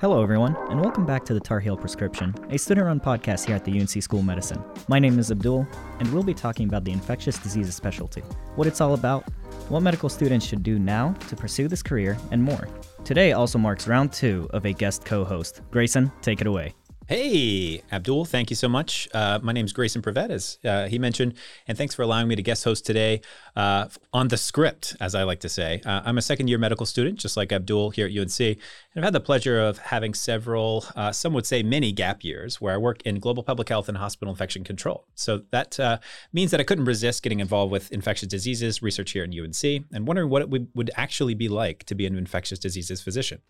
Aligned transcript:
Hello, 0.00 0.20
everyone, 0.20 0.56
and 0.70 0.80
welcome 0.80 1.06
back 1.06 1.24
to 1.24 1.34
the 1.34 1.40
Tar 1.40 1.60
Heel 1.60 1.76
Prescription, 1.76 2.34
a 2.50 2.58
student 2.58 2.86
run 2.86 2.98
podcast 2.98 3.46
here 3.46 3.54
at 3.54 3.64
the 3.64 3.80
UNC 3.80 4.02
School 4.02 4.18
of 4.18 4.24
Medicine. 4.24 4.60
My 4.88 4.98
name 4.98 5.20
is 5.20 5.30
Abdul, 5.30 5.66
and 6.00 6.12
we'll 6.12 6.24
be 6.24 6.34
talking 6.34 6.66
about 6.66 6.84
the 6.84 6.90
infectious 6.90 7.38
diseases 7.38 7.76
specialty, 7.76 8.20
what 8.56 8.66
it's 8.66 8.80
all 8.80 8.94
about, 8.94 9.22
what 9.68 9.80
medical 9.80 10.08
students 10.08 10.44
should 10.44 10.64
do 10.64 10.80
now 10.80 11.12
to 11.28 11.36
pursue 11.36 11.68
this 11.68 11.80
career, 11.80 12.18
and 12.32 12.42
more. 12.42 12.68
Today 13.04 13.32
also 13.32 13.56
marks 13.56 13.86
round 13.86 14.12
two 14.12 14.48
of 14.50 14.66
a 14.66 14.72
guest 14.72 15.04
co 15.04 15.24
host. 15.24 15.60
Grayson, 15.70 16.10
take 16.22 16.40
it 16.40 16.48
away. 16.48 16.74
Hey, 17.06 17.82
Abdul, 17.92 18.24
thank 18.24 18.48
you 18.48 18.56
so 18.56 18.66
much. 18.66 19.08
Uh, 19.12 19.38
my 19.42 19.52
name 19.52 19.66
is 19.66 19.74
Grayson 19.74 20.00
Prevet, 20.00 20.30
as 20.30 20.58
uh, 20.64 20.88
he 20.88 20.98
mentioned, 20.98 21.34
and 21.68 21.76
thanks 21.76 21.94
for 21.94 22.00
allowing 22.00 22.28
me 22.28 22.34
to 22.34 22.42
guest 22.42 22.64
host 22.64 22.86
today 22.86 23.20
uh, 23.56 23.88
on 24.12 24.28
the 24.28 24.36
script, 24.36 24.96
as 25.00 25.14
I 25.14 25.22
like 25.22 25.40
to 25.40 25.48
say. 25.48 25.80
Uh, 25.84 26.02
I'm 26.04 26.18
a 26.18 26.22
second 26.22 26.48
year 26.48 26.58
medical 26.58 26.86
student, 26.86 27.18
just 27.18 27.36
like 27.36 27.52
Abdul 27.52 27.90
here 27.90 28.06
at 28.06 28.16
UNC, 28.16 28.40
and 28.40 28.58
I've 28.96 29.04
had 29.04 29.12
the 29.12 29.20
pleasure 29.20 29.60
of 29.60 29.78
having 29.78 30.14
several, 30.14 30.84
uh, 30.96 31.12
some 31.12 31.32
would 31.34 31.46
say 31.46 31.62
many 31.62 31.92
gap 31.92 32.24
years, 32.24 32.60
where 32.60 32.74
I 32.74 32.76
work 32.76 33.02
in 33.02 33.20
global 33.20 33.42
public 33.42 33.68
health 33.68 33.88
and 33.88 33.98
hospital 33.98 34.32
infection 34.32 34.64
control. 34.64 35.06
So 35.14 35.42
that 35.50 35.78
uh, 35.78 35.98
means 36.32 36.50
that 36.50 36.60
I 36.60 36.64
couldn't 36.64 36.84
resist 36.84 37.22
getting 37.22 37.40
involved 37.40 37.70
with 37.70 37.92
infectious 37.92 38.28
diseases 38.28 38.82
research 38.82 39.12
here 39.12 39.24
in 39.24 39.38
UNC 39.38 39.84
and 39.92 40.06
wondering 40.06 40.30
what 40.30 40.42
it 40.42 40.50
would, 40.50 40.68
would 40.74 40.90
actually 40.96 41.34
be 41.34 41.48
like 41.48 41.84
to 41.84 41.94
be 41.94 42.06
an 42.06 42.16
infectious 42.16 42.58
diseases 42.58 43.00
physician. 43.00 43.40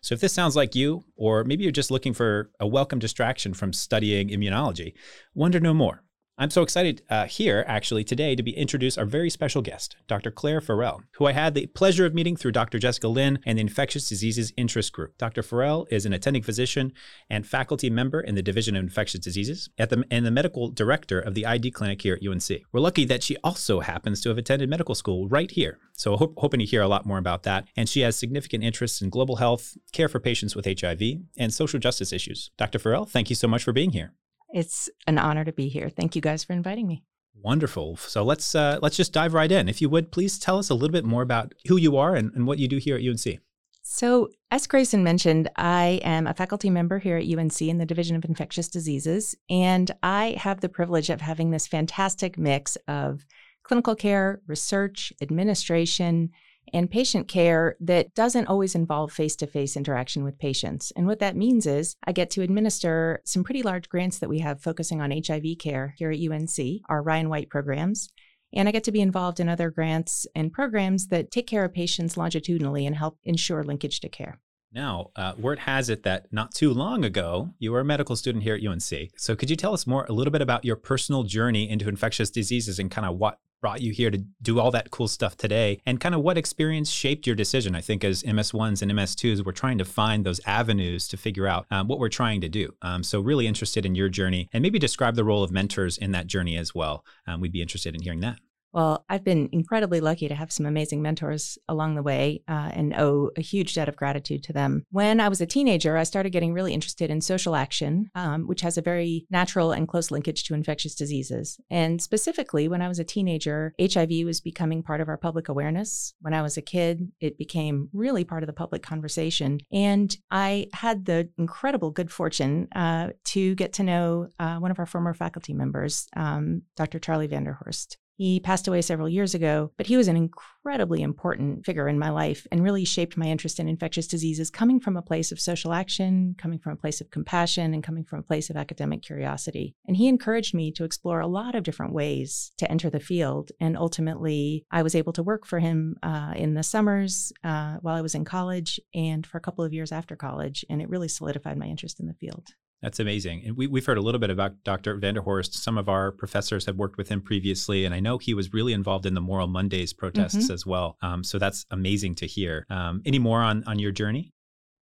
So 0.00 0.14
if 0.14 0.20
this 0.20 0.32
sounds 0.32 0.56
like 0.56 0.74
you, 0.74 1.04
or 1.16 1.44
maybe 1.44 1.62
you're 1.62 1.72
just 1.72 1.90
looking 1.90 2.14
for 2.14 2.50
a 2.58 2.66
welcome 2.66 2.98
distraction 2.98 3.54
from 3.54 3.72
studying 3.72 4.28
immunology, 4.28 4.94
wonder 5.34 5.60
no 5.60 5.74
more. 5.74 6.02
I'm 6.38 6.48
so 6.50 6.62
excited 6.62 7.02
uh, 7.10 7.26
here, 7.26 7.62
actually, 7.68 8.04
today 8.04 8.34
to 8.34 8.42
be 8.42 8.56
introduced 8.56 8.98
our 8.98 9.04
very 9.04 9.28
special 9.28 9.60
guest, 9.60 9.96
Dr. 10.08 10.30
Claire 10.30 10.62
Farel, 10.62 11.02
who 11.16 11.26
I 11.26 11.32
had 11.32 11.52
the 11.52 11.66
pleasure 11.66 12.06
of 12.06 12.14
meeting 12.14 12.36
through 12.36 12.52
Dr. 12.52 12.78
Jessica 12.78 13.06
Lynn 13.06 13.38
and 13.44 13.58
the 13.58 13.62
Infectious 13.62 14.08
Diseases 14.08 14.50
Interest 14.56 14.90
Group. 14.94 15.18
Dr. 15.18 15.42
Farel 15.42 15.86
is 15.90 16.06
an 16.06 16.14
attending 16.14 16.42
physician 16.42 16.94
and 17.28 17.46
faculty 17.46 17.90
member 17.90 18.18
in 18.18 18.34
the 18.34 18.40
Division 18.40 18.76
of 18.76 18.82
Infectious 18.82 19.20
Diseases 19.20 19.68
at 19.76 19.90
the, 19.90 20.04
and 20.10 20.24
the 20.24 20.30
medical 20.30 20.70
director 20.70 21.20
of 21.20 21.34
the 21.34 21.44
ID 21.44 21.70
clinic 21.70 22.00
here 22.00 22.14
at 22.14 22.26
UNC. 22.26 22.62
We're 22.72 22.80
lucky 22.80 23.04
that 23.04 23.22
she 23.22 23.36
also 23.44 23.80
happens 23.80 24.22
to 24.22 24.30
have 24.30 24.38
attended 24.38 24.70
medical 24.70 24.94
school 24.94 25.28
right 25.28 25.50
here. 25.50 25.80
So, 25.92 26.16
hope, 26.16 26.32
hoping 26.38 26.60
to 26.60 26.66
hear 26.66 26.80
a 26.80 26.88
lot 26.88 27.04
more 27.04 27.18
about 27.18 27.42
that. 27.42 27.68
And 27.76 27.90
she 27.90 28.00
has 28.00 28.16
significant 28.16 28.64
interests 28.64 29.02
in 29.02 29.10
global 29.10 29.36
health, 29.36 29.76
care 29.92 30.08
for 30.08 30.18
patients 30.18 30.56
with 30.56 30.64
HIV, 30.64 31.02
and 31.36 31.52
social 31.52 31.78
justice 31.78 32.10
issues. 32.10 32.50
Dr. 32.56 32.78
Farel, 32.78 33.04
thank 33.04 33.28
you 33.28 33.36
so 33.36 33.46
much 33.46 33.62
for 33.62 33.74
being 33.74 33.90
here. 33.90 34.14
It's 34.52 34.88
an 35.06 35.18
honor 35.18 35.44
to 35.44 35.52
be 35.52 35.68
here. 35.68 35.88
Thank 35.88 36.14
you 36.14 36.22
guys 36.22 36.44
for 36.44 36.52
inviting 36.52 36.86
me. 36.86 37.04
Wonderful. 37.42 37.96
So 37.96 38.22
let's 38.22 38.54
uh, 38.54 38.78
let's 38.82 38.96
just 38.96 39.12
dive 39.12 39.34
right 39.34 39.50
in. 39.50 39.68
If 39.68 39.82
you 39.82 39.88
would, 39.88 40.12
please 40.12 40.38
tell 40.38 40.58
us 40.58 40.70
a 40.70 40.74
little 40.74 40.92
bit 40.92 41.04
more 41.04 41.22
about 41.22 41.54
who 41.66 41.76
you 41.76 41.96
are 41.96 42.14
and, 42.14 42.30
and 42.34 42.46
what 42.46 42.58
you 42.58 42.68
do 42.68 42.76
here 42.76 42.96
at 42.96 43.02
UNC. 43.02 43.40
So, 43.84 44.28
as 44.52 44.68
Grayson 44.68 45.02
mentioned, 45.02 45.50
I 45.56 46.00
am 46.04 46.28
a 46.28 46.34
faculty 46.34 46.70
member 46.70 47.00
here 47.00 47.16
at 47.16 47.26
UNC 47.26 47.60
in 47.60 47.78
the 47.78 47.86
Division 47.86 48.14
of 48.14 48.24
Infectious 48.24 48.68
Diseases, 48.68 49.34
and 49.50 49.90
I 50.04 50.36
have 50.38 50.60
the 50.60 50.68
privilege 50.68 51.10
of 51.10 51.20
having 51.20 51.50
this 51.50 51.66
fantastic 51.66 52.38
mix 52.38 52.76
of 52.86 53.26
clinical 53.64 53.96
care, 53.96 54.40
research, 54.46 55.12
administration, 55.20 56.30
and 56.72 56.90
patient 56.90 57.28
care 57.28 57.76
that 57.80 58.14
doesn't 58.14 58.46
always 58.46 58.74
involve 58.74 59.12
face 59.12 59.36
to 59.36 59.46
face 59.46 59.76
interaction 59.76 60.24
with 60.24 60.38
patients. 60.38 60.92
And 60.96 61.06
what 61.06 61.18
that 61.18 61.36
means 61.36 61.66
is 61.66 61.96
I 62.04 62.12
get 62.12 62.30
to 62.30 62.42
administer 62.42 63.20
some 63.24 63.44
pretty 63.44 63.62
large 63.62 63.88
grants 63.88 64.18
that 64.18 64.28
we 64.28 64.40
have 64.40 64.62
focusing 64.62 65.00
on 65.00 65.10
HIV 65.10 65.58
care 65.58 65.94
here 65.98 66.10
at 66.10 66.18
UNC, 66.18 66.82
our 66.88 67.02
Ryan 67.02 67.28
White 67.28 67.50
programs. 67.50 68.08
And 68.54 68.68
I 68.68 68.72
get 68.72 68.84
to 68.84 68.92
be 68.92 69.00
involved 69.00 69.40
in 69.40 69.48
other 69.48 69.70
grants 69.70 70.26
and 70.34 70.52
programs 70.52 71.08
that 71.08 71.30
take 71.30 71.46
care 71.46 71.64
of 71.64 71.72
patients 71.72 72.16
longitudinally 72.16 72.86
and 72.86 72.96
help 72.96 73.18
ensure 73.24 73.62
linkage 73.62 74.00
to 74.00 74.08
care. 74.08 74.40
Now, 74.74 75.10
uh, 75.16 75.34
word 75.38 75.60
has 75.60 75.90
it 75.90 76.02
that 76.04 76.32
not 76.32 76.54
too 76.54 76.72
long 76.72 77.04
ago, 77.04 77.50
you 77.58 77.72
were 77.72 77.80
a 77.80 77.84
medical 77.84 78.16
student 78.16 78.42
here 78.42 78.54
at 78.54 78.66
UNC. 78.66 79.10
So, 79.16 79.36
could 79.36 79.50
you 79.50 79.56
tell 79.56 79.74
us 79.74 79.86
more, 79.86 80.06
a 80.08 80.12
little 80.12 80.30
bit 80.30 80.40
about 80.40 80.64
your 80.64 80.76
personal 80.76 81.24
journey 81.24 81.68
into 81.68 81.88
infectious 81.88 82.30
diseases 82.30 82.78
and 82.78 82.90
kind 82.90 83.06
of 83.06 83.18
what 83.18 83.38
brought 83.62 83.80
you 83.80 83.92
here 83.92 84.10
to 84.10 84.18
do 84.42 84.60
all 84.60 84.70
that 84.72 84.90
cool 84.90 85.08
stuff 85.08 85.36
today? 85.38 85.80
And 85.86 85.98
kind 85.98 86.14
of 86.14 86.20
what 86.20 86.36
experience 86.36 86.90
shaped 86.90 87.26
your 87.26 87.36
decision? 87.36 87.74
I 87.74 87.80
think 87.80 88.04
as 88.04 88.22
ms1s 88.24 88.82
and 88.82 88.92
ms2s 88.92 89.42
we're 89.44 89.52
trying 89.52 89.78
to 89.78 89.84
find 89.86 90.26
those 90.26 90.40
avenues 90.44 91.08
to 91.08 91.16
figure 91.16 91.46
out 91.46 91.64
um, 91.70 91.88
what 91.88 91.98
we're 91.98 92.10
trying 92.10 92.42
to 92.42 92.48
do. 92.50 92.74
Um, 92.82 93.02
so 93.02 93.20
really 93.20 93.46
interested 93.46 93.86
in 93.86 93.94
your 93.94 94.10
journey 94.10 94.50
and 94.52 94.60
maybe 94.60 94.78
describe 94.78 95.14
the 95.14 95.24
role 95.24 95.42
of 95.42 95.50
mentors 95.50 95.96
in 95.96 96.12
that 96.12 96.26
journey 96.26 96.58
as 96.58 96.74
well. 96.74 97.04
Um, 97.26 97.40
we'd 97.40 97.52
be 97.52 97.62
interested 97.62 97.94
in 97.94 98.02
hearing 98.02 98.20
that 98.20 98.38
well, 98.72 99.04
I've 99.08 99.24
been 99.24 99.48
incredibly 99.52 100.00
lucky 100.00 100.28
to 100.28 100.34
have 100.34 100.52
some 100.52 100.66
amazing 100.66 101.02
mentors 101.02 101.58
along 101.68 101.94
the 101.94 102.02
way 102.02 102.42
uh, 102.48 102.70
and 102.72 102.94
owe 102.94 103.30
a 103.36 103.42
huge 103.42 103.74
debt 103.74 103.88
of 103.88 103.96
gratitude 103.96 104.42
to 104.44 104.52
them. 104.52 104.84
When 104.90 105.20
I 105.20 105.28
was 105.28 105.40
a 105.40 105.46
teenager, 105.46 105.96
I 105.96 106.04
started 106.04 106.30
getting 106.30 106.52
really 106.52 106.72
interested 106.72 107.10
in 107.10 107.20
social 107.20 107.54
action, 107.54 108.10
um, 108.14 108.46
which 108.46 108.62
has 108.62 108.78
a 108.78 108.82
very 108.82 109.26
natural 109.30 109.72
and 109.72 109.86
close 109.86 110.10
linkage 110.10 110.44
to 110.44 110.54
infectious 110.54 110.94
diseases. 110.94 111.60
And 111.70 112.00
specifically, 112.00 112.68
when 112.68 112.82
I 112.82 112.88
was 112.88 112.98
a 112.98 113.04
teenager, 113.04 113.74
HIV 113.80 114.24
was 114.24 114.40
becoming 114.40 114.82
part 114.82 115.00
of 115.00 115.08
our 115.08 115.18
public 115.18 115.48
awareness. 115.48 116.14
When 116.20 116.34
I 116.34 116.42
was 116.42 116.56
a 116.56 116.62
kid, 116.62 117.12
it 117.20 117.38
became 117.38 117.88
really 117.92 118.24
part 118.24 118.42
of 118.42 118.46
the 118.46 118.52
public 118.52 118.82
conversation. 118.82 119.60
And 119.72 120.14
I 120.30 120.68
had 120.72 121.04
the 121.04 121.28
incredible 121.38 121.90
good 121.90 122.10
fortune 122.10 122.68
uh, 122.74 123.10
to 123.24 123.54
get 123.54 123.74
to 123.74 123.82
know 123.82 124.28
uh, 124.38 124.56
one 124.56 124.70
of 124.70 124.78
our 124.78 124.86
former 124.86 125.14
faculty 125.14 125.52
members, 125.52 126.06
um, 126.16 126.62
Dr. 126.76 126.98
Charlie 126.98 127.26
van 127.26 127.44
der 127.44 127.58
Horst. 127.62 127.98
He 128.22 128.38
passed 128.38 128.68
away 128.68 128.82
several 128.82 129.08
years 129.08 129.34
ago, 129.34 129.72
but 129.76 129.88
he 129.88 129.96
was 129.96 130.06
an 130.06 130.16
incredibly 130.16 131.02
important 131.02 131.66
figure 131.66 131.88
in 131.88 131.98
my 131.98 132.10
life 132.10 132.46
and 132.52 132.62
really 132.62 132.84
shaped 132.84 133.16
my 133.16 133.26
interest 133.26 133.58
in 133.58 133.66
infectious 133.66 134.06
diseases, 134.06 134.48
coming 134.48 134.78
from 134.78 134.96
a 134.96 135.02
place 135.02 135.32
of 135.32 135.40
social 135.40 135.72
action, 135.72 136.36
coming 136.38 136.60
from 136.60 136.74
a 136.74 136.76
place 136.76 137.00
of 137.00 137.10
compassion, 137.10 137.74
and 137.74 137.82
coming 137.82 138.04
from 138.04 138.20
a 138.20 138.22
place 138.22 138.48
of 138.48 138.56
academic 138.56 139.02
curiosity. 139.02 139.74
And 139.88 139.96
he 139.96 140.06
encouraged 140.06 140.54
me 140.54 140.70
to 140.70 140.84
explore 140.84 141.18
a 141.18 141.26
lot 141.26 141.56
of 141.56 141.64
different 141.64 141.94
ways 141.94 142.52
to 142.58 142.70
enter 142.70 142.88
the 142.88 143.00
field. 143.00 143.50
And 143.58 143.76
ultimately, 143.76 144.66
I 144.70 144.84
was 144.84 144.94
able 144.94 145.14
to 145.14 145.24
work 145.24 145.44
for 145.44 145.58
him 145.58 145.96
uh, 146.04 146.34
in 146.36 146.54
the 146.54 146.62
summers 146.62 147.32
uh, 147.42 147.78
while 147.80 147.96
I 147.96 148.02
was 148.02 148.14
in 148.14 148.24
college 148.24 148.78
and 148.94 149.26
for 149.26 149.38
a 149.38 149.40
couple 149.40 149.64
of 149.64 149.72
years 149.72 149.90
after 149.90 150.14
college. 150.14 150.64
And 150.70 150.80
it 150.80 150.88
really 150.88 151.08
solidified 151.08 151.58
my 151.58 151.66
interest 151.66 151.98
in 151.98 152.06
the 152.06 152.14
field. 152.14 152.50
That's 152.82 152.98
amazing. 152.98 153.42
And 153.46 153.56
we, 153.56 153.68
we've 153.68 153.86
heard 153.86 153.98
a 153.98 154.02
little 154.02 154.18
bit 154.18 154.30
about 154.30 154.64
Dr. 154.64 154.96
van 154.96 155.14
der 155.14 155.22
Horst. 155.22 155.54
Some 155.54 155.78
of 155.78 155.88
our 155.88 156.10
professors 156.10 156.66
have 156.66 156.76
worked 156.76 156.98
with 156.98 157.08
him 157.08 157.20
previously, 157.20 157.84
and 157.84 157.94
I 157.94 158.00
know 158.00 158.18
he 158.18 158.34
was 158.34 158.52
really 158.52 158.72
involved 158.72 159.06
in 159.06 159.14
the 159.14 159.20
Moral 159.20 159.46
Mondays 159.46 159.92
protests 159.92 160.36
mm-hmm. 160.36 160.52
as 160.52 160.66
well. 160.66 160.96
Um, 161.00 161.22
so 161.22 161.38
that's 161.38 161.64
amazing 161.70 162.16
to 162.16 162.26
hear. 162.26 162.66
Um, 162.70 163.00
any 163.06 163.20
more 163.20 163.40
on, 163.40 163.62
on 163.68 163.78
your 163.78 163.92
journey? 163.92 164.32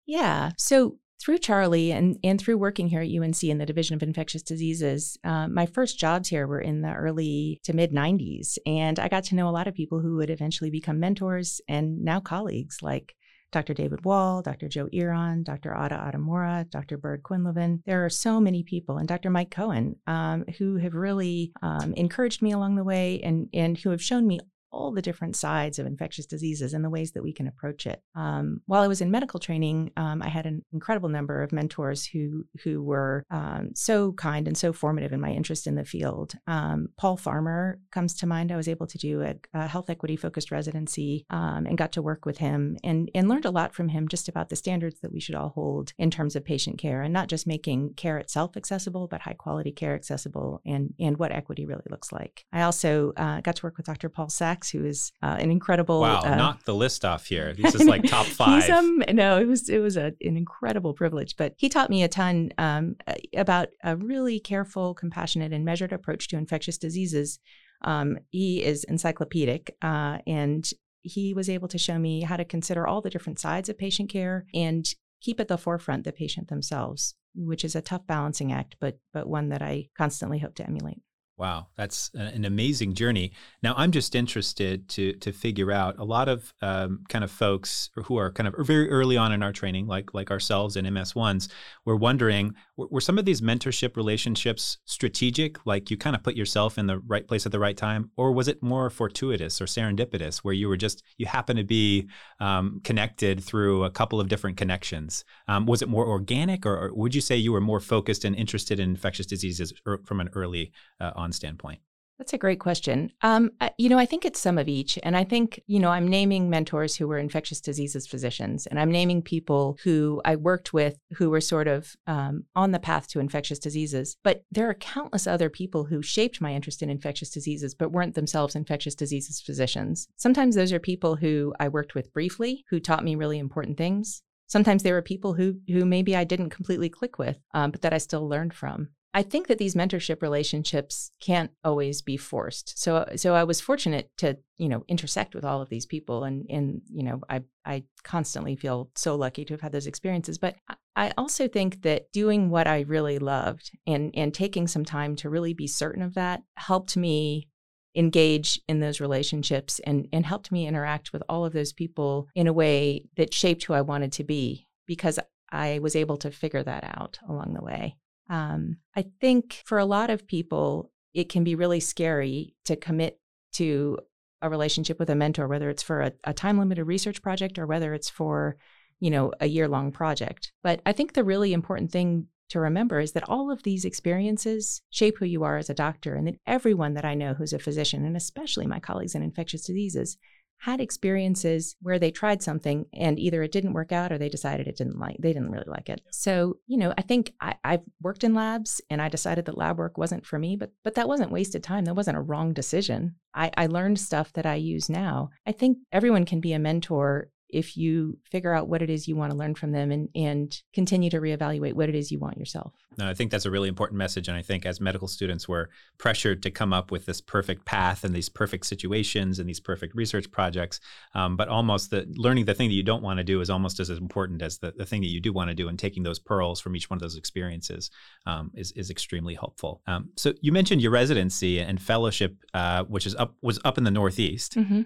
Yeah. 0.07 0.53
So 0.57 0.97
through 1.21 1.39
Charlie 1.39 1.93
and, 1.93 2.19
and 2.25 2.41
through 2.41 2.57
working 2.57 2.89
here 2.89 3.03
at 3.03 3.11
UNC 3.11 3.45
in 3.45 3.59
the 3.59 3.67
Division 3.67 3.95
of 3.95 4.03
Infectious 4.03 4.43
Diseases, 4.43 5.19
uh, 5.23 5.47
my 5.49 5.67
first 5.67 5.99
jobs 5.99 6.31
here 6.31 6.47
were 6.47 6.61
in 6.61 6.81
the 6.81 6.93
early 6.93 7.61
to 7.65 7.75
mid 7.75 7.93
90s. 7.93 8.57
And 8.65 8.99
I 8.99 9.09
got 9.09 9.25
to 9.25 9.35
know 9.35 9.47
a 9.47 9.51
lot 9.51 9.67
of 9.67 9.75
people 9.75 10.01
who 10.01 10.17
would 10.17 10.31
eventually 10.31 10.71
become 10.71 10.99
mentors 10.99 11.61
and 11.69 12.03
now 12.03 12.21
colleagues 12.21 12.79
like 12.81 13.15
Dr. 13.53 13.75
David 13.75 14.05
Wohl, 14.05 14.43
Dr. 14.43 14.69
Joe 14.69 14.89
Eron, 14.93 15.43
Dr. 15.45 15.71
Adaora 15.71 16.13
Adimora, 16.13 16.69
Dr. 16.71 16.99
Byrd 16.99 17.23
Quinlivan. 17.23 17.83
There 17.85 18.05
are 18.05 18.11
so 18.11 18.41
many 18.41 18.63
people, 18.63 18.99
and 18.99 19.09
Dr. 19.09 19.31
Mike 19.31 19.51
Cohen, 19.51 19.97
um, 20.07 20.45
who 20.59 20.77
have 20.77 20.95
really 20.95 21.53
um, 21.63 21.93
encouraged 21.95 22.43
me 22.43 22.53
along 22.53 22.77
the 22.77 22.85
way 22.85 23.21
and, 23.23 23.49
and 23.53 23.77
who 23.79 23.91
have 23.91 24.03
shown 24.03 24.27
me 24.27 24.39
all 24.73 24.93
the 24.93 25.03
different 25.03 25.37
sides 25.37 25.79
of 25.79 25.87
infectious 25.87 26.27
diseases 26.27 26.75
and 26.75 26.85
the 26.85 26.91
ways 26.91 27.13
that 27.13 27.23
we 27.23 27.33
can 27.33 27.49
approach 27.49 27.87
it. 27.87 28.03
Um, 28.15 28.63
while 28.67 28.83
I 28.83 28.89
was 28.89 29.01
in 29.01 29.11
medical 29.11 29.41
training, 29.41 29.91
um, 29.97 30.23
I 30.23 30.29
had 30.29 30.47
an 30.47 30.65
incredible 30.73 31.09
number 31.09 31.43
of 31.43 31.53
mentors 31.53 32.07
who 32.07 32.45
who 32.63 32.83
were 32.83 33.25
um, 33.31 33.71
so 33.75 34.13
kind 34.13 34.47
and 34.47 34.57
so 34.57 34.73
formative 34.73 35.13
in 35.13 35.21
my 35.21 35.31
interest 35.31 35.67
in 35.67 35.75
the 35.75 35.85
field. 35.85 36.35
Um, 36.47 36.89
Paul 36.97 37.17
Farmer 37.17 37.79
comes 37.91 38.15
to 38.17 38.27
mind. 38.27 38.53
I 38.53 38.57
was 38.57 38.69
able 38.69 38.87
to 38.87 38.99
do 38.99 39.23
a, 39.23 39.35
a 39.55 39.67
health 39.67 39.91
equity 39.91 40.17
focused 40.17 40.51
residency 40.51 41.27
um, 41.31 41.67
and 41.67 41.79
got 41.79 41.93
to 41.93 42.03
work 42.03 42.25
with 42.25 42.39
him 42.39 42.77
and 42.85 43.11
and 43.15 43.29
learned 43.29 43.45
a 43.45 43.51
lot 43.51 43.75
from 43.75 43.89
him 43.89 44.09
just 44.09 44.29
about 44.29 44.49
the 44.49 44.57
standards 44.57 45.01
that 45.01 45.13
we 45.13 45.21
should 45.21 45.35
all 45.35 45.51
hold 45.51 45.93
in 45.99 46.11
terms 46.11 46.37
of 46.37 46.45
patient 46.45 46.79
care 46.79 47.03
and 47.03 47.13
not 47.13 47.29
just 47.29 47.47
making 47.47 47.95
care 47.95 48.19
itself 48.19 48.57
accessible, 48.57 49.09
but 49.09 49.23
high 49.23 49.35
quality 49.35 49.73
care 49.73 49.95
accessible 49.95 50.61
and 50.65 50.95
and 50.99 51.19
what 51.19 51.33
equity 51.33 51.67
really 51.67 51.87
looks 51.91 52.13
like. 52.13 52.45
I 52.53 52.63
also 52.63 53.13
uh, 53.17 53.41
got 53.41 53.57
to 53.57 53.67
work 53.67 53.77
with 53.77 53.87
Dr. 53.87 54.09
Paul 54.09 54.29
Sax 54.61 54.71
who 54.71 54.85
is 54.85 55.13
uh, 55.23 55.37
an 55.39 55.51
incredible. 55.51 56.01
Wow, 56.01 56.23
uh, 56.23 56.35
knock 56.35 56.65
the 56.65 56.75
list 56.75 57.05
off 57.05 57.27
here. 57.27 57.55
This 57.61 57.75
is 57.75 57.87
like 57.87 58.05
top 58.05 58.27
five. 58.41 58.69
Um, 58.71 59.03
no, 59.13 59.39
it 59.39 59.47
was 59.47 59.69
it 59.69 59.79
was 59.79 59.97
a, 59.97 60.13
an 60.23 60.37
incredible 60.37 60.95
privilege, 60.95 61.37
but 61.37 61.55
he 61.57 61.69
taught 61.69 61.91
me 61.91 62.03
a 62.03 62.09
ton 62.09 62.51
um, 62.59 62.97
about 63.37 63.69
a 63.85 63.97
really 63.97 64.41
careful, 64.41 64.95
compassionate, 64.95 65.53
and 65.53 65.65
measured 65.65 65.93
approach 65.93 66.29
to 66.29 66.37
infectious 66.37 66.79
diseases. 66.79 67.39
Um, 67.83 68.19
he 68.31 68.63
is 68.63 68.85
encyclopedic, 68.85 69.77
uh, 69.83 70.19
and 70.27 70.69
he 71.03 71.35
was 71.35 71.49
able 71.49 71.69
to 71.69 71.79
show 71.79 71.99
me 71.99 72.23
how 72.23 72.37
to 72.37 72.45
consider 72.45 72.87
all 72.87 73.01
the 73.01 73.11
different 73.11 73.39
sides 73.39 73.69
of 73.69 73.79
patient 73.79 74.11
care 74.11 74.47
and 74.55 74.87
keep 75.21 75.41
at 75.41 75.49
the 75.49 75.59
forefront 75.59 76.05
the 76.05 76.13
patient 76.13 76.49
themselves, 76.49 77.15
which 77.35 77.65
is 77.65 77.75
a 77.75 77.83
tough 77.83 78.07
balancing 78.07 78.53
act, 78.53 78.77
but 78.81 78.99
but 79.13 79.29
one 79.29 79.51
that 79.51 79.63
I 79.63 79.89
constantly 79.97 80.39
hope 80.39 80.55
to 80.57 80.67
emulate. 80.67 81.03
Wow, 81.41 81.69
that's 81.75 82.11
an 82.13 82.45
amazing 82.45 82.93
journey. 82.93 83.33
Now, 83.63 83.73
I'm 83.75 83.93
just 83.93 84.15
interested 84.15 84.91
to 84.91 85.15
to 85.15 85.33
figure 85.33 85.73
out 85.73 85.99
a 85.99 86.05
lot 86.05 86.29
of 86.29 86.53
um, 86.61 87.03
kind 87.09 87.25
of 87.25 87.31
folks 87.31 87.89
who 87.95 88.19
are 88.19 88.31
kind 88.31 88.47
of 88.47 88.55
very 88.67 88.91
early 88.91 89.17
on 89.17 89.33
in 89.33 89.43
our 89.43 89.51
training, 89.51 89.87
like 89.87 90.13
like 90.13 90.31
ourselves 90.31 90.77
and 90.77 90.93
MS 90.93 91.15
ones. 91.15 91.49
We're 91.87 91.97
wondering 91.97 92.55
were, 92.77 93.01
some 93.01 93.19
of 93.19 93.25
these 93.25 93.41
mentorship 93.41 93.97
relationships 93.97 94.79
strategic, 94.85 95.65
like 95.67 95.91
you 95.91 95.97
kind 95.97 96.17
of 96.17 96.23
put 96.23 96.37
yourself 96.37 96.79
in 96.79 96.87
the 96.87 96.99
right 97.01 97.27
place 97.27 97.47
at 97.47 97.53
the 97.53 97.59
right 97.59 97.77
time, 97.77 98.11
or 98.17 98.33
was 98.33 98.49
it 98.49 98.63
more 98.63 98.91
fortuitous 98.91 99.61
or 99.61 99.65
serendipitous, 99.65 100.39
where 100.39 100.55
you 100.55 100.69
were 100.69 100.77
just 100.77 101.03
you 101.17 101.27
happen 101.27 101.57
to 101.57 101.65
be 101.65 102.09
um, 102.41 102.81
connected 102.85 103.43
through 103.43 103.85
a 103.85 103.91
couple 103.91 104.21
of 104.21 104.29
different 104.29 104.57
connections? 104.57 105.25
Um, 105.49 105.67
was 105.67 105.83
it 105.83 105.89
more 105.89 106.07
organic, 106.07 106.67
or, 106.67 106.87
or, 106.87 106.95
would 106.95 107.15
you 107.15 107.21
say 107.21 107.37
you 107.37 107.53
were 107.53 107.61
more 107.61 107.81
focused 107.81 108.25
and 108.25 108.37
interested 108.37 108.79
in 108.79 108.91
infectious 108.91 109.27
diseases 109.27 109.73
er, 109.87 110.01
from 110.05 110.21
an 110.21 110.29
early 110.35 110.73
uh, 111.01 111.13
on 111.17 111.30
standpoint? 111.33 111.81
That's 112.21 112.35
a 112.35 112.39
great 112.39 112.61
question. 112.61 113.13
Um, 113.23 113.53
you 113.79 113.89
know, 113.89 113.99
I 113.99 114.05
think 114.05 114.27
it's 114.27 114.39
some 114.39 114.59
of 114.59 114.69
each. 114.69 114.99
And 115.03 115.17
I 115.17 115.25
think, 115.25 115.59
you 115.67 115.81
know, 115.81 115.89
I'm 115.89 116.07
naming 116.07 116.51
mentors 116.51 116.95
who 116.95 117.09
were 117.09 117.17
infectious 117.17 117.63
diseases 117.63 118.07
physicians, 118.07 118.67
and 118.67 118.79
I'm 118.79 118.91
naming 118.91 119.23
people 119.23 119.79
who 119.85 120.21
I 120.23 120.37
worked 120.37 120.75
with 120.75 120.99
who 121.15 121.31
were 121.31 121.41
sort 121.41 121.67
of 121.67 121.97
um, 122.07 122.45
on 122.55 122.73
the 122.73 122.79
path 122.79 123.09
to 123.09 123.21
infectious 123.21 123.59
diseases. 123.59 124.19
But 124.23 124.45
there 124.51 124.69
are 124.69 124.75
countless 124.75 125.27
other 125.27 125.49
people 125.49 125.85
who 125.85 126.03
shaped 126.03 126.43
my 126.43 126.53
interest 126.53 126.83
in 126.83 126.91
infectious 126.91 127.31
diseases, 127.31 127.75
but 127.75 127.91
weren't 127.91 128.15
themselves 128.17 128.55
infectious 128.55 128.95
diseases 128.95 129.41
physicians. 129.41 130.07
Sometimes 130.17 130.57
those 130.57 130.75
are 130.75 130.79
people 130.79 131.17
who 131.17 131.55
I 131.59 131.69
worked 131.69 131.95
with 131.95 132.13
briefly, 132.13 132.67
who 132.69 132.81
taught 132.81 133.03
me 133.03 133.15
really 133.15 133.39
important 133.39 133.79
things. 133.79 134.21
Sometimes 134.47 134.83
there 134.83 134.93
were 134.93 135.01
people 135.01 135.33
who 135.33 135.55
who 135.69 135.87
maybe 135.87 136.15
I 136.15 136.25
didn't 136.25 136.51
completely 136.51 136.91
click 136.91 137.19
with, 137.19 137.39
um, 137.55 137.71
but 137.71 137.81
that 137.81 137.95
I 137.95 137.99
still 137.99 138.29
learned 138.29 138.53
from. 138.53 138.91
I 139.13 139.23
think 139.23 139.49
that 139.49 139.59
these 139.59 139.75
mentorship 139.75 140.23
relationships 140.23 141.11
can't 141.21 141.51
always 141.65 142.01
be 142.01 142.17
forced. 142.17 142.79
So 142.79 143.09
so 143.17 143.35
I 143.35 143.45
was 143.45 143.61
fortunate 143.61 144.11
to, 144.19 144.39
you 144.57 144.69
know, 144.69 144.85
intersect 144.87 145.35
with 145.35 145.45
all 145.45 145.61
of 145.61 145.69
these 145.69 145.87
people 145.87 146.25
and 146.25 146.47
and 146.49 146.83
you 146.89 147.03
know, 147.03 147.21
I 147.29 147.43
I 147.65 147.85
constantly 148.05 148.55
feel 148.55 148.91
so 148.95 149.17
lucky 149.17 149.45
to 149.45 149.55
have 149.55 149.63
had 149.63 149.73
those 149.73 149.89
experiences, 149.89 150.39
but 150.39 150.57
I 150.95 151.13
also 151.17 151.49
think 151.49 151.83
that 151.83 152.13
doing 152.13 152.51
what 152.51 152.69
I 152.69 152.81
really 152.81 153.19
loved 153.19 153.73
and 153.87 154.13
and 154.15 154.33
taking 154.33 154.69
some 154.69 154.85
time 154.85 155.17
to 155.17 155.31
really 155.31 155.55
be 155.55 155.67
certain 155.67 156.03
of 156.03 156.15
that 156.15 156.43
helped 156.57 156.97
me 156.97 157.49
engage 157.97 158.61
in 158.69 158.79
those 158.79 159.01
relationships 159.01 159.81
and 159.81 160.07
and 160.13 160.25
helped 160.25 160.53
me 160.53 160.69
interact 160.69 161.13
with 161.13 161.23
all 161.29 161.45
of 161.45 161.53
those 161.53 161.73
people 161.73 162.29
in 162.37 162.47
a 162.47 162.53
way 162.53 163.07
that 163.17 163.35
shaped 163.35 163.65
who 163.65 163.73
I 163.73 163.81
wanted 163.81 164.13
to 164.13 164.25
be 164.25 164.69
because 164.87 165.19
I 165.51 165.81
was 165.81 165.97
able 165.97 166.17
to 166.19 166.31
figure 166.31 166.63
that 166.63 166.85
out 166.85 167.19
along 167.29 167.55
the 167.55 167.65
way. 167.65 167.97
Um, 168.31 168.79
I 168.97 169.05
think 169.21 169.63
for 169.67 169.79
a 169.79 169.85
lot 169.85 170.09
of 170.09 170.27
people, 170.27 170.91
it 171.13 171.29
can 171.29 171.45
be 171.45 171.57
really 171.57 171.81
scary 171.81 172.55
to 172.65 172.77
commit 172.77 173.19
to 173.55 173.99
a 174.41 174.49
relationship 174.49 174.99
with 174.99 175.11
a 175.11 175.15
mentor, 175.15 175.49
whether 175.49 175.69
it's 175.69 175.83
for 175.83 176.01
a, 176.01 176.13
a 176.25 176.33
time 176.33 176.59
limited 176.59 176.85
research 176.85 177.21
project 177.21 177.59
or 177.59 177.67
whether 177.67 177.93
it's 177.93 178.09
for, 178.09 178.57
you 179.01 179.11
know, 179.11 179.33
a 179.41 179.47
year 179.47 179.69
long 179.69 179.91
project. 179.93 180.53
But 180.63 180.81
I 180.87 180.93
think 180.93 181.13
the 181.13 181.25
really 181.25 181.53
important 181.53 181.91
thing 181.91 182.29
to 182.51 182.61
remember 182.61 183.01
is 183.01 183.13
that 183.13 183.29
all 183.29 183.51
of 183.51 183.63
these 183.65 183.85
experiences 183.85 184.83
shape 184.91 185.19
who 185.19 185.27
you 185.27 185.45
are 185.45 185.59
as 185.59 185.69
a 185.69 185.75
doctor, 185.75 186.15
and 186.15 186.27
that 186.27 186.41
everyone 186.47 186.95
that 186.95 187.05
I 187.05 187.15
know 187.15 187.35
who's 187.35 187.53
a 187.53 187.59
physician, 187.59 188.05
and 188.05 188.17
especially 188.17 188.67
my 188.67 188.81
colleagues 188.81 189.15
in 189.15 189.23
infectious 189.23 189.67
diseases, 189.67 190.17
had 190.61 190.81
experiences 190.81 191.77
where 191.83 191.99
they 191.99 192.11
tried 192.11 192.43
something 192.43 192.87
and 192.93 193.19
either 193.19 193.43
it 193.43 193.53
didn't 193.53 193.73
work 193.73 193.93
out 193.93 194.13
or 194.13 194.19
they 194.19 194.29
decided 194.29 194.67
it 194.67 194.77
didn't 194.77 194.99
like 194.99 195.17
they 195.19 195.33
didn't 195.33 195.51
really 195.51 195.65
like 195.67 195.89
it. 195.89 196.01
So 196.11 196.59
you 196.67 196.77
know 196.79 196.93
i 196.97 197.03
think 197.03 197.33
I, 197.41 197.55
i've 197.65 197.83
worked 198.01 198.25
in 198.25 198.35
labs 198.35 198.81
and 198.91 199.01
i 199.03 199.09
decided 199.09 199.45
that 199.47 199.57
lab 199.57 199.79
work 199.79 199.99
wasn't 199.99 200.27
for 200.27 200.39
me 200.39 200.57
but 200.57 200.71
but 200.85 200.95
that 200.95 201.09
wasn't 201.09 201.33
wasted 201.33 201.63
time. 201.63 201.85
That 201.85 201.97
wasn't 201.97 202.17
a 202.17 202.23
wrong 202.23 202.53
decision. 202.53 203.17
I, 203.35 203.51
I 203.57 203.67
learned 203.67 203.99
stuff 203.99 204.33
that 204.35 204.47
i 204.47 204.55
use 204.55 204.89
now. 204.89 205.31
I 205.47 205.53
think 205.53 205.79
everyone 205.93 206.25
can 206.25 206.41
be 206.41 206.53
a 206.53 206.59
mentor 206.59 207.31
if 207.53 207.77
you 207.77 208.19
figure 208.31 208.53
out 208.53 208.69
what 208.69 208.83
it 208.83 208.91
is 208.91 209.09
you 209.09 209.17
want 209.17 209.33
to 209.33 209.37
learn 209.39 209.55
from 209.55 209.73
them 209.73 209.91
and, 209.91 210.09
and 210.15 210.63
continue 210.73 211.11
to 211.11 211.21
reevaluate 211.21 211.75
what 211.75 211.89
it 211.89 211.95
is 211.95 212.11
you 212.11 212.19
want 212.19 212.39
yourself. 212.39 212.73
No, 212.99 213.09
I 213.09 213.15
think 213.15 213.31
that's 213.31 213.47
a 213.47 213.51
really 213.51 213.69
important 213.69 213.99
message. 213.99 214.29
And 214.29 214.37
I 214.37 214.43
think 214.43 214.67
as 214.67 214.81
medical 214.81 215.09
students, 215.09 215.49
we're 215.49 215.69
pressured 215.99 216.43
to 216.43 216.51
come 216.51 216.73
up 216.73 216.91
with 216.91 217.07
this 217.07 217.21
perfect 217.21 217.65
path 217.65 218.05
and 218.05 218.15
these 218.15 218.29
perfect 218.29 218.67
situations 218.67 219.39
and 219.39 219.49
these 219.49 219.61
perfect 219.61 219.95
research 219.95 220.31
projects. 220.31 220.81
Um, 221.15 221.37
but 221.37 221.49
almost 221.49 221.91
the 221.91 222.07
learning 222.17 222.45
the 222.45 222.55
thing 222.55 222.69
that 222.69 222.75
you 222.75 222.83
don't 222.83 223.03
want 223.03 223.19
to 223.19 223.25
do 223.25 223.41
is 223.41 223.49
almost 223.49 223.81
as 223.81 223.91
important 223.91 224.43
as 224.43 224.59
the, 224.59 224.73
the 224.77 224.85
thing 224.85 225.01
that 225.03 225.09
you 225.09 225.21
do 225.21 225.33
want 225.33 225.49
to 225.49 225.55
do. 225.55 225.69
And 225.69 225.79
taking 225.79 226.03
those 226.03 226.19
pearls 226.19 226.61
from 226.61 226.77
each 226.77 226.91
one 226.91 226.97
of 226.97 227.01
those 227.01 227.17
experiences 227.17 227.91
um, 228.27 228.51
is, 228.55 228.73
is 228.73 228.91
extremely 228.91 229.35
helpful. 229.35 229.83
Um, 229.87 230.11
so 230.17 230.35
you 230.41 230.53
mentioned 230.53 230.83
your 230.83 230.93
residency 230.93 231.61
and 231.61 231.81
fellowship, 231.81 232.37
uh, 232.55 232.85
which 232.85 233.07
is 233.07 233.15
up 233.15 233.35
was 233.41 233.61
up 233.65 233.79
in 233.79 233.85
the 233.85 233.91
Northeast. 233.91 234.57
Mm-hmm. 234.57 234.83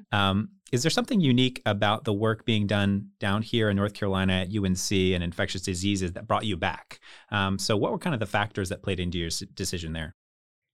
Um, 0.72 0.76
is 0.76 0.82
there 0.82 0.90
something 0.90 1.20
unique 1.20 1.62
about 1.66 2.04
the 2.04 2.12
work 2.12 2.44
being 2.44 2.66
done 2.66 3.10
down 3.20 3.42
here 3.42 3.70
in 3.70 3.76
North 3.76 3.94
Carolina 3.94 4.32
at 4.42 4.56
UNC 4.56 4.92
and 4.92 5.22
infectious 5.22 5.62
diseases 5.62 6.12
that 6.12 6.26
brought 6.26 6.44
you 6.44 6.56
back? 6.56 7.00
Um, 7.30 7.58
so, 7.58 7.76
what 7.76 7.92
were 7.92 7.98
kind 7.98 8.14
of 8.14 8.20
the 8.20 8.26
factors 8.26 8.68
that 8.68 8.82
played 8.82 9.00
into 9.00 9.18
your 9.18 9.30
decision 9.54 9.92
there? 9.92 10.14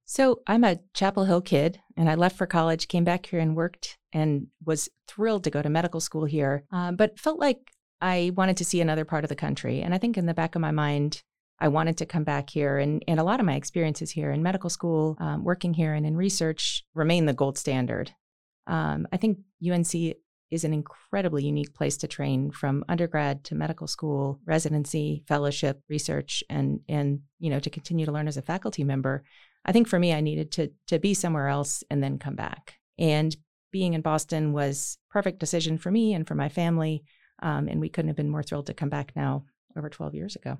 So, 0.06 0.40
I'm 0.46 0.64
a 0.64 0.78
Chapel 0.94 1.24
Hill 1.24 1.40
kid, 1.40 1.80
and 1.96 2.08
I 2.08 2.14
left 2.14 2.36
for 2.36 2.46
college, 2.46 2.88
came 2.88 3.04
back 3.04 3.26
here 3.26 3.40
and 3.40 3.56
worked, 3.56 3.98
and 4.12 4.48
was 4.64 4.88
thrilled 5.06 5.44
to 5.44 5.50
go 5.50 5.62
to 5.62 5.68
medical 5.68 6.00
school 6.00 6.24
here, 6.24 6.64
uh, 6.72 6.92
but 6.92 7.18
felt 7.18 7.38
like 7.38 7.70
I 8.00 8.32
wanted 8.34 8.56
to 8.58 8.64
see 8.64 8.80
another 8.80 9.04
part 9.04 9.24
of 9.24 9.28
the 9.28 9.36
country. 9.36 9.82
And 9.82 9.94
I 9.94 9.98
think 9.98 10.16
in 10.16 10.26
the 10.26 10.34
back 10.34 10.54
of 10.54 10.62
my 10.62 10.70
mind, 10.70 11.22
I 11.60 11.68
wanted 11.68 11.98
to 11.98 12.06
come 12.06 12.24
back 12.24 12.50
here. 12.50 12.78
And, 12.78 13.04
and 13.06 13.20
a 13.20 13.24
lot 13.24 13.38
of 13.38 13.46
my 13.46 13.54
experiences 13.54 14.10
here 14.10 14.30
in 14.30 14.42
medical 14.42 14.70
school, 14.70 15.16
um, 15.20 15.44
working 15.44 15.74
here, 15.74 15.92
and 15.92 16.06
in 16.06 16.16
research 16.16 16.84
remain 16.94 17.26
the 17.26 17.34
gold 17.34 17.58
standard. 17.58 18.14
Um, 18.70 19.08
I 19.12 19.16
think 19.16 19.38
UNC 19.68 20.14
is 20.50 20.64
an 20.64 20.72
incredibly 20.72 21.44
unique 21.44 21.74
place 21.74 21.96
to 21.98 22.08
train 22.08 22.50
from 22.50 22.84
undergrad 22.88 23.44
to 23.44 23.54
medical 23.54 23.86
school, 23.86 24.40
residency, 24.46 25.24
fellowship, 25.26 25.82
research, 25.88 26.42
and 26.48 26.80
and 26.88 27.20
you 27.40 27.50
know 27.50 27.60
to 27.60 27.68
continue 27.68 28.06
to 28.06 28.12
learn 28.12 28.28
as 28.28 28.36
a 28.36 28.42
faculty 28.42 28.84
member. 28.84 29.24
I 29.64 29.72
think 29.72 29.88
for 29.88 29.98
me, 29.98 30.14
I 30.14 30.20
needed 30.20 30.52
to 30.52 30.70
to 30.86 30.98
be 30.98 31.14
somewhere 31.14 31.48
else 31.48 31.82
and 31.90 32.02
then 32.02 32.18
come 32.18 32.36
back. 32.36 32.76
And 32.98 33.36
being 33.72 33.94
in 33.94 34.02
Boston 34.02 34.52
was 34.52 34.98
perfect 35.10 35.40
decision 35.40 35.76
for 35.76 35.90
me 35.90 36.14
and 36.14 36.26
for 36.26 36.34
my 36.34 36.48
family. 36.48 37.02
Um, 37.42 37.68
and 37.68 37.80
we 37.80 37.88
couldn't 37.88 38.08
have 38.08 38.16
been 38.16 38.30
more 38.30 38.42
thrilled 38.42 38.66
to 38.66 38.74
come 38.74 38.88
back 38.88 39.12
now 39.16 39.44
over 39.76 39.88
12 39.88 40.14
years 40.14 40.36
ago. 40.36 40.58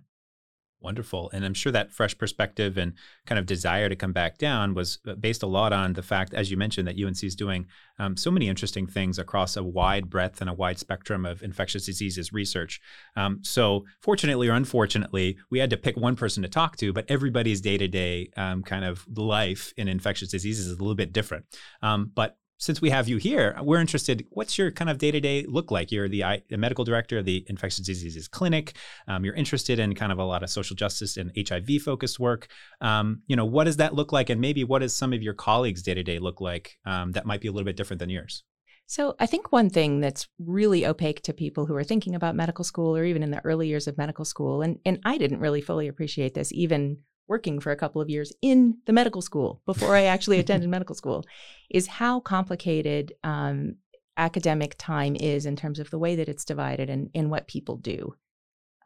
Wonderful. 0.83 1.31
And 1.35 1.45
I'm 1.45 1.53
sure 1.53 1.73
that 1.73 1.93
fresh 1.93 2.17
perspective 2.17 2.79
and 2.79 2.95
kind 3.27 3.39
of 3.39 3.45
desire 3.45 3.91
to 3.91 3.97
come 3.97 4.15
back 4.15 4.39
down 4.39 4.73
was 4.73 4.99
uh, 5.07 5.15
based 5.15 5.43
a 5.43 5.47
lot 5.47 5.75
on 5.75 5.93
the 5.93 6.03
fact, 6.03 6.33
as 6.33 6.51
you 6.51 6.57
mentioned, 6.57 6.89
that 6.89 6.99
UNC 6.99 7.23
is 7.23 7.35
doing 7.35 7.67
um, 7.99 8.17
so 8.17 8.31
many 8.31 8.49
interesting 8.49 8.87
things 8.87 9.19
across 9.19 9.59
a 9.59 9.63
wide 9.63 10.09
breadth 10.09 10.41
and 10.41 10.49
a 10.49 10.55
wide 10.55 10.79
spectrum 10.79 11.27
of 11.27 11.43
infectious 11.43 11.85
diseases 11.85 12.33
research. 12.33 12.81
Um, 13.15 13.41
so, 13.43 13.85
fortunately 14.01 14.49
or 14.49 14.55
unfortunately, 14.55 15.37
we 15.51 15.59
had 15.59 15.69
to 15.69 15.77
pick 15.77 15.99
one 15.99 16.17
person 16.17 16.43
to 16.43 16.49
talk 16.49 16.79
to, 16.79 16.95
but 16.95 17.05
everybody's 17.09 17.61
day 17.61 17.77
to 17.77 17.87
day 17.87 18.31
kind 18.35 18.85
of 18.85 19.07
life 19.15 19.75
in 19.77 19.87
infectious 19.87 20.31
diseases 20.31 20.67
is 20.67 20.73
a 20.73 20.81
little 20.81 20.95
bit 20.95 21.13
different. 21.13 21.45
Um, 21.83 22.11
but 22.15 22.39
since 22.61 22.83
we 22.83 22.91
have 22.91 23.09
you 23.09 23.17
here, 23.17 23.57
we're 23.63 23.81
interested. 23.81 24.27
What's 24.31 24.59
your 24.59 24.71
kind 24.71 24.91
of 24.91 24.99
day 24.99 25.11
to 25.11 25.19
day 25.19 25.47
look 25.49 25.71
like? 25.71 25.91
You're 25.91 26.11
the, 26.11 26.43
the, 26.51 26.59
medical 26.59 26.85
director 26.85 27.19
of 27.19 27.25
the 27.25 27.45
infectious 27.49 27.87
diseases 27.87 28.29
clinic. 28.29 28.77
Um, 29.09 29.25
you're 29.25 29.35
interested 29.35 29.79
in 29.79 29.95
kind 29.95 30.13
of 30.13 30.19
a 30.19 30.25
lot 30.25 30.43
of 30.43 30.51
social 30.51 30.77
justice 30.77 31.17
and 31.17 31.33
HIV 31.37 31.83
focused 31.83 32.21
work. 32.21 32.49
Um, 32.83 33.23
you 33.27 33.35
know, 33.35 33.47
what 33.47 33.65
does 33.65 33.79
that 33.79 33.95
look 33.95 34.13
like? 34.13 34.29
And 34.29 34.43
maybe 34.43 34.63
what 34.63 34.81
does 34.81 34.95
some 34.95 35.15
of 35.15 35.23
your 35.23 35.33
colleagues' 35.33 35.83
day 35.83 35.95
to 35.95 36.03
day 36.03 36.19
look 36.19 36.43
like 36.43 36.77
um, 36.85 37.13
that 37.13 37.25
might 37.25 37.41
be 37.41 37.49
a 37.49 37.53
little 37.53 37.65
bit 37.65 37.77
different 37.77 37.99
than 37.99 38.11
yours? 38.11 38.45
So, 38.87 39.15
I 39.19 39.27
think 39.27 39.53
one 39.53 39.71
thing 39.71 40.01
that's 40.01 40.29
really 40.39 40.85
opaque 40.85 41.23
to 41.23 41.33
people 41.33 41.65
who 41.65 41.77
are 41.77 41.85
thinking 41.85 42.15
about 42.15 42.35
medical 42.35 42.65
school 42.65 42.95
or 42.95 43.05
even 43.05 43.23
in 43.23 43.31
the 43.31 43.41
early 43.45 43.69
years 43.69 43.87
of 43.87 43.97
medical 43.97 44.25
school, 44.25 44.61
and, 44.61 44.81
and 44.85 44.99
I 45.05 45.17
didn't 45.17 45.41
really 45.41 45.61
fully 45.61 45.89
appreciate 45.89 46.35
this 46.35 46.53
even 46.53 46.99
working 47.31 47.61
for 47.61 47.71
a 47.71 47.77
couple 47.77 48.03
of 48.03 48.11
years 48.11 48.33
in 48.43 48.77
the 48.87 48.93
medical 48.93 49.23
school 49.23 49.63
before 49.65 49.97
I 49.97 50.03
actually 50.03 50.39
attended 50.41 50.69
medical 50.69 50.97
school, 50.97 51.25
is 51.71 51.87
how 51.87 52.21
complicated 52.21 53.15
um, 53.23 53.77
academic 54.17 54.75
time 54.77 55.17
is 55.17 55.47
in 55.47 55.57
terms 55.57 55.79
of 55.79 55.91
the 55.91 55.99
way 55.99 56.17
that 56.17 56.29
it's 56.29 56.45
divided 56.45 56.91
and, 56.91 57.09
and 57.15 57.31
what 57.31 57.47
people 57.47 57.77
do. 57.77 58.15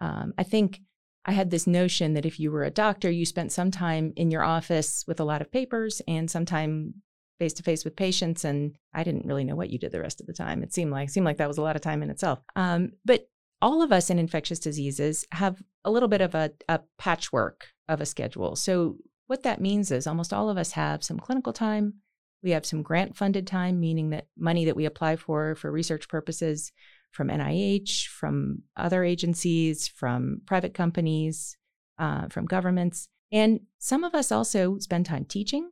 Um, 0.01 0.35
I 0.39 0.43
think 0.43 0.81
I 1.25 1.33
had 1.33 1.51
this 1.51 1.67
notion 1.67 2.13
that 2.15 2.27
if 2.27 2.39
you 2.39 2.51
were 2.53 2.65
a 2.65 2.71
doctor, 2.71 3.11
you 3.11 3.25
spent 3.25 3.51
some 3.51 3.71
time 3.71 4.13
in 4.15 4.31
your 4.31 4.45
office 4.45 5.05
with 5.09 5.19
a 5.19 5.25
lot 5.25 5.41
of 5.41 5.51
papers 5.51 6.03
and 6.07 6.31
some 6.31 6.45
time 6.45 6.95
face 7.39 7.55
to 7.55 7.63
face 7.63 7.85
with 7.85 7.97
patients, 7.97 8.45
and 8.45 8.77
I 8.93 9.03
didn't 9.03 9.27
really 9.27 9.45
know 9.45 9.57
what 9.57 9.71
you 9.71 9.79
did 9.79 9.91
the 9.91 10.01
rest 10.01 10.21
of 10.21 10.27
the 10.27 10.33
time. 10.33 10.63
It 10.63 10.73
seemed 10.73 10.93
like 10.93 11.11
seemed 11.11 11.27
like 11.27 11.39
that 11.39 11.49
was 11.49 11.59
a 11.59 11.63
lot 11.63 11.77
of 11.77 11.83
time 11.83 12.03
in 12.03 12.11
itself. 12.11 12.41
Um, 12.55 12.93
but 13.05 13.27
all 13.65 13.81
of 13.81 13.93
us 13.93 14.11
in 14.11 14.19
infectious 14.19 14.59
diseases 14.59 15.25
have 15.33 15.63
a 15.87 15.91
little 15.91 16.09
bit 16.09 16.21
of 16.21 16.35
a, 16.35 16.51
a 16.69 16.81
patchwork 16.99 17.69
of 17.89 17.99
a 18.03 18.07
schedule. 18.07 18.57
So, 18.57 18.99
what 19.27 19.43
that 19.45 19.59
means 19.59 19.91
is 19.91 20.07
almost 20.07 20.35
all 20.35 20.51
of 20.51 20.59
us 20.59 20.73
have 20.73 21.03
some 21.03 21.19
clinical 21.19 21.55
time. 21.55 21.95
We 22.43 22.51
have 22.51 22.67
some 22.67 22.83
grant 22.83 23.17
funded 23.17 23.47
time, 23.47 23.81
meaning 23.81 24.11
that 24.11 24.27
money 24.37 24.67
that 24.67 24.77
we 24.77 24.85
apply 24.85 25.17
for 25.17 25.55
for 25.55 25.73
research 25.73 26.11
purposes 26.11 26.73
from 27.11 27.29
NIH, 27.29 28.09
from 28.09 28.65
other 28.77 29.03
agencies, 29.03 29.89
from 29.89 30.43
private 30.45 30.75
companies, 30.75 31.57
uh, 31.99 32.29
from 32.29 32.45
governments. 32.45 33.09
And 33.33 33.61
some 33.79 34.05
of 34.05 34.15
us 34.15 34.31
also 34.31 34.79
spend 34.79 35.07
time 35.07 35.25
teaching. 35.25 35.71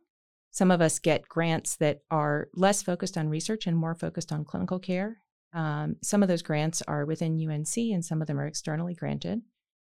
Some 0.51 0.71
of 0.71 0.81
us 0.81 0.99
get 0.99 1.29
grants 1.29 1.77
that 1.77 1.99
are 2.11 2.49
less 2.55 2.83
focused 2.83 3.19
on 3.19 3.29
research 3.29 3.67
and 3.67 3.77
more 3.77 3.95
focused 3.95 4.33
on 4.33 4.47
clinical 4.47 4.79
care. 4.79 5.22
Um, 5.53 5.97
some 6.03 6.23
of 6.23 6.29
those 6.29 6.43
grants 6.43 6.83
are 6.83 7.05
within 7.05 7.39
UNC, 7.39 7.77
and 7.77 8.05
some 8.05 8.21
of 8.21 8.29
them 8.29 8.41
are 8.41 8.47
externally 8.47 8.95
granted. 8.95 9.43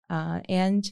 Uh, 0.09 0.41
and 0.49 0.91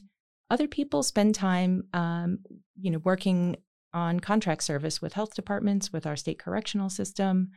other 0.49 0.67
people 0.67 1.03
spend 1.03 1.35
time, 1.35 1.83
um, 1.93 2.39
you 2.79 2.91
know, 2.91 2.99
working 2.99 3.57
on 3.93 4.19
contract 4.19 4.63
service 4.63 5.01
with 5.01 5.13
health 5.13 5.33
departments, 5.33 5.91
with 5.91 6.05
our 6.05 6.15
state 6.15 6.39
correctional 6.39 6.89
system, 6.89 7.49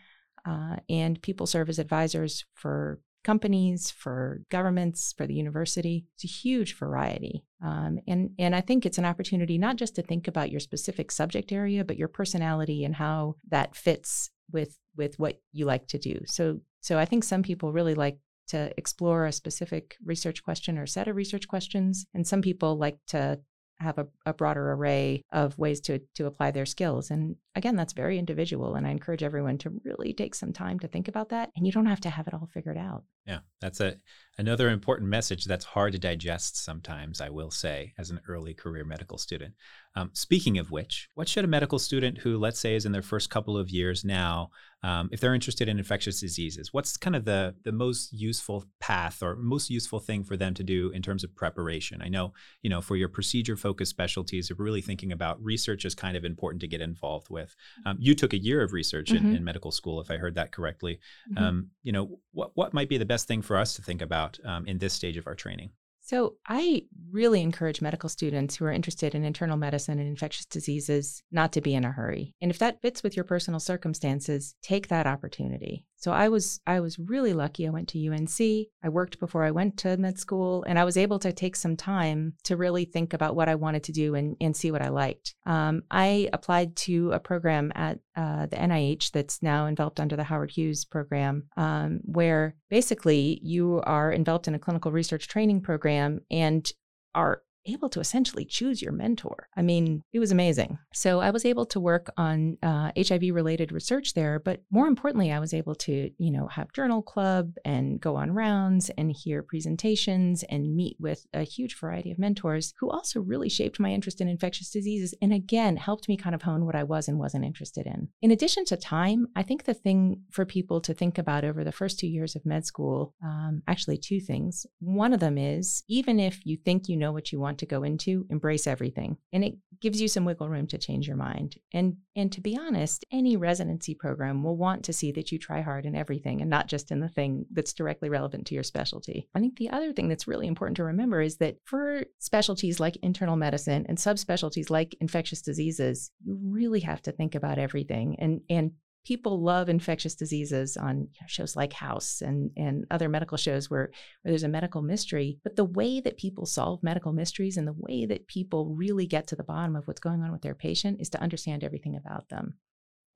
uh, 0.46 0.76
and 0.88 1.20
people 1.22 1.46
serve 1.46 1.68
as 1.68 1.78
advisors 1.78 2.44
for 2.54 3.00
companies, 3.22 3.90
for 3.90 4.40
governments, 4.50 5.12
for 5.16 5.26
the 5.26 5.34
university. 5.34 6.06
It's 6.14 6.24
a 6.24 6.28
huge 6.28 6.76
variety. 6.76 7.44
Um, 7.62 7.98
and, 8.08 8.30
and 8.38 8.54
I 8.54 8.62
think 8.62 8.86
it's 8.86 8.96
an 8.96 9.04
opportunity 9.04 9.58
not 9.58 9.76
just 9.76 9.94
to 9.96 10.02
think 10.02 10.26
about 10.26 10.50
your 10.50 10.60
specific 10.60 11.12
subject 11.12 11.52
area, 11.52 11.84
but 11.84 11.98
your 11.98 12.08
personality 12.08 12.84
and 12.84 12.94
how 12.94 13.36
that 13.48 13.76
fits 13.76 14.30
with, 14.52 14.78
with 14.96 15.18
what 15.18 15.40
you 15.52 15.64
like 15.64 15.86
to 15.88 15.98
do. 15.98 16.20
So, 16.26 16.60
so 16.80 16.98
I 16.98 17.04
think 17.04 17.24
some 17.24 17.42
people 17.42 17.72
really 17.72 17.94
like 17.94 18.18
to 18.48 18.72
explore 18.76 19.26
a 19.26 19.32
specific 19.32 19.96
research 20.04 20.42
question 20.42 20.76
or 20.76 20.86
set 20.86 21.08
of 21.08 21.16
research 21.16 21.46
questions. 21.46 22.06
And 22.14 22.26
some 22.26 22.42
people 22.42 22.76
like 22.76 22.98
to 23.08 23.38
have 23.80 23.98
a, 23.98 24.06
a, 24.26 24.34
broader 24.34 24.72
array 24.72 25.24
of 25.32 25.58
ways 25.58 25.80
to 25.80 25.98
to 26.14 26.26
apply 26.26 26.50
their 26.50 26.66
skills 26.66 27.10
and 27.10 27.36
again 27.54 27.76
that's 27.76 27.92
very 27.92 28.18
individual 28.18 28.74
and 28.74 28.86
i 28.86 28.90
encourage 28.90 29.22
everyone 29.22 29.58
to 29.58 29.72
really 29.84 30.12
take 30.12 30.34
some 30.34 30.52
time 30.52 30.78
to 30.78 30.86
think 30.86 31.08
about 31.08 31.30
that 31.30 31.50
and 31.56 31.66
you 31.66 31.72
don't 31.72 31.86
have 31.86 32.00
to 32.00 32.10
have 32.10 32.26
it 32.28 32.34
all 32.34 32.48
figured 32.52 32.76
out 32.76 33.04
yeah 33.26 33.38
that's 33.60 33.80
a 33.80 33.96
another 34.38 34.70
important 34.70 35.08
message 35.08 35.44
that's 35.44 35.64
hard 35.66 35.92
to 35.92 35.98
digest 35.98 36.64
sometimes 36.64 37.20
i 37.20 37.28
will 37.28 37.50
say 37.50 37.92
as 37.98 38.10
an 38.10 38.20
early 38.28 38.54
career 38.54 38.84
medical 38.84 39.18
student 39.18 39.54
um, 39.96 40.08
speaking 40.14 40.56
of 40.56 40.70
which 40.70 41.08
what 41.14 41.28
should 41.28 41.44
a 41.44 41.48
medical 41.48 41.78
student 41.78 42.18
who 42.18 42.38
let's 42.38 42.60
say 42.60 42.74
is 42.74 42.86
in 42.86 42.92
their 42.92 43.02
first 43.02 43.28
couple 43.28 43.58
of 43.58 43.70
years 43.70 44.04
now 44.04 44.50
um, 44.82 45.10
if 45.12 45.20
they're 45.20 45.34
interested 45.34 45.68
in 45.68 45.78
infectious 45.78 46.20
diseases 46.20 46.72
what's 46.72 46.96
kind 46.96 47.14
of 47.14 47.24
the 47.24 47.54
the 47.64 47.72
most 47.72 48.12
useful 48.12 48.64
path 48.78 49.22
or 49.22 49.36
most 49.36 49.68
useful 49.68 50.00
thing 50.00 50.24
for 50.24 50.36
them 50.36 50.54
to 50.54 50.62
do 50.62 50.90
in 50.90 51.02
terms 51.02 51.22
of 51.22 51.34
preparation 51.36 52.00
i 52.00 52.08
know 52.08 52.32
you 52.62 52.70
know 52.70 52.80
for 52.80 52.96
your 52.96 53.08
procedure 53.08 53.56
focused 53.56 53.90
specialties 53.90 54.48
you're 54.48 54.56
really 54.56 54.80
thinking 54.80 55.12
about 55.12 55.42
research 55.42 55.84
is 55.84 55.94
kind 55.94 56.16
of 56.16 56.24
important 56.24 56.60
to 56.60 56.68
get 56.68 56.80
involved 56.80 57.28
with 57.28 57.54
um, 57.84 57.96
you 58.00 58.14
took 58.14 58.32
a 58.32 58.42
year 58.42 58.62
of 58.62 58.72
research 58.72 59.10
mm-hmm. 59.10 59.26
in, 59.26 59.36
in, 59.36 59.44
medical 59.44 59.72
school 59.72 60.00
if 60.00 60.10
i 60.10 60.16
heard 60.16 60.36
that 60.36 60.52
correctly 60.52 60.98
mm-hmm. 61.30 61.44
Um, 61.44 61.70
you 61.82 61.92
know 61.92 62.20
what, 62.32 62.52
what 62.54 62.74
might 62.74 62.88
be 62.88 62.98
the 62.98 63.04
best 63.12 63.26
thing 63.28 63.42
for 63.42 63.56
us 63.56 63.74
to 63.76 63.82
think 63.82 64.00
about 64.08 64.32
um, 64.50 64.62
in 64.66 64.76
this 64.78 64.94
stage 65.00 65.16
of 65.16 65.26
our 65.26 65.34
training 65.34 65.70
so, 66.10 66.34
I 66.44 66.86
really 67.12 67.40
encourage 67.40 67.80
medical 67.80 68.08
students 68.08 68.56
who 68.56 68.64
are 68.64 68.72
interested 68.72 69.14
in 69.14 69.22
internal 69.22 69.56
medicine 69.56 70.00
and 70.00 70.08
infectious 70.08 70.44
diseases 70.44 71.22
not 71.30 71.52
to 71.52 71.60
be 71.60 71.72
in 71.72 71.84
a 71.84 71.92
hurry. 71.92 72.34
And 72.40 72.50
if 72.50 72.58
that 72.58 72.82
fits 72.82 73.04
with 73.04 73.14
your 73.14 73.24
personal 73.24 73.60
circumstances, 73.60 74.56
take 74.60 74.88
that 74.88 75.06
opportunity. 75.06 75.86
So 76.00 76.12
I 76.12 76.28
was 76.28 76.60
I 76.66 76.80
was 76.80 76.98
really 76.98 77.34
lucky. 77.34 77.66
I 77.66 77.70
went 77.70 77.88
to 77.88 78.08
UNC. 78.08 78.40
I 78.82 78.88
worked 78.88 79.20
before 79.20 79.44
I 79.44 79.50
went 79.50 79.76
to 79.78 79.96
med 79.98 80.18
school, 80.18 80.64
and 80.66 80.78
I 80.78 80.84
was 80.84 80.96
able 80.96 81.18
to 81.20 81.32
take 81.32 81.54
some 81.54 81.76
time 81.76 82.34
to 82.44 82.56
really 82.56 82.86
think 82.86 83.12
about 83.12 83.36
what 83.36 83.48
I 83.48 83.54
wanted 83.54 83.84
to 83.84 83.92
do 83.92 84.14
and, 84.14 84.36
and 84.40 84.56
see 84.56 84.70
what 84.70 84.82
I 84.82 84.88
liked. 84.88 85.34
Um, 85.44 85.82
I 85.90 86.30
applied 86.32 86.74
to 86.76 87.12
a 87.12 87.20
program 87.20 87.70
at 87.74 87.98
uh, 88.16 88.46
the 88.46 88.56
NIH 88.56 89.12
that's 89.12 89.42
now 89.42 89.66
enveloped 89.66 90.00
under 90.00 90.16
the 90.16 90.24
Howard 90.24 90.50
Hughes 90.50 90.86
program, 90.86 91.44
um, 91.58 92.00
where 92.04 92.56
basically 92.70 93.38
you 93.42 93.82
are 93.84 94.12
enveloped 94.12 94.48
in 94.48 94.54
a 94.54 94.58
clinical 94.58 94.92
research 94.92 95.28
training 95.28 95.60
program 95.60 96.20
and 96.30 96.72
are 97.14 97.42
able 97.66 97.88
to 97.90 98.00
essentially 98.00 98.44
choose 98.44 98.80
your 98.80 98.92
mentor. 98.92 99.48
I 99.56 99.62
mean, 99.62 100.02
it 100.12 100.18
was 100.18 100.32
amazing. 100.32 100.78
So 100.92 101.20
I 101.20 101.30
was 101.30 101.44
able 101.44 101.66
to 101.66 101.80
work 101.80 102.10
on 102.16 102.56
uh, 102.62 102.90
HIV 102.96 103.34
related 103.34 103.72
research 103.72 104.14
there, 104.14 104.38
but 104.38 104.62
more 104.70 104.86
importantly, 104.86 105.32
I 105.32 105.38
was 105.38 105.54
able 105.54 105.74
to, 105.76 106.10
you 106.18 106.30
know, 106.30 106.46
have 106.48 106.72
journal 106.72 107.02
club 107.02 107.52
and 107.64 108.00
go 108.00 108.16
on 108.16 108.32
rounds 108.32 108.90
and 108.90 109.12
hear 109.12 109.42
presentations 109.42 110.42
and 110.44 110.74
meet 110.74 110.96
with 110.98 111.26
a 111.34 111.42
huge 111.42 111.78
variety 111.78 112.10
of 112.10 112.18
mentors 112.18 112.72
who 112.78 112.90
also 112.90 113.20
really 113.20 113.48
shaped 113.48 113.80
my 113.80 113.90
interest 113.90 114.20
in 114.20 114.28
infectious 114.28 114.70
diseases 114.70 115.14
and 115.20 115.32
again 115.32 115.76
helped 115.76 116.08
me 116.08 116.16
kind 116.16 116.34
of 116.34 116.42
hone 116.42 116.64
what 116.64 116.74
I 116.74 116.84
was 116.84 117.08
and 117.08 117.18
wasn't 117.18 117.44
interested 117.44 117.86
in. 117.86 118.08
In 118.22 118.30
addition 118.30 118.64
to 118.66 118.76
time, 118.76 119.26
I 119.36 119.42
think 119.42 119.64
the 119.64 119.74
thing 119.74 120.22
for 120.30 120.44
people 120.44 120.80
to 120.82 120.94
think 120.94 121.18
about 121.18 121.44
over 121.44 121.64
the 121.64 121.72
first 121.72 121.98
two 121.98 122.06
years 122.06 122.36
of 122.36 122.46
med 122.46 122.64
school, 122.64 123.14
um, 123.22 123.62
actually 123.66 123.98
two 123.98 124.20
things. 124.20 124.66
One 124.80 125.12
of 125.12 125.20
them 125.20 125.36
is 125.38 125.82
even 125.88 126.18
if 126.20 126.44
you 126.44 126.56
think 126.56 126.88
you 126.88 126.96
know 126.96 127.12
what 127.12 127.32
you 127.32 127.40
want 127.40 127.49
to 127.58 127.66
go 127.66 127.82
into, 127.82 128.26
embrace 128.30 128.66
everything. 128.66 129.16
And 129.32 129.44
it 129.44 129.54
gives 129.80 130.00
you 130.00 130.08
some 130.08 130.24
wiggle 130.24 130.48
room 130.48 130.66
to 130.68 130.78
change 130.78 131.06
your 131.06 131.16
mind. 131.16 131.56
And 131.72 131.96
and 132.16 132.30
to 132.32 132.40
be 132.40 132.56
honest, 132.56 133.04
any 133.12 133.36
residency 133.36 133.94
program 133.94 134.42
will 134.42 134.56
want 134.56 134.84
to 134.84 134.92
see 134.92 135.12
that 135.12 135.32
you 135.32 135.38
try 135.38 135.60
hard 135.60 135.86
in 135.86 135.94
everything 135.94 136.40
and 136.40 136.50
not 136.50 136.66
just 136.66 136.90
in 136.90 137.00
the 137.00 137.08
thing 137.08 137.46
that's 137.52 137.72
directly 137.72 138.08
relevant 138.08 138.46
to 138.48 138.54
your 138.54 138.64
specialty. 138.64 139.28
I 139.34 139.40
think 139.40 139.56
the 139.56 139.70
other 139.70 139.92
thing 139.92 140.08
that's 140.08 140.28
really 140.28 140.46
important 140.46 140.76
to 140.76 140.84
remember 140.84 141.20
is 141.20 141.36
that 141.38 141.56
for 141.64 142.04
specialties 142.18 142.80
like 142.80 142.96
internal 143.02 143.36
medicine 143.36 143.86
and 143.88 143.98
subspecialties 143.98 144.70
like 144.70 144.96
infectious 145.00 145.42
diseases, 145.42 146.10
you 146.24 146.38
really 146.42 146.80
have 146.80 147.02
to 147.02 147.12
think 147.12 147.34
about 147.34 147.58
everything 147.58 148.16
and 148.18 148.40
and 148.50 148.72
people 149.04 149.42
love 149.42 149.68
infectious 149.68 150.14
diseases 150.14 150.76
on 150.76 150.98
you 150.98 151.20
know, 151.20 151.26
shows 151.26 151.56
like 151.56 151.72
House 151.72 152.20
and, 152.20 152.50
and 152.56 152.86
other 152.90 153.08
medical 153.08 153.38
shows 153.38 153.70
where, 153.70 153.90
where 154.22 154.32
there's 154.32 154.42
a 154.42 154.48
medical 154.48 154.82
mystery. 154.82 155.38
But 155.42 155.56
the 155.56 155.64
way 155.64 156.00
that 156.00 156.18
people 156.18 156.46
solve 156.46 156.82
medical 156.82 157.12
mysteries 157.12 157.56
and 157.56 157.66
the 157.66 157.76
way 157.76 158.06
that 158.06 158.26
people 158.26 158.74
really 158.74 159.06
get 159.06 159.26
to 159.28 159.36
the 159.36 159.44
bottom 159.44 159.76
of 159.76 159.86
what's 159.86 160.00
going 160.00 160.22
on 160.22 160.32
with 160.32 160.42
their 160.42 160.54
patient 160.54 161.00
is 161.00 161.08
to 161.10 161.20
understand 161.20 161.64
everything 161.64 161.96
about 161.96 162.28
them. 162.28 162.54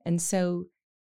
And 0.05 0.21
so 0.21 0.65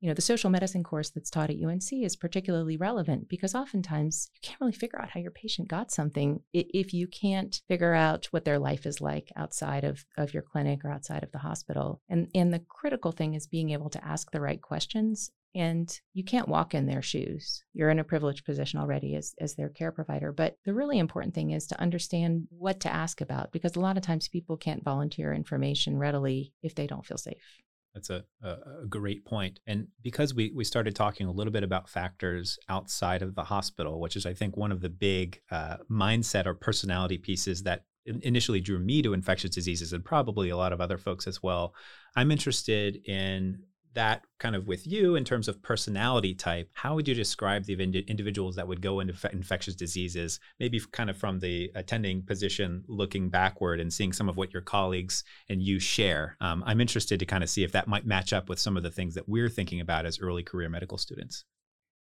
you 0.02 0.08
know, 0.08 0.16
the 0.16 0.22
social 0.22 0.50
medicine 0.50 0.84
course 0.84 1.12
that's 1.12 1.30
taught 1.30 1.52
at 1.52 1.64
UNC 1.64 1.94
is 1.94 2.16
particularly 2.16 2.76
relevant 2.76 3.30
because 3.30 3.54
oftentimes 3.54 4.30
you 4.34 4.40
can't 4.42 4.60
really 4.60 4.74
figure 4.74 5.00
out 5.00 5.12
how 5.12 5.20
your 5.20 5.32
patient 5.32 5.68
got 5.68 5.92
something 5.92 6.42
if 6.54 6.92
you 6.92 7.08
can't 7.08 7.62
figure 7.68 7.94
out 7.94 8.26
what 8.32 8.44
their 8.44 8.58
life 8.58 8.88
is 8.88 9.00
like 9.00 9.32
outside 9.36 9.84
of, 9.84 10.04
of 10.18 10.34
your 10.34 10.42
clinic 10.42 10.84
or 10.84 10.90
outside 10.90 11.24
of 11.24 11.32
the 11.32 11.38
hospital. 11.38 12.02
And, 12.10 12.30
and 12.34 12.52
the 12.52 12.64
critical 12.68 13.12
thing 13.12 13.36
is 13.36 13.46
being 13.46 13.70
able 13.70 13.92
to 13.92 14.04
ask 14.04 14.32
the 14.32 14.42
right 14.42 14.60
questions. 14.60 15.30
And 15.54 15.94
you 16.14 16.24
can't 16.24 16.48
walk 16.48 16.74
in 16.74 16.88
their 16.88 17.02
shoes. 17.02 17.64
You're 17.74 17.90
in 17.90 18.00
a 18.00 18.06
privileged 18.06 18.46
position 18.46 18.80
already 18.80 19.16
as, 19.16 19.36
as 19.40 19.54
their 19.54 19.68
care 19.68 19.92
provider. 19.92 20.32
But 20.32 20.56
the 20.66 20.74
really 20.74 20.98
important 20.98 21.36
thing 21.36 21.52
is 21.52 21.68
to 21.68 21.80
understand 21.80 22.48
what 22.50 22.80
to 22.80 22.94
ask 22.94 23.20
about 23.20 23.52
because 23.52 23.76
a 23.76 23.82
lot 23.82 23.98
of 23.98 24.04
times 24.04 24.30
people 24.30 24.56
can't 24.56 24.84
volunteer 24.84 25.34
information 25.34 25.98
readily 25.98 26.54
if 26.64 26.74
they 26.74 26.88
don't 26.88 27.06
feel 27.06 27.18
safe. 27.18 27.62
That's 27.94 28.10
a, 28.10 28.24
a, 28.42 28.86
great 28.88 29.26
point. 29.26 29.60
And 29.68 29.88
because 30.02 30.34
we, 30.34 30.52
we 30.56 30.64
started 30.64 30.96
talking 30.96 31.28
a 31.28 31.32
little 31.32 31.52
bit 31.52 31.64
about 31.64 31.90
factors 31.90 32.58
outside 32.70 33.22
of 33.22 33.36
the 33.36 33.44
hospital, 33.44 34.00
which 34.00 34.16
is, 34.16 34.26
I 34.26 34.34
think, 34.34 34.56
one 34.56 34.72
of 34.72 34.80
the 34.80 34.90
big 34.90 35.42
uh, 35.52 35.78
mindset 35.90 36.46
or 36.46 36.54
personality 36.54 37.18
pieces 37.18 37.64
that 37.64 37.84
initially 38.06 38.62
drew 38.62 38.80
me 38.80 39.02
to 39.02 39.14
infectious 39.14 39.52
diseases 39.52 39.94
and 39.94 40.04
probably 40.04 40.50
a 40.50 40.58
lot 40.58 40.74
of 40.74 40.82
other 40.82 40.98
folks 40.98 41.28
as 41.28 41.44
well, 41.44 41.74
I'm 42.16 42.32
interested 42.32 42.98
in 43.06 43.64
that 43.94 44.24
kind 44.40 44.56
of 44.56 44.68
with 44.68 44.88
you 44.88 45.16
in 45.16 45.24
terms 45.24 45.48
of 45.48 45.62
personality 45.62 46.34
type, 46.34 46.70
how 46.74 46.96
would 46.96 47.08
you 47.08 47.14
describe 47.14 47.66
the 47.66 47.74
individuals 47.74 48.56
that 48.56 48.68
would 48.68 48.82
go 48.82 49.00
into 49.00 49.14
infectious 49.32 49.76
diseases, 49.76 50.40
maybe 50.60 50.82
kind 50.92 51.10
of 51.10 51.18
from 51.18 51.40
the 51.40 51.72
attending 51.76 52.22
position, 52.24 52.84
looking 52.88 53.30
backward 53.30 53.80
and 53.80 53.92
seeing 53.92 54.14
some 54.14 54.30
of 54.30 54.38
what 54.38 54.54
your 54.54 54.62
colleagues 54.62 55.24
and 55.50 55.62
you 55.62 55.80
share? 55.80 56.38
Um, 56.42 56.64
I'm 56.66 56.82
interested 56.82 57.20
to 57.20 57.26
kind 57.26 57.44
of 57.44 57.50
see 57.50 57.64
if 57.64 57.72
that 57.74 57.88
might 57.88 58.06
match 58.06 58.34
up 58.34 58.50
with 58.50 58.60
some 58.60 58.78
of 58.78 58.84
the 58.84 58.92
things 58.92 59.16
that 59.16 59.28
we're 59.28 59.50
thinking 59.50 59.82
about 59.82 60.06
as 60.06 60.20
early 60.20 60.44
career 60.44 60.70
medical 60.70 60.98
students. 60.98 61.46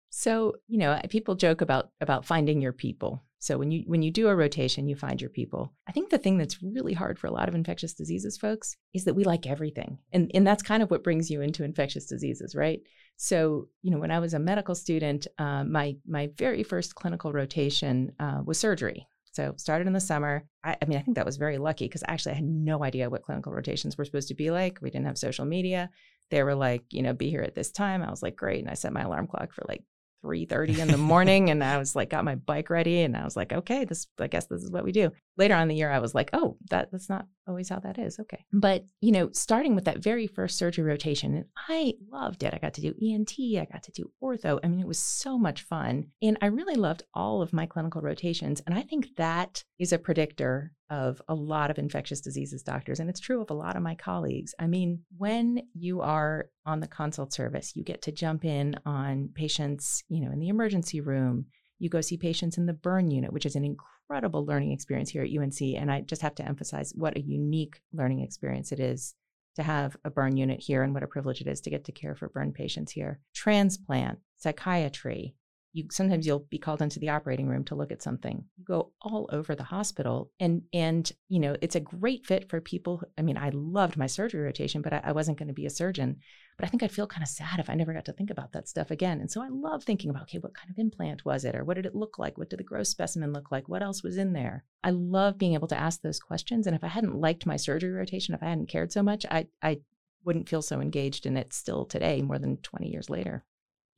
So, 0.09 0.55
you 0.67 0.77
know, 0.77 0.99
people 1.09 1.35
joke 1.35 1.61
about 1.61 1.91
about 2.01 2.25
finding 2.25 2.61
your 2.61 2.73
people. 2.73 3.23
So 3.41 3.57
when 3.57 3.71
you 3.71 3.83
when 3.87 4.01
you 4.01 4.11
do 4.11 4.27
a 4.27 4.35
rotation, 4.35 4.87
you 4.87 4.95
find 4.95 5.21
your 5.21 5.29
people. 5.29 5.73
I 5.87 5.91
think 5.91 6.09
the 6.09 6.17
thing 6.17 6.37
that's 6.37 6.61
really 6.61 6.93
hard 6.93 7.17
for 7.17 7.27
a 7.27 7.31
lot 7.31 7.47
of 7.47 7.55
infectious 7.55 7.93
diseases 7.93 8.37
folks 8.37 8.75
is 8.93 9.05
that 9.05 9.13
we 9.13 9.23
like 9.23 9.47
everything. 9.47 9.99
And 10.11 10.29
and 10.33 10.45
that's 10.45 10.63
kind 10.63 10.83
of 10.83 10.91
what 10.91 11.03
brings 11.03 11.29
you 11.29 11.41
into 11.41 11.63
infectious 11.63 12.05
diseases, 12.05 12.53
right? 12.53 12.81
So, 13.15 13.67
you 13.81 13.91
know, 13.91 13.99
when 13.99 14.11
I 14.11 14.19
was 14.19 14.33
a 14.33 14.39
medical 14.39 14.75
student, 14.75 15.27
uh, 15.37 15.63
my 15.63 15.95
my 16.05 16.31
very 16.37 16.63
first 16.63 16.95
clinical 16.95 17.31
rotation 17.31 18.11
uh, 18.19 18.41
was 18.43 18.59
surgery. 18.59 19.07
So 19.31 19.53
started 19.57 19.87
in 19.87 19.93
the 19.93 20.01
summer. 20.01 20.43
I, 20.63 20.75
I 20.81 20.85
mean, 20.85 20.97
I 20.97 21.01
think 21.01 21.15
that 21.15 21.25
was 21.25 21.37
very 21.37 21.57
lucky 21.57 21.85
because 21.85 22.03
actually 22.07 22.33
I 22.33 22.35
had 22.35 22.45
no 22.45 22.83
idea 22.83 23.09
what 23.09 23.23
clinical 23.23 23.53
rotations 23.53 23.97
were 23.97 24.05
supposed 24.05 24.27
to 24.29 24.35
be 24.35 24.51
like. 24.51 24.79
We 24.81 24.89
didn't 24.89 25.05
have 25.05 25.17
social 25.17 25.45
media. 25.45 25.91
They 26.29 26.43
were 26.43 26.55
like, 26.55 26.83
you 26.89 27.01
know, 27.01 27.13
be 27.13 27.29
here 27.29 27.41
at 27.41 27.55
this 27.55 27.71
time. 27.71 28.03
I 28.03 28.09
was 28.09 28.21
like, 28.21 28.35
great. 28.35 28.59
And 28.59 28.69
I 28.69 28.73
set 28.73 28.91
my 28.91 29.01
alarm 29.01 29.27
clock 29.27 29.53
for 29.53 29.63
like 29.67 29.83
3:30 30.23 30.79
in 30.79 30.87
the 30.89 30.97
morning 30.97 31.49
and 31.49 31.63
I 31.63 31.77
was 31.77 31.95
like 31.95 32.09
got 32.09 32.25
my 32.25 32.35
bike 32.35 32.69
ready 32.69 33.01
and 33.01 33.15
I 33.15 33.23
was 33.23 33.37
like 33.37 33.53
okay 33.53 33.85
this 33.85 34.07
I 34.19 34.27
guess 34.27 34.47
this 34.47 34.63
is 34.63 34.71
what 34.71 34.83
we 34.83 34.91
do. 34.91 35.11
Later 35.39 35.55
on 35.55 35.67
the 35.67 35.75
year 35.75 35.89
I 35.89 35.99
was 35.99 36.13
like 36.13 36.29
oh 36.33 36.57
that 36.69 36.91
that's 36.91 37.09
not 37.09 37.25
always 37.49 37.67
how 37.67 37.79
that 37.79 37.97
is. 37.97 38.19
Okay. 38.19 38.45
But, 38.53 38.85
you 39.01 39.11
know, 39.11 39.29
starting 39.33 39.75
with 39.75 39.85
that 39.85 39.97
very 39.97 40.27
first 40.27 40.57
surgery 40.57 40.85
rotation, 40.85 41.35
and 41.35 41.45
I 41.67 41.95
loved 42.09 42.43
it. 42.43 42.53
I 42.53 42.59
got 42.59 42.75
to 42.75 42.81
do 42.81 42.93
ENT, 43.01 43.33
I 43.59 43.67
got 43.69 43.83
to 43.83 43.91
do 43.91 44.11
ortho. 44.23 44.59
I 44.63 44.67
mean, 44.67 44.79
it 44.79 44.87
was 44.87 44.99
so 44.99 45.37
much 45.37 45.63
fun. 45.63 46.07
And 46.21 46.37
I 46.41 46.45
really 46.45 46.75
loved 46.75 47.03
all 47.13 47.41
of 47.41 47.51
my 47.51 47.65
clinical 47.65 48.01
rotations. 48.01 48.61
And 48.65 48.77
I 48.77 48.83
think 48.83 49.09
that 49.17 49.63
is 49.79 49.91
a 49.91 49.99
predictor 49.99 50.71
of 50.89 51.21
a 51.27 51.35
lot 51.35 51.69
of 51.69 51.77
infectious 51.77 52.21
diseases 52.21 52.63
doctors. 52.63 52.99
And 52.99 53.09
it's 53.09 53.19
true 53.19 53.41
of 53.41 53.49
a 53.49 53.55
lot 53.55 53.75
of 53.75 53.83
my 53.83 53.95
colleagues. 53.95 54.55
I 54.59 54.67
mean, 54.67 55.03
when 55.17 55.61
you 55.73 56.01
are 56.01 56.49
on 56.65 56.79
the 56.79 56.87
consult 56.87 57.33
service, 57.33 57.75
you 57.75 57.83
get 57.83 58.01
to 58.03 58.11
jump 58.11 58.45
in 58.45 58.75
on 58.85 59.29
patients, 59.35 60.03
you 60.07 60.21
know, 60.21 60.31
in 60.31 60.39
the 60.39 60.49
emergency 60.49 61.01
room. 61.01 61.45
You 61.79 61.89
go 61.89 62.01
see 62.01 62.17
patients 62.17 62.57
in 62.57 62.65
the 62.65 62.73
burn 62.73 63.09
unit, 63.09 63.33
which 63.33 63.45
is 63.45 63.55
an 63.55 63.65
incredible 63.65 64.45
learning 64.45 64.71
experience 64.71 65.09
here 65.09 65.23
at 65.23 65.31
UNC. 65.31 65.61
And 65.61 65.91
I 65.91 66.01
just 66.01 66.21
have 66.21 66.35
to 66.35 66.45
emphasize 66.45 66.93
what 66.95 67.17
a 67.17 67.21
unique 67.21 67.81
learning 67.93 68.19
experience 68.21 68.71
it 68.71 68.79
is 68.79 69.15
to 69.55 69.63
have 69.63 69.97
a 70.05 70.09
burn 70.09 70.37
unit 70.37 70.59
here 70.59 70.83
and 70.83 70.93
what 70.93 71.03
a 71.03 71.07
privilege 71.07 71.41
it 71.41 71.47
is 71.47 71.61
to 71.61 71.69
get 71.69 71.85
to 71.85 71.91
care 71.91 72.15
for 72.15 72.29
burn 72.29 72.51
patients 72.51 72.91
here. 72.91 73.19
Transplant, 73.33 74.19
psychiatry, 74.37 75.35
you 75.73 75.85
sometimes 75.91 76.25
you'll 76.25 76.47
be 76.49 76.57
called 76.57 76.81
into 76.81 76.99
the 76.99 77.09
operating 77.09 77.47
room 77.47 77.63
to 77.65 77.75
look 77.75 77.91
at 77.91 78.01
something. 78.01 78.43
You 78.57 78.65
go 78.65 78.91
all 79.01 79.29
over 79.31 79.55
the 79.55 79.63
hospital 79.63 80.31
and 80.39 80.63
and 80.73 81.11
you 81.27 81.39
know 81.39 81.55
it's 81.61 81.75
a 81.75 81.79
great 81.79 82.25
fit 82.25 82.49
for 82.49 82.59
people 82.59 83.01
i 83.17 83.21
mean 83.21 83.37
i 83.37 83.49
loved 83.53 83.97
my 83.97 84.07
surgery 84.07 84.41
rotation 84.41 84.81
but 84.81 84.93
i, 84.93 85.01
I 85.03 85.11
wasn't 85.11 85.37
going 85.37 85.47
to 85.47 85.53
be 85.53 85.65
a 85.65 85.69
surgeon 85.69 86.17
but 86.57 86.65
i 86.65 86.67
think 86.69 86.83
i'd 86.83 86.91
feel 86.91 87.07
kind 87.07 87.23
of 87.23 87.29
sad 87.29 87.59
if 87.59 87.69
i 87.69 87.75
never 87.75 87.93
got 87.93 88.05
to 88.05 88.13
think 88.13 88.29
about 88.29 88.51
that 88.53 88.67
stuff 88.67 88.91
again 88.91 89.19
and 89.19 89.31
so 89.31 89.41
i 89.41 89.47
love 89.49 89.83
thinking 89.83 90.09
about 90.09 90.23
okay 90.23 90.39
what 90.39 90.53
kind 90.53 90.69
of 90.69 90.77
implant 90.77 91.25
was 91.25 91.45
it 91.45 91.55
or 91.55 91.63
what 91.63 91.75
did 91.75 91.85
it 91.85 91.95
look 91.95 92.17
like? 92.17 92.37
What 92.37 92.49
did 92.49 92.59
the 92.59 92.63
gross 92.63 92.89
specimen 92.89 93.33
look 93.33 93.51
like? 93.51 93.69
What 93.69 93.83
else 93.83 94.03
was 94.03 94.17
in 94.17 94.33
there? 94.33 94.63
I 94.83 94.91
love 94.91 95.37
being 95.37 95.53
able 95.53 95.67
to 95.67 95.79
ask 95.79 96.01
those 96.01 96.19
questions 96.19 96.67
and 96.67 96.75
if 96.75 96.83
i 96.83 96.87
hadn't 96.87 97.19
liked 97.19 97.45
my 97.45 97.57
surgery 97.57 97.91
rotation 97.91 98.33
if 98.33 98.41
i 98.41 98.49
hadn't 98.49 98.69
cared 98.69 98.91
so 98.91 99.03
much 99.03 99.25
i 99.29 99.47
i 99.61 99.79
wouldn't 100.25 100.49
feel 100.49 100.61
so 100.61 100.81
engaged 100.81 101.25
in 101.25 101.37
it 101.37 101.53
still 101.53 101.85
today 101.85 102.21
more 102.21 102.39
than 102.39 102.57
20 102.57 102.87
years 102.89 103.09
later 103.09 103.45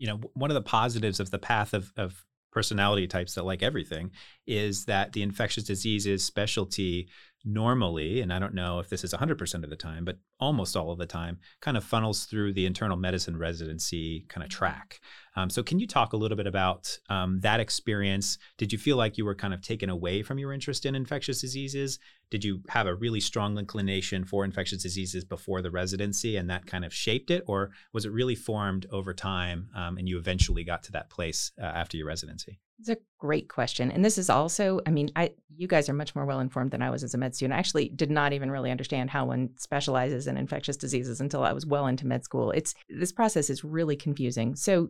you 0.02 0.08
know, 0.08 0.20
one 0.34 0.50
of 0.50 0.56
the 0.56 0.64
positives 0.64 1.20
of 1.20 1.30
the 1.30 1.38
path 1.38 1.76
of, 1.76 1.94
of 1.96 2.26
personality 2.52 3.06
types 3.06 3.36
that 3.36 3.46
like 3.46 3.62
everything 3.62 4.10
is 4.48 4.86
that 4.86 5.14
the 5.14 5.22
infectious 5.22 5.64
diseases 5.64 6.26
specialty 6.26 7.08
normally, 7.44 8.22
and 8.22 8.32
I 8.32 8.40
don't 8.40 8.54
know 8.54 8.80
if 8.80 8.90
this 8.90 9.04
is 9.04 9.14
100% 9.14 9.64
of 9.64 9.70
the 9.70 9.76
time, 9.76 10.06
but 10.06 10.18
almost 10.40 10.76
all 10.76 10.92
of 10.92 11.00
the 11.00 11.06
time, 11.06 11.40
kind 11.60 11.78
of 11.78 11.84
funnels 11.84 12.26
through 12.26 12.54
the 12.54 12.66
internal 12.66 12.98
medicine 12.98 13.38
residency 13.38 14.26
kind 14.30 14.44
of 14.44 14.50
track. 14.50 15.00
Um, 15.36 15.50
so, 15.50 15.64
can 15.64 15.80
you 15.80 15.88
talk 15.88 16.14
a 16.14 16.18
little 16.18 16.38
bit 16.38 16.48
about 16.48 16.98
um, 17.10 17.40
that 17.42 17.60
experience? 17.60 18.38
Did 18.58 18.72
you 18.72 18.78
feel 18.78 18.98
like 18.98 19.18
you 19.18 19.26
were 19.26 19.36
kind 19.36 19.54
of 19.54 19.62
taken 19.62 19.90
away 19.90 20.24
from 20.24 20.40
your 20.40 20.54
interest 20.54 20.86
in 20.86 20.96
infectious 20.96 21.42
diseases? 21.42 22.00
Did 22.30 22.44
you 22.44 22.62
have 22.70 22.88
a 22.88 22.96
really 22.96 23.20
strong 23.20 23.58
inclination 23.58 24.24
for 24.24 24.46
infectious 24.46 24.84
diseases 24.84 25.26
before 25.26 25.62
the 25.62 25.72
residency 25.72 26.38
and 26.38 26.50
that 26.50 26.66
kind 26.66 26.86
of 26.86 26.94
shaped 26.94 27.32
it? 27.32 27.44
Or 27.48 27.72
was 27.94 28.06
it 28.06 28.12
really 28.12 28.36
formed 28.36 28.86
over 28.92 29.14
time 29.14 29.70
um, 29.76 29.98
and 29.98 30.08
you 30.08 30.18
eventually 30.18 30.64
got 30.64 30.84
to 30.84 30.92
that 30.94 31.10
place 31.10 31.52
uh, 31.62 31.66
after 31.66 31.98
your 31.98 32.08
residency? 32.08 32.60
It's 32.82 32.90
a 32.90 32.98
great 33.20 33.48
question. 33.48 33.92
And 33.92 34.04
this 34.04 34.18
is 34.18 34.28
also, 34.28 34.82
I 34.88 34.90
mean, 34.90 35.12
I 35.16 35.36
you 35.56 35.68
guys 35.68 35.88
are 35.88 35.94
much 35.94 36.16
more 36.16 36.26
well 36.26 36.40
informed 36.40 36.72
than 36.72 36.82
I 36.82 36.90
was 36.90 37.04
as 37.04 37.14
a 37.14 37.18
med 37.20 37.36
student. 37.36 37.54
I 37.56 37.60
actually 37.60 37.90
did 37.90 38.10
not 38.10 38.34
even 38.34 38.50
really 38.50 38.72
understand 38.72 39.12
how 39.12 39.26
one 39.26 39.52
specializes 39.58 40.26
in 40.26 40.36
infectious 40.36 40.78
diseases 40.78 41.22
until 41.22 41.44
I 41.44 41.54
was 41.54 41.68
well 41.68 41.86
into 41.86 42.08
med 42.08 42.24
school. 42.24 42.50
It's 42.50 42.74
this 42.90 43.12
process 43.12 43.52
is 43.52 43.64
really 43.64 43.96
confusing. 43.96 44.56
So 44.56 44.90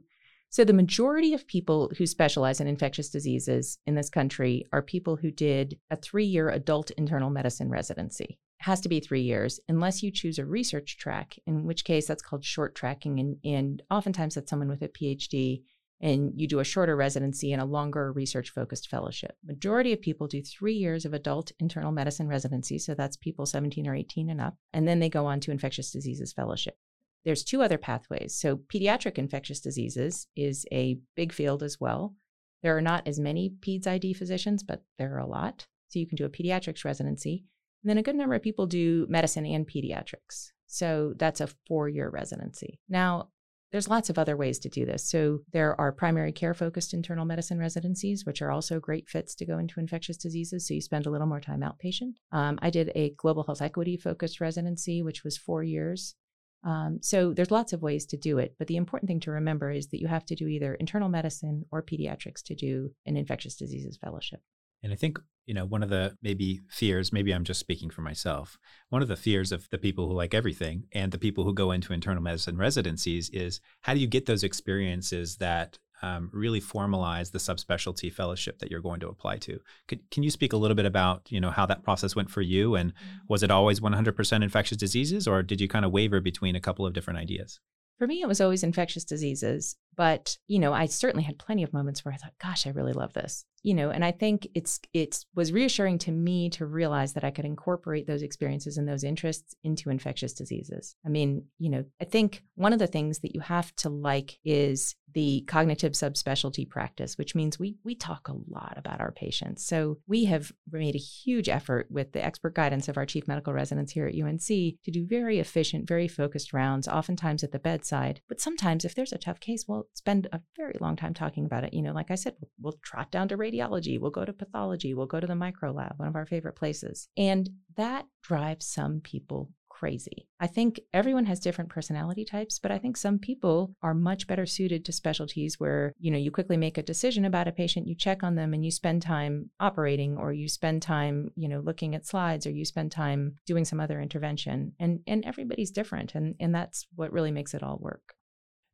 so 0.50 0.63
the 0.63 0.71
majority 0.71 1.33
of 1.33 1.45
people 1.48 1.91
who 1.98 2.05
specialize 2.05 2.62
in 2.62 2.67
infectious 2.67 3.10
diseases 3.10 3.77
in 3.86 3.95
this 3.95 4.10
country 4.10 4.65
are 4.71 4.81
people 4.81 5.17
who 5.17 5.31
did 5.31 5.77
a 5.89 5.98
3-year 5.98 6.50
adult 6.50 6.91
internal 6.91 7.29
medicine 7.29 7.69
residency. 7.69 8.38
It 8.60 8.63
has 8.63 8.79
to 8.81 8.89
be 8.89 9.01
3 9.01 9.21
years 9.21 9.60
unless 9.67 10.01
you 10.01 10.12
choose 10.12 10.39
a 10.39 10.45
research 10.45 10.98
track, 10.98 11.38
in 11.45 11.65
which 11.65 11.83
case 11.83 12.07
that's 12.07 12.24
called 12.24 12.45
short 12.45 12.74
tracking 12.74 13.19
and 13.19 13.36
and 13.43 13.81
oftentimes 13.91 14.36
that's 14.36 14.50
someone 14.50 14.69
with 14.69 14.81
a 14.81 14.88
PhD 14.88 15.63
and 16.01 16.34
you 16.36 16.48
do 16.48 16.60
a 16.60 16.63
shorter 16.65 16.96
residency 16.96 17.53
and 17.53 17.62
a 17.62 17.65
longer 17.65 18.12
research 18.12 18.50
focused 18.50 18.89
fellowship. 18.89 19.38
Majority 19.46 19.93
of 19.93 20.01
people 20.01 20.27
do 20.27 20.41
3 20.41 20.74
years 20.74 21.05
of 21.05 21.13
adult 21.13 21.51
internal 21.60 21.91
medicine 21.91 22.27
residency, 22.27 22.79
so 22.79 22.93
that's 22.93 23.15
people 23.15 23.46
17 23.46 23.88
or 23.88 23.96
18 23.96 24.29
and 24.29 24.41
up, 24.41 24.58
and 24.74 24.88
then 24.88 25.00
they 25.00 25.10
go 25.10 25.25
on 25.25 25.39
to 25.39 25.51
infectious 25.51 25.91
diseases 25.91 26.34
fellowship. 26.34 26.77
There's 27.24 27.43
two 27.43 27.62
other 27.62 27.77
pathways. 27.77 28.34
So 28.34 28.58
pediatric 28.58 29.17
infectious 29.17 29.60
diseases 29.60 30.27
is 30.36 30.65
a 30.72 30.98
big 31.15 31.31
field 31.31 31.62
as 31.62 31.79
well. 31.79 32.15
There 32.63 32.75
are 32.75 32.81
not 32.81 33.08
as 33.08 33.20
many 33.20 33.53
PEDS 33.62 33.88
ID 33.88 34.13
physicians, 34.13 34.63
but 34.63 34.84
there 34.98 35.13
are 35.15 35.20
a 35.20 35.27
lot. 35.27 35.67
So 35.88 35.99
you 35.99 36.08
can 36.08 36.15
do 36.15 36.25
a 36.25 36.30
pediatrics 36.30 36.84
residency. 36.84 37.45
And 37.84 37.89
then 37.89 37.97
a 37.97 38.04
good 38.04 38.15
number 38.15 38.36
of 38.36 38.41
people 38.41 38.65
do 38.65 39.06
medicine 39.10 39.45
and 39.45 39.67
pediatrics. 39.67 40.52
So 40.67 41.13
that's 41.17 41.41
a 41.41 41.49
four 41.67 41.89
year 41.89 42.10
residency. 42.10 42.80
Now, 42.88 43.30
there's 43.71 43.88
lots 43.88 44.10
of 44.10 44.17
other 44.17 44.36
ways 44.36 44.60
to 44.60 44.69
do 44.69 44.86
this. 44.86 45.10
So 45.10 45.39
there 45.53 45.79
are 45.79 45.91
primary 45.91 46.31
care 46.31 46.53
focused 46.53 46.93
internal 46.93 47.25
medicine 47.25 47.57
residencies, 47.57 48.25
which 48.25 48.41
are 48.41 48.51
also 48.51 48.79
great 48.79 49.10
fits 49.10 49.34
to 49.36 49.45
go 49.45 49.57
into 49.57 49.79
infectious 49.79 50.17
diseases. 50.17 50.67
So 50.67 50.73
you 50.73 50.81
spend 50.81 51.05
a 51.05 51.10
little 51.10 51.27
more 51.27 51.39
time 51.39 51.62
outpatient. 51.62 52.15
Um, 52.31 52.60
I 52.62 52.69
did 52.69 52.91
a 52.95 53.13
global 53.17 53.43
health 53.43 53.62
equity 53.62 53.97
focused 53.97 54.41
residency, 54.41 55.01
which 55.01 55.23
was 55.23 55.38
four 55.38 55.63
years. 55.63 56.15
Um, 56.63 56.99
so 57.01 57.34
there's 57.34 57.49
lots 57.49 57.73
of 57.73 57.81
ways 57.81 58.05
to 58.07 58.17
do 58.17 58.38
it, 58.38 58.55
but 58.60 58.67
the 58.67 58.75
important 58.75 59.07
thing 59.07 59.19
to 59.21 59.31
remember 59.31 59.71
is 59.71 59.88
that 59.88 59.99
you 59.99 60.07
have 60.07 60.25
to 60.25 60.36
do 60.36 60.47
either 60.47 60.75
internal 60.75 61.10
medicine 61.10 61.65
or 61.71 61.81
pediatrics 61.81 62.43
to 62.45 62.55
do 62.55 62.91
an 63.05 63.17
infectious 63.17 63.55
diseases 63.55 63.97
fellowship. 63.97 64.41
And 64.84 64.91
I 64.91 64.96
think, 64.96 65.20
you 65.46 65.54
know, 65.54 65.65
one 65.65 65.84
of 65.84 65.89
the 65.89 66.17
maybe 66.22 66.62
fears, 66.70 67.12
maybe 67.13 67.34
I'm 67.34 67.44
just 67.44 67.60
speaking 67.60 67.89
for 67.89 68.02
myself, 68.02 68.58
one 68.89 69.02
of 69.02 69.08
the 69.08 69.15
fears 69.15 69.52
of 69.52 69.70
the 69.70 69.78
people 69.78 70.08
who 70.08 70.13
like 70.13 70.34
everything 70.34 70.86
and 70.91 71.12
the 71.12 71.17
people 71.17 71.44
who 71.44 71.54
go 71.54 71.72
into 71.72 71.94
internal 71.94 72.24
medicine 72.24 72.58
residencies 72.58 73.30
is 73.30 73.60
how 73.82 73.94
do 73.94 74.00
you 74.00 74.08
get 74.08 74.26
those 74.26 74.44
experiences 74.44 75.38
that 75.38 75.78
um, 76.02 76.30
really 76.34 76.62
formalize 76.62 77.32
the 77.32 77.39
subspecialty 77.39 78.12
fellowship 78.12 78.60
that 78.60 78.72
you're 78.72 78.82
going 78.82 79.00
to 79.02 79.10
apply 79.10 79.38
to. 79.38 79.60
Could, 79.88 80.10
can 80.10 80.24
you 80.24 80.32
speak 80.32 80.54
a 80.54 80.58
little 80.58 80.76
bit 80.76 80.86
about 80.86 81.32
you 81.32 81.39
know 81.39 81.52
how 81.52 81.65
that 81.67 81.84
process 81.84 82.15
went 82.15 82.30
for 82.30 82.41
you, 82.41 82.76
and 82.76 82.94
mm-hmm. 82.94 83.17
was 83.28 83.44
it 83.44 83.52
always 83.52 83.80
100% 83.80 84.44
infectious 84.44 84.78
diseases, 84.78 85.28
or 85.28 85.44
did 85.44 85.62
you 85.62 85.67
kind 85.67 85.86
of 85.86 85.91
waver 85.91 86.20
between 86.20 86.56
a 86.56 86.62
couple 86.62 86.86
of 86.86 86.94
different 86.94 87.20
ideas? 87.20 87.60
For 88.01 88.07
me, 88.07 88.23
it 88.23 88.27
was 88.27 88.41
always 88.41 88.63
infectious 88.63 89.03
diseases, 89.03 89.75
but 89.95 90.35
you 90.47 90.57
know, 90.57 90.73
I 90.73 90.87
certainly 90.87 91.23
had 91.23 91.37
plenty 91.37 91.61
of 91.61 91.71
moments 91.71 92.03
where 92.03 92.11
I 92.11 92.17
thought, 92.17 92.33
"Gosh, 92.39 92.65
I 92.65 92.71
really 92.71 92.93
love 92.93 93.13
this." 93.13 93.45
you 93.63 93.73
know 93.73 93.89
and 93.89 94.03
i 94.03 94.11
think 94.11 94.47
it's 94.53 94.79
it 94.93 95.23
was 95.35 95.51
reassuring 95.51 95.97
to 95.97 96.11
me 96.11 96.49
to 96.49 96.65
realize 96.65 97.13
that 97.13 97.23
i 97.23 97.31
could 97.31 97.45
incorporate 97.45 98.07
those 98.07 98.21
experiences 98.21 98.77
and 98.77 98.87
those 98.87 99.03
interests 99.03 99.55
into 99.63 99.89
infectious 99.89 100.33
diseases 100.33 100.95
i 101.05 101.09
mean 101.09 101.43
you 101.59 101.69
know 101.69 101.83
i 102.01 102.05
think 102.05 102.43
one 102.55 102.73
of 102.73 102.79
the 102.79 102.87
things 102.87 103.19
that 103.19 103.33
you 103.33 103.41
have 103.41 103.73
to 103.75 103.89
like 103.89 104.39
is 104.43 104.95
the 105.13 105.43
cognitive 105.47 105.91
subspecialty 105.91 106.67
practice 106.67 107.17
which 107.17 107.35
means 107.35 107.59
we 107.59 107.75
we 107.83 107.93
talk 107.93 108.29
a 108.29 108.35
lot 108.49 108.73
about 108.77 109.01
our 109.01 109.11
patients 109.11 109.65
so 109.65 109.97
we 110.07 110.25
have 110.25 110.51
made 110.71 110.95
a 110.95 110.99
huge 110.99 111.49
effort 111.49 111.87
with 111.89 112.13
the 112.13 112.23
expert 112.23 112.55
guidance 112.55 112.87
of 112.87 112.97
our 112.97 113.05
chief 113.05 113.27
medical 113.27 113.53
residents 113.53 113.91
here 113.91 114.07
at 114.07 114.15
unc 114.15 114.41
to 114.47 114.91
do 114.91 115.05
very 115.05 115.39
efficient 115.39 115.87
very 115.87 116.07
focused 116.07 116.53
rounds 116.53 116.87
oftentimes 116.87 117.43
at 117.43 117.51
the 117.51 117.59
bedside 117.59 117.90
but 118.27 118.39
sometimes 118.39 118.86
if 118.86 118.95
there's 118.95 119.13
a 119.13 119.17
tough 119.17 119.39
case 119.39 119.65
we'll 119.67 119.88
spend 119.93 120.27
a 120.32 120.41
very 120.56 120.75
long 120.80 120.95
time 120.95 121.13
talking 121.13 121.45
about 121.45 121.63
it 121.63 121.73
you 121.73 121.82
know 121.82 121.93
like 121.93 122.12
i 122.12 122.15
said 122.15 122.34
we'll, 122.39 122.49
we'll 122.62 122.80
trot 122.84 123.12
down 123.12 123.27
to 123.27 123.38
radiology, 123.38 123.99
we'll 123.99 124.12
go 124.12 124.25
to 124.25 124.34
pathology, 124.34 124.93
we'll 124.93 125.06
go 125.06 125.19
to 125.19 125.27
the 125.27 125.36
micro 125.36 125.71
lab, 125.71 125.93
one 125.97 126.08
of 126.08 126.15
our 126.15 126.25
favorite 126.25 126.56
places. 126.56 127.10
And 127.17 127.49
that 127.75 128.06
drives 128.23 128.67
some 128.67 129.01
people 129.01 129.51
crazy. 129.82 130.28
I 130.39 130.46
think 130.46 130.80
everyone 130.94 131.26
has 131.26 131.39
different 131.39 131.72
personality 131.72 132.24
types, 132.24 132.60
but 132.60 132.70
I 132.70 132.78
think 132.78 132.96
some 132.96 133.17
people 133.17 133.76
are 133.82 133.96
much 133.96 134.28
better 134.28 134.46
suited 134.46 134.86
to 134.86 134.91
specialties 134.91 135.60
where, 135.60 135.91
you 136.00 136.12
know, 136.12 136.20
you 136.20 136.30
quickly 136.30 136.56
make 136.56 136.78
a 136.78 136.84
decision 136.84 137.26
about 137.26 137.48
a 137.48 137.52
patient, 137.52 137.88
you 137.88 137.96
check 137.96 138.22
on 138.22 138.36
them 138.36 138.54
and 138.54 138.63
you 138.63 138.70
spend 138.70 139.02
time 139.02 139.50
operating 139.60 140.17
or 140.17 140.34
you 140.34 140.48
spend 140.48 140.84
time, 140.84 141.32
you 141.36 141.50
know, 141.50 141.62
looking 141.62 141.96
at 141.96 142.06
slides 142.06 142.46
or 142.46 142.52
you 142.52 142.63
spend 142.63 142.91
time 142.91 143.38
doing 143.48 143.65
some 143.65 143.80
other 143.80 144.00
intervention. 144.00 144.74
And 144.80 145.00
and 145.08 145.26
everybody's 145.26 145.72
different 145.72 146.13
and 146.13 146.36
and 146.39 146.54
that's 146.54 146.86
what 146.94 147.12
really 147.12 147.32
makes 147.32 147.56
it 147.56 147.63
all 147.63 147.80
work. 147.82 148.13